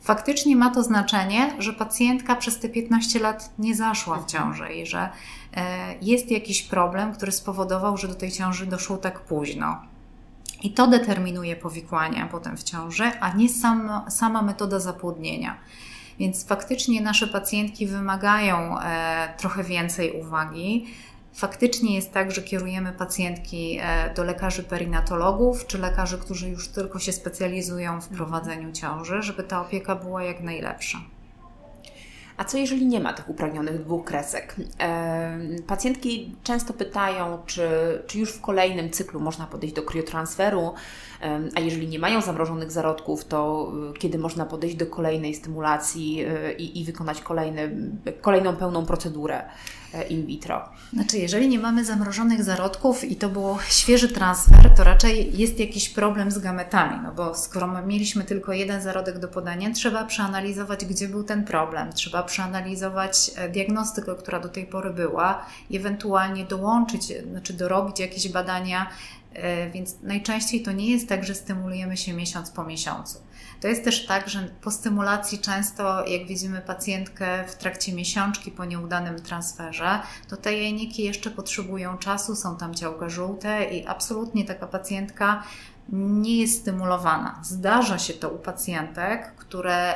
faktycznie 0.01 0.57
ma 0.57 0.71
to 0.71 0.83
znaczenie, 0.83 1.55
że 1.59 1.73
pacjentka 1.73 2.37
przez 2.37 2.59
te 2.59 2.69
15 2.69 3.19
lat 3.19 3.51
nie 3.59 3.75
zaszła 3.75 4.19
w 4.19 4.27
ciążę 4.27 4.75
i 4.75 4.87
że 4.87 5.09
e, 5.55 5.95
jest 6.03 6.31
jakiś 6.31 6.63
problem, 6.63 7.13
który 7.13 7.33
spowodował, 7.33 7.97
że 7.97 8.09
do 8.09 8.15
tej 8.15 8.33
ciąży 8.33 8.67
doszło 8.67 8.97
tak 8.97 9.21
późno. 9.21 9.83
I 10.63 10.71
to 10.71 10.87
determinuje 10.87 11.57
powikłania 11.57 12.29
potem 12.33 12.57
w 12.57 12.63
ciąży, 12.63 13.13
a 13.21 13.33
nie 13.33 13.49
sam, 13.49 13.91
sama 14.09 14.43
metoda 14.43 14.81
zapłodnienia. 14.81 15.57
Więc 16.19 16.47
faktycznie 16.47 17.01
nasze 17.01 17.27
pacjentki 17.27 17.87
wymagają 17.87 18.79
e, 18.79 19.35
trochę 19.39 19.65
więcej 19.65 20.13
uwagi 20.13 20.87
faktycznie 21.41 21.95
jest 21.95 22.13
tak, 22.13 22.33
że 22.33 22.43
kierujemy 22.43 22.93
pacjentki 22.93 23.79
e, 23.83 24.15
do 24.15 24.25
lekarzy 24.25 24.63
perinatologów 24.63 25.67
czy 25.67 25.79
lekarzy, 25.79 26.19
którzy 26.19 26.49
już 26.49 26.69
tylko 26.69 26.99
się 26.99 27.13
specjalizują 27.13 28.01
w 28.01 28.09
prowadzeniu 28.09 28.73
ciąży, 28.73 29.23
żeby 29.23 29.43
ta 29.43 29.61
opieka 29.61 29.97
była 29.97 30.23
jak 30.23 30.41
najlepsza. 30.41 30.99
A 32.37 32.45
co 32.45 32.59
jeżeli 32.59 32.87
nie 32.87 33.01
ma 33.01 33.13
tych 33.13 33.29
upragnionych 33.29 33.85
dwóch 33.85 34.05
kresek? 34.05 34.57
Pacjentki 35.67 36.37
często 36.43 36.73
pytają, 36.73 37.39
czy, 37.47 37.69
czy 38.07 38.19
już 38.19 38.33
w 38.33 38.41
kolejnym 38.41 38.91
cyklu 38.91 39.21
można 39.21 39.47
podejść 39.47 39.75
do 39.75 39.83
kriotransferu, 39.83 40.75
a 41.55 41.61
jeżeli 41.61 41.89
nie 41.89 41.99
mają 41.99 42.21
zamrożonych 42.21 42.71
zarodków, 42.71 43.25
to 43.25 43.73
kiedy 43.99 44.19
można 44.19 44.47
podejść 44.47 44.77
do 44.77 44.87
kolejnej 44.87 45.35
stymulacji 45.35 46.25
i, 46.59 46.81
i 46.81 46.85
wykonać 46.85 47.21
kolejny, 47.21 47.77
kolejną 48.21 48.57
pełną 48.57 48.87
procedurę 48.87 49.43
e, 49.45 49.80
in 50.09 50.27
vitro? 50.27 50.69
Znaczy, 50.93 51.19
jeżeli 51.19 51.49
nie 51.49 51.59
mamy 51.59 51.85
zamrożonych 51.85 52.45
zarodków 52.45 53.05
i 53.05 53.17
to 53.17 53.29
był 53.29 53.59
świeży 53.69 54.09
transfer, 54.09 54.75
to 54.77 54.85
raczej 54.85 55.39
jest 55.39 55.61
jakiś 55.61 55.89
problem 55.89 56.31
z 56.31 56.39
gametami, 56.39 57.01
no 57.03 57.13
bo 57.13 57.35
skoro 57.35 57.83
mieliśmy 57.83 58.25
tylko 58.25 58.53
jeden 58.53 58.83
zarodek 58.83 59.19
do 59.19 59.29
podania, 59.29 59.71
trzeba 59.71 60.05
przeanalizować, 60.05 60.85
gdzie 60.85 61.09
był 61.09 61.25
ten 61.25 61.45
problem, 61.45 61.93
trzeba 61.93 62.23
przeanalizować 62.23 63.31
e, 63.37 63.49
diagnostykę, 63.49 64.15
która 64.15 64.41
do 64.41 64.49
tej 64.49 64.67
pory 64.67 64.91
była 64.91 65.47
ewentualnie 65.73 66.45
dołączyć, 66.45 67.03
znaczy 67.31 67.53
dorobić 67.53 68.01
jakieś 68.01 68.29
badania 68.29 68.87
E, 69.35 69.71
więc 69.71 69.97
najczęściej 70.03 70.63
to 70.63 70.73
nie 70.73 70.91
jest 70.91 71.09
tak, 71.09 71.25
że 71.25 71.35
stymulujemy 71.35 71.97
się 71.97 72.13
miesiąc 72.13 72.51
po 72.51 72.65
miesiącu. 72.65 73.19
To 73.61 73.69
jest 73.69 73.85
też 73.85 74.07
tak, 74.07 74.29
że 74.29 74.49
po 74.63 74.71
stymulacji 74.71 75.39
często, 75.39 76.07
jak 76.07 76.27
widzimy 76.27 76.61
pacjentkę 76.61 77.45
w 77.49 77.55
trakcie 77.55 77.93
miesiączki 77.93 78.51
po 78.51 78.65
nieudanym 78.65 79.23
transferze, 79.23 80.01
to 80.29 80.37
te 80.37 80.59
jajniki 80.59 81.03
jeszcze 81.03 81.31
potrzebują 81.31 81.99
czasu, 81.99 82.37
są 82.37 82.57
tam 82.57 82.75
ciałka 82.75 83.09
żółte 83.09 83.65
i 83.65 83.87
absolutnie 83.87 84.45
taka 84.45 84.67
pacjentka 84.67 85.43
nie 85.93 86.41
jest 86.41 86.61
stymulowana. 86.61 87.41
Zdarza 87.43 87.99
się 87.99 88.15
to 88.15 88.29
u 88.29 88.39
pacjentek, 88.39 89.35
które 89.35 89.95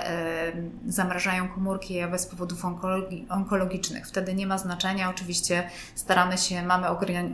zamrażają 0.86 1.48
komórki 1.48 1.94
jajowe 1.94 2.18
z 2.18 2.26
powodów 2.26 2.64
onkologicznych. 3.28 4.06
Wtedy 4.06 4.34
nie 4.34 4.46
ma 4.46 4.58
znaczenia. 4.58 5.10
Oczywiście 5.10 5.70
staramy 5.94 6.38
się, 6.38 6.62
mamy 6.62 6.88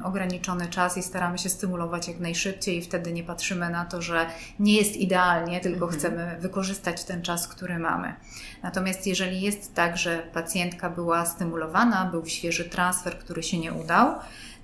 ograniczony 0.05 0.69
czas 0.69 0.97
i 0.97 1.03
staramy 1.03 1.39
się 1.39 1.49
stymulować 1.49 2.09
jak 2.09 2.21
najszybciej 2.21 2.79
i 2.79 2.83
wtedy 2.83 3.13
nie 3.13 3.25
patrzymy 3.25 3.71
na 3.71 3.85
to, 3.85 4.03
że 4.03 4.27
nie 4.59 4.77
jest 4.77 4.97
idealnie, 4.97 5.61
tylko 5.61 5.85
mhm. 5.85 5.99
chcemy 5.99 6.37
wykorzystać 6.41 7.05
ten 7.05 7.23
czas, 7.23 7.49
który 7.49 7.79
mamy. 7.79 8.15
Natomiast 8.63 9.07
jeżeli 9.07 9.41
jest 9.41 9.75
tak, 9.75 9.97
że 9.97 10.19
pacjentka 10.19 10.91
była 10.91 11.27
stymulowana, 11.27 12.05
był 12.05 12.27
świeży 12.27 12.65
transfer, 12.65 13.19
który 13.19 13.43
się 13.43 13.59
nie 13.59 13.73
udał, 13.73 14.15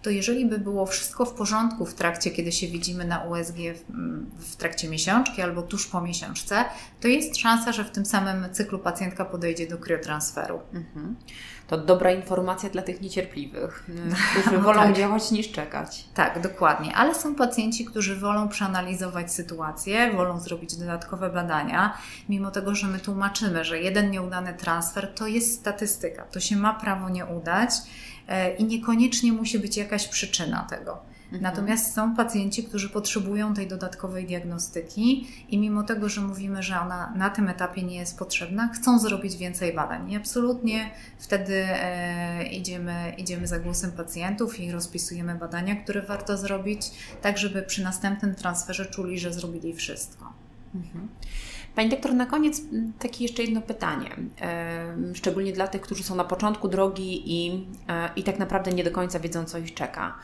to 0.06 0.10
jeżeli 0.10 0.46
by 0.46 0.58
było 0.58 0.86
wszystko 0.86 1.24
w 1.24 1.34
porządku 1.34 1.86
w 1.86 1.94
trakcie, 1.94 2.30
kiedy 2.30 2.52
się 2.52 2.66
widzimy 2.66 3.04
na 3.04 3.24
USG 3.24 3.56
w, 3.56 3.84
w 4.52 4.56
trakcie 4.56 4.88
miesiączki 4.88 5.42
albo 5.42 5.62
tuż 5.62 5.86
po 5.86 6.00
miesiączce, 6.00 6.64
to 7.00 7.08
jest 7.08 7.36
szansa, 7.36 7.72
że 7.72 7.84
w 7.84 7.90
tym 7.90 8.06
samym 8.06 8.54
cyklu 8.54 8.78
pacjentka 8.78 9.24
podejdzie 9.24 9.66
do 9.66 9.78
kriotransferu. 9.78 10.60
Mhm. 10.74 11.16
To 11.66 11.78
dobra 11.78 12.12
informacja 12.12 12.70
dla 12.70 12.82
tych 12.82 13.00
niecierpliwych, 13.00 13.86
którzy 14.40 14.58
wolą 14.58 14.82
tak. 14.82 14.96
działać 14.96 15.30
niż 15.30 15.52
czekać. 15.52 16.04
Tak, 16.14 16.40
dokładnie. 16.40 16.94
Ale 16.96 17.14
są 17.14 17.34
pacjenci, 17.34 17.84
którzy 17.84 18.16
wolą 18.16 18.48
przeanalizować 18.48 19.32
sytuację, 19.32 20.12
wolą 20.12 20.40
zrobić 20.40 20.76
dodatkowe 20.76 21.30
badania, 21.30 21.98
mimo 22.28 22.50
tego, 22.50 22.74
że 22.74 22.86
my 22.86 22.98
tłumaczymy, 22.98 23.64
że 23.64 23.80
jeden 23.80 24.10
nieudany 24.10 24.54
transfer 24.54 25.14
to 25.14 25.26
jest 25.26 25.54
statystyka, 25.54 26.22
to 26.22 26.40
się 26.40 26.56
ma 26.56 26.74
prawo 26.74 27.08
nie 27.08 27.26
udać 27.26 27.70
i 28.58 28.64
niekoniecznie 28.64 29.32
musi 29.32 29.58
być 29.58 29.76
jakaś 29.76 30.08
przyczyna 30.08 30.66
tego. 30.70 30.98
Mhm. 31.26 31.42
Natomiast 31.42 31.94
są 31.94 32.16
pacjenci, 32.16 32.64
którzy 32.64 32.88
potrzebują 32.88 33.54
tej 33.54 33.68
dodatkowej 33.68 34.26
diagnostyki 34.26 35.28
i 35.48 35.58
mimo 35.58 35.82
tego, 35.82 36.08
że 36.08 36.20
mówimy, 36.20 36.62
że 36.62 36.80
ona 36.80 37.12
na 37.16 37.30
tym 37.30 37.48
etapie 37.48 37.82
nie 37.82 37.96
jest 37.96 38.18
potrzebna, 38.18 38.68
chcą 38.68 38.98
zrobić 38.98 39.36
więcej 39.36 39.74
badań. 39.74 40.12
I 40.12 40.16
absolutnie 40.16 40.90
wtedy 41.18 41.64
e, 41.68 42.46
idziemy, 42.46 43.14
idziemy 43.18 43.46
za 43.46 43.58
głosem 43.58 43.92
pacjentów 43.92 44.60
i 44.60 44.72
rozpisujemy 44.72 45.34
badania, 45.34 45.76
które 45.76 46.02
warto 46.02 46.36
zrobić, 46.36 46.90
tak 47.22 47.38
żeby 47.38 47.62
przy 47.62 47.82
następnym 47.82 48.34
transferze 48.34 48.86
czuli, 48.86 49.18
że 49.18 49.32
zrobili 49.32 49.74
wszystko. 49.74 50.32
Mhm. 50.74 51.08
Pani 51.76 51.88
doktor, 51.88 52.14
na 52.14 52.26
koniec 52.26 52.62
takie 52.98 53.24
jeszcze 53.24 53.42
jedno 53.42 53.62
pytanie, 53.62 54.10
szczególnie 55.14 55.52
dla 55.52 55.68
tych, 55.68 55.80
którzy 55.80 56.02
są 56.02 56.14
na 56.14 56.24
początku 56.24 56.68
drogi 56.68 57.22
i, 57.26 57.66
e, 57.88 58.10
i 58.16 58.22
tak 58.22 58.38
naprawdę 58.38 58.72
nie 58.72 58.84
do 58.84 58.90
końca 58.90 59.20
wiedzą, 59.20 59.44
co 59.44 59.58
ich 59.58 59.74
czeka. 59.74 60.18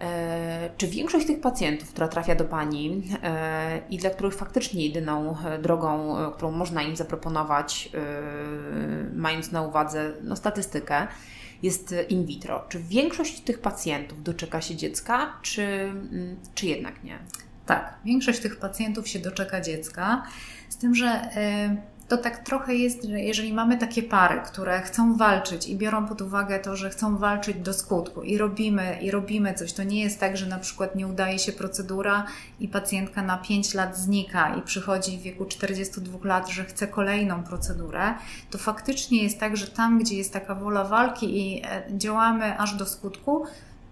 E, 0.00 0.70
czy 0.76 0.86
większość 0.86 1.26
tych 1.26 1.40
pacjentów, 1.40 1.90
która 1.90 2.08
trafia 2.08 2.34
do 2.34 2.44
Pani 2.44 3.02
e, 3.22 3.80
i 3.90 3.98
dla 3.98 4.10
których 4.10 4.34
faktycznie 4.34 4.86
jedyną 4.86 5.36
drogą, 5.62 6.16
którą 6.34 6.50
można 6.50 6.82
im 6.82 6.96
zaproponować, 6.96 7.90
mając 9.14 9.52
na 9.52 9.62
uwadze 9.62 10.12
no, 10.22 10.36
statystykę, 10.36 11.06
jest 11.62 11.94
in 12.08 12.26
vitro, 12.26 12.64
czy 12.68 12.78
większość 12.78 13.40
tych 13.40 13.58
pacjentów 13.58 14.22
doczeka 14.22 14.60
się 14.60 14.76
dziecka, 14.76 15.32
czy, 15.42 15.92
czy 16.54 16.66
jednak 16.66 17.04
nie? 17.04 17.18
Tak, 17.66 17.94
większość 18.04 18.40
tych 18.40 18.56
pacjentów 18.56 19.08
się 19.08 19.18
doczeka 19.18 19.60
dziecka, 19.60 20.22
z 20.68 20.76
tym, 20.76 20.94
że 20.94 21.06
e, 21.06 21.76
to 22.08 22.16
tak 22.16 22.38
trochę 22.38 22.74
jest, 22.74 23.04
że 23.04 23.20
jeżeli 23.20 23.52
mamy 23.52 23.78
takie 23.78 24.02
pary, 24.02 24.40
które 24.46 24.80
chcą 24.82 25.16
walczyć 25.16 25.68
i 25.68 25.76
biorą 25.76 26.08
pod 26.08 26.22
uwagę 26.22 26.58
to, 26.58 26.76
że 26.76 26.90
chcą 26.90 27.16
walczyć 27.16 27.56
do 27.56 27.72
skutku 27.72 28.22
i 28.22 28.38
robimy, 28.38 28.98
i 29.02 29.10
robimy 29.10 29.54
coś, 29.54 29.72
to 29.72 29.82
nie 29.82 30.02
jest 30.02 30.20
tak, 30.20 30.36
że 30.36 30.46
na 30.46 30.58
przykład 30.58 30.96
nie 30.96 31.06
udaje 31.06 31.38
się 31.38 31.52
procedura 31.52 32.26
i 32.60 32.68
pacjentka 32.68 33.22
na 33.22 33.38
5 33.38 33.74
lat 33.74 33.98
znika 33.98 34.56
i 34.56 34.62
przychodzi 34.62 35.18
w 35.18 35.22
wieku 35.22 35.44
42 35.44 36.18
lat, 36.28 36.48
że 36.48 36.64
chce 36.64 36.86
kolejną 36.86 37.42
procedurę, 37.42 38.14
to 38.50 38.58
faktycznie 38.58 39.22
jest 39.22 39.40
tak, 39.40 39.56
że 39.56 39.66
tam, 39.66 39.98
gdzie 39.98 40.16
jest 40.16 40.32
taka 40.32 40.54
wola 40.54 40.84
walki 40.84 41.38
i 41.38 41.62
e, 41.64 41.82
działamy 41.90 42.58
aż 42.58 42.74
do 42.74 42.86
skutku, 42.86 43.46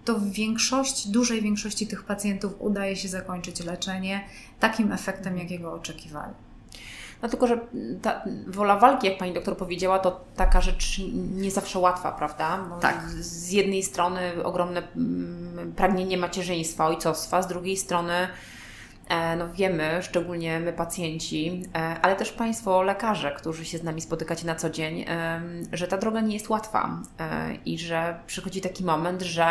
to 0.05 0.15
w 0.15 0.29
większości, 0.29 1.11
dużej 1.11 1.41
większości 1.41 1.87
tych 1.87 2.03
pacjentów 2.03 2.53
udaje 2.59 2.95
się 2.95 3.07
zakończyć 3.07 3.65
leczenie 3.65 4.23
takim 4.59 4.91
efektem, 4.91 5.37
jakiego 5.37 5.73
oczekiwali. 5.73 6.33
No 7.21 7.29
tylko, 7.29 7.47
że 7.47 7.59
ta 8.01 8.21
wola 8.47 8.79
walki, 8.79 9.07
jak 9.07 9.17
Pani 9.17 9.33
doktor 9.33 9.57
powiedziała, 9.57 9.99
to 9.99 10.21
taka 10.35 10.61
rzecz 10.61 11.01
nie 11.35 11.51
zawsze 11.51 11.79
łatwa, 11.79 12.11
prawda? 12.11 12.65
Bo 12.69 12.79
tak. 12.79 13.09
Z 13.09 13.51
jednej 13.51 13.83
strony 13.83 14.43
ogromne 14.43 14.83
mm, 14.95 15.73
pragnienie 15.75 16.17
macierzyństwa, 16.17 16.87
ojcostwa, 16.87 17.41
z 17.41 17.47
drugiej 17.47 17.77
strony 17.77 18.27
no 19.37 19.53
wiemy, 19.53 19.99
szczególnie 20.01 20.59
my 20.59 20.73
pacjenci, 20.73 21.63
e, 21.75 21.77
ale 22.01 22.15
też 22.15 22.31
Państwo 22.31 22.81
lekarze, 22.81 23.31
którzy 23.31 23.65
się 23.65 23.77
z 23.77 23.83
nami 23.83 24.01
spotykacie 24.01 24.47
na 24.47 24.55
co 24.55 24.69
dzień, 24.69 25.05
że 25.73 25.87
ta 25.87 25.97
droga 25.97 26.21
nie 26.21 26.33
jest 26.33 26.49
łatwa 26.49 27.01
e, 27.19 27.55
i 27.55 27.79
że 27.79 28.19
przychodzi 28.27 28.61
taki 28.61 28.83
moment, 28.83 29.21
że 29.21 29.47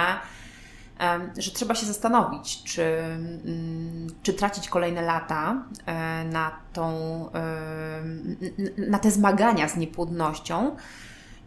że 1.38 1.50
trzeba 1.50 1.74
się 1.74 1.86
zastanowić, 1.86 2.62
czy, 2.62 2.82
mm, 2.82 4.06
czy 4.22 4.34
tracić 4.34 4.68
kolejne 4.68 5.02
lata 5.02 5.64
e, 5.86 6.24
na, 6.24 6.56
tą, 6.72 7.28
na 8.76 8.98
te 8.98 9.10
zmagania 9.10 9.68
z 9.68 9.76
niepłodnością, 9.76 10.76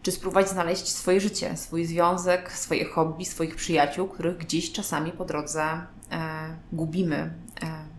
czy 0.05 0.11
spróbować 0.11 0.49
znaleźć 0.49 0.87
swoje 0.87 1.21
życie, 1.21 1.57
swój 1.57 1.85
związek, 1.85 2.51
swoje 2.51 2.85
hobby, 2.85 3.25
swoich 3.25 3.55
przyjaciół, 3.55 4.07
których 4.07 4.37
gdzieś 4.37 4.71
czasami 4.71 5.11
po 5.11 5.25
drodze 5.25 5.61
e, 5.63 5.85
gubimy. 6.73 7.33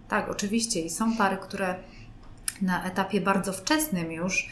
Tak, 0.08 0.30
oczywiście. 0.30 0.80
I 0.80 0.90
są 0.90 1.16
pary, 1.16 1.36
które 1.36 1.74
na 2.62 2.84
etapie 2.84 3.20
bardzo 3.20 3.52
wczesnym 3.52 4.12
już 4.12 4.50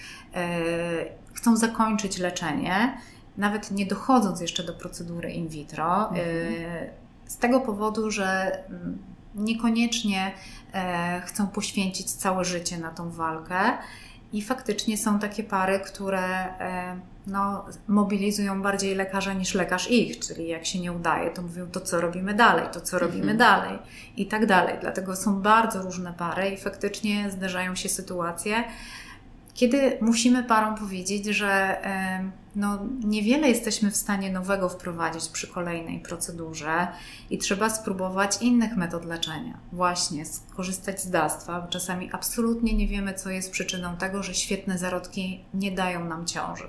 chcą 1.35 1.57
zakończyć 1.57 2.19
leczenie 2.19 2.99
nawet 3.37 3.71
nie 3.71 3.87
dochodząc 3.87 4.41
jeszcze 4.41 4.65
do 4.65 4.75
procedury 4.75 5.33
in 5.33 5.49
vitro, 5.49 6.09
mhm. 6.09 6.29
Y, 6.29 6.91
z 7.27 7.39
tego 7.39 7.61
powodu, 7.61 8.11
że 8.11 8.59
mm, 8.69 8.99
niekoniecznie 9.35 10.33
e, 10.73 11.23
chcą 11.27 11.47
poświęcić 11.47 12.13
całe 12.13 12.45
życie 12.45 12.79
na 12.79 12.91
tą 12.91 13.11
walkę. 13.11 13.59
I 14.35 14.43
faktycznie 14.43 14.99
są 14.99 15.19
takie 15.19 15.45
pary, 15.45 15.81
które 15.81 16.59
e, 16.61 16.97
no, 17.27 17.65
mobilizują 17.89 18.63
bardziej 18.63 18.95
lekarza 18.95 19.33
niż 19.33 19.55
lekarz 19.55 19.91
ich, 19.91 20.19
czyli 20.19 20.49
jak 20.49 20.67
się 20.67 20.81
nie 20.81 20.93
udaje, 20.93 21.31
to 21.31 21.43
mówią 21.43 21.67
to, 21.67 21.81
co 21.81 22.01
robimy 22.01 22.35
dalej, 22.35 22.65
to, 22.73 22.81
co 22.81 22.99
robimy 22.99 23.33
mhm. 23.33 23.39
dalej 23.39 23.79
i 24.17 24.27
tak 24.27 24.47
dalej. 24.47 24.77
Dlatego 24.81 25.17
są 25.17 25.43
bardzo 25.43 25.83
różne 25.83 26.13
pary 26.13 26.51
i 26.51 26.57
faktycznie 26.57 27.31
zdarzają 27.31 27.75
się 27.75 27.89
sytuacje, 27.89 28.65
kiedy 29.55 29.99
musimy 30.01 30.45
parom 30.45 30.75
powiedzieć, 30.75 31.27
że 31.27 31.81
no, 32.57 32.79
niewiele 33.05 33.49
jesteśmy 33.49 33.91
w 33.91 33.97
stanie 33.97 34.33
nowego 34.33 34.69
wprowadzić 34.69 35.29
przy 35.29 35.49
kolejnej 35.49 36.01
procedurze 36.01 36.89
i 37.31 37.39
trzeba 37.39 37.71
spróbować 37.71 38.43
innych 38.43 38.77
metod 38.77 39.05
leczenia. 39.05 39.59
Właśnie 39.73 40.27
skorzystać 40.27 41.03
z 41.03 41.11
dawstwa, 41.11 41.61
bo 41.61 41.69
czasami 41.69 42.11
absolutnie 42.13 42.75
nie 42.75 42.89
wiemy, 42.89 43.15
co 43.15 43.31
jest 43.31 43.51
przyczyną 43.51 43.97
tego, 43.97 44.23
że 44.23 44.35
świetne 44.35 44.79
zarodki 44.79 45.45
nie 45.55 45.73
dają 45.73 46.05
nam 46.05 46.27
ciąży. 46.27 46.65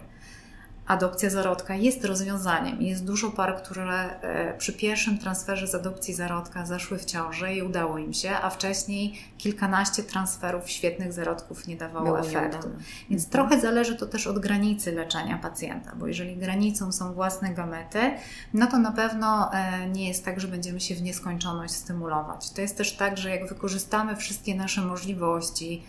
Adopcja 0.88 1.30
zarodka 1.30 1.76
jest 1.76 2.06
rozwiązaniem. 2.06 2.82
Jest 2.82 3.06
dużo 3.06 3.32
par, 3.32 3.64
które 3.64 4.20
e, 4.22 4.58
przy 4.58 4.74
pierwszym 4.74 5.18
transferze 5.18 5.68
z 5.68 5.76
adopcji 5.76 6.14
zarodka 6.14 6.66
zaszły 6.66 6.98
w 6.98 7.06
ciążę 7.06 7.56
i 7.56 7.62
udało 7.62 7.98
im 7.98 8.14
się, 8.14 8.32
a 8.32 8.50
wcześniej 8.50 9.20
kilkanaście 9.38 10.04
transferów 10.04 10.70
świetnych 10.70 11.14
zarodków 11.14 11.68
nie 11.68 11.76
dawało 11.76 12.06
Było 12.06 12.20
efektu. 12.20 12.70
Więc 13.10 13.26
mhm. 13.26 13.32
trochę 13.32 13.62
zależy 13.62 13.96
to 13.96 14.06
też 14.06 14.28
od 14.28 14.40
granicy 14.40 14.92
leczenia 14.92 15.38
pacjenta, 15.38 15.92
bo 15.96 16.08
jeżeli 16.08 16.38
granicą 16.38 16.92
są 16.92 17.14
własne 17.14 17.54
gamety, 17.54 18.12
no 18.54 18.68
to 18.68 18.80
na 18.80 18.92
pewno 18.92 19.54
e, 19.54 19.90
nie 19.90 20.08
jest 20.08 20.26
tak, 20.26 20.40
że 20.40 20.48
będziemy 20.48 20.82
się 20.82 20.96
w 20.96 21.02
nieskończoność 21.02 21.74
stymulować. 21.74 22.50
To 22.52 22.62
jest 22.62 22.78
też 22.78 22.96
tak, 22.96 23.18
że 23.18 23.30
jak 23.30 23.50
wykorzystamy 23.50 24.16
wszystkie 24.16 24.56
nasze 24.56 24.82
możliwości, 24.82 25.84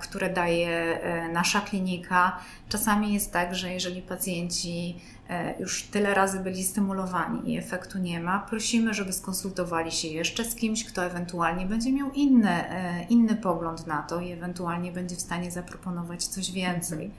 które 0.00 0.30
daje 0.30 1.00
e, 1.02 1.28
nasza 1.28 1.60
klinika. 1.60 2.38
Czasami 2.68 3.14
jest 3.14 3.32
tak, 3.32 3.54
że 3.54 3.72
jeżeli 3.72 4.02
pacjenci 4.02 4.96
e, 5.28 5.60
już 5.60 5.82
tyle 5.82 6.14
razy 6.14 6.40
byli 6.40 6.64
stymulowani 6.64 7.52
i 7.52 7.58
efektu 7.58 7.98
nie 7.98 8.20
ma, 8.20 8.38
prosimy, 8.38 8.94
żeby 8.94 9.12
skonsultowali 9.12 9.92
się 9.92 10.08
jeszcze 10.08 10.44
z 10.44 10.54
kimś, 10.54 10.84
kto 10.84 11.04
ewentualnie 11.04 11.66
będzie 11.66 11.92
miał 11.92 12.10
inny, 12.10 12.64
inny 13.08 13.36
pogląd 13.36 13.86
na 13.86 14.02
to 14.02 14.20
i 14.20 14.32
ewentualnie 14.32 14.92
będzie 14.92 15.16
w 15.16 15.20
stanie 15.20 15.50
zaproponować 15.50 16.24
coś 16.26 16.52
więcej. 16.52 17.10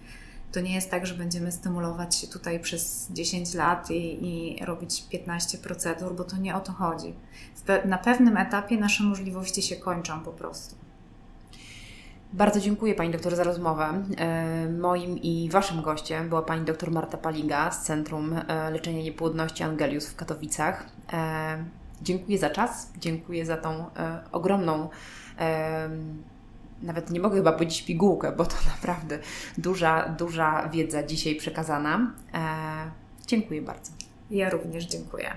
To 0.51 0.59
nie 0.59 0.75
jest 0.75 0.91
tak, 0.91 1.05
że 1.05 1.15
będziemy 1.15 1.51
stymulować 1.51 2.15
się 2.15 2.27
tutaj 2.27 2.59
przez 2.59 3.07
10 3.11 3.53
lat 3.53 3.91
i, 3.91 4.25
i 4.25 4.65
robić 4.65 5.03
15 5.09 5.57
procedur, 5.57 6.15
bo 6.15 6.23
to 6.23 6.37
nie 6.37 6.55
o 6.55 6.59
to 6.59 6.71
chodzi. 6.71 7.13
na 7.85 7.97
pewnym 7.97 8.37
etapie 8.37 8.77
nasze 8.77 9.03
możliwości 9.03 9.61
się 9.61 9.75
kończą 9.75 10.19
po 10.19 10.31
prostu. 10.31 10.84
Bardzo 12.35 12.59
dziękuję 12.59 12.95
Pani 12.95 13.11
doktor 13.11 13.35
za 13.35 13.43
rozmowę. 13.43 14.03
E, 14.17 14.69
moim 14.69 15.17
i 15.17 15.49
Waszym 15.51 15.81
gościem 15.81 16.29
była 16.29 16.41
Pani 16.41 16.65
doktor 16.65 16.91
Marta 16.91 17.17
Paliga 17.17 17.71
z 17.71 17.83
Centrum 17.85 18.33
e, 18.33 18.71
Leczenia 18.71 19.03
Niepłodności 19.03 19.63
Angelius 19.63 20.07
w 20.07 20.15
Katowicach. 20.15 20.85
E, 21.13 21.65
dziękuję 22.01 22.37
za 22.37 22.49
czas, 22.49 22.91
dziękuję 22.97 23.45
za 23.45 23.57
tą 23.57 23.85
ogromną, 24.31 24.89
nawet 26.81 27.09
nie 27.09 27.19
mogę 27.19 27.35
chyba 27.35 27.51
powiedzieć 27.51 27.81
pigułkę, 27.81 28.31
bo 28.31 28.45
to 28.45 28.55
naprawdę 28.75 29.19
duża, 29.57 30.09
duża 30.09 30.69
wiedza 30.69 31.03
dzisiaj 31.03 31.35
przekazana. 31.35 32.11
Dziękuję 33.27 33.61
bardzo. 33.61 33.91
Ja 34.31 34.49
również 34.49 34.85
dziękuję. 34.85 35.31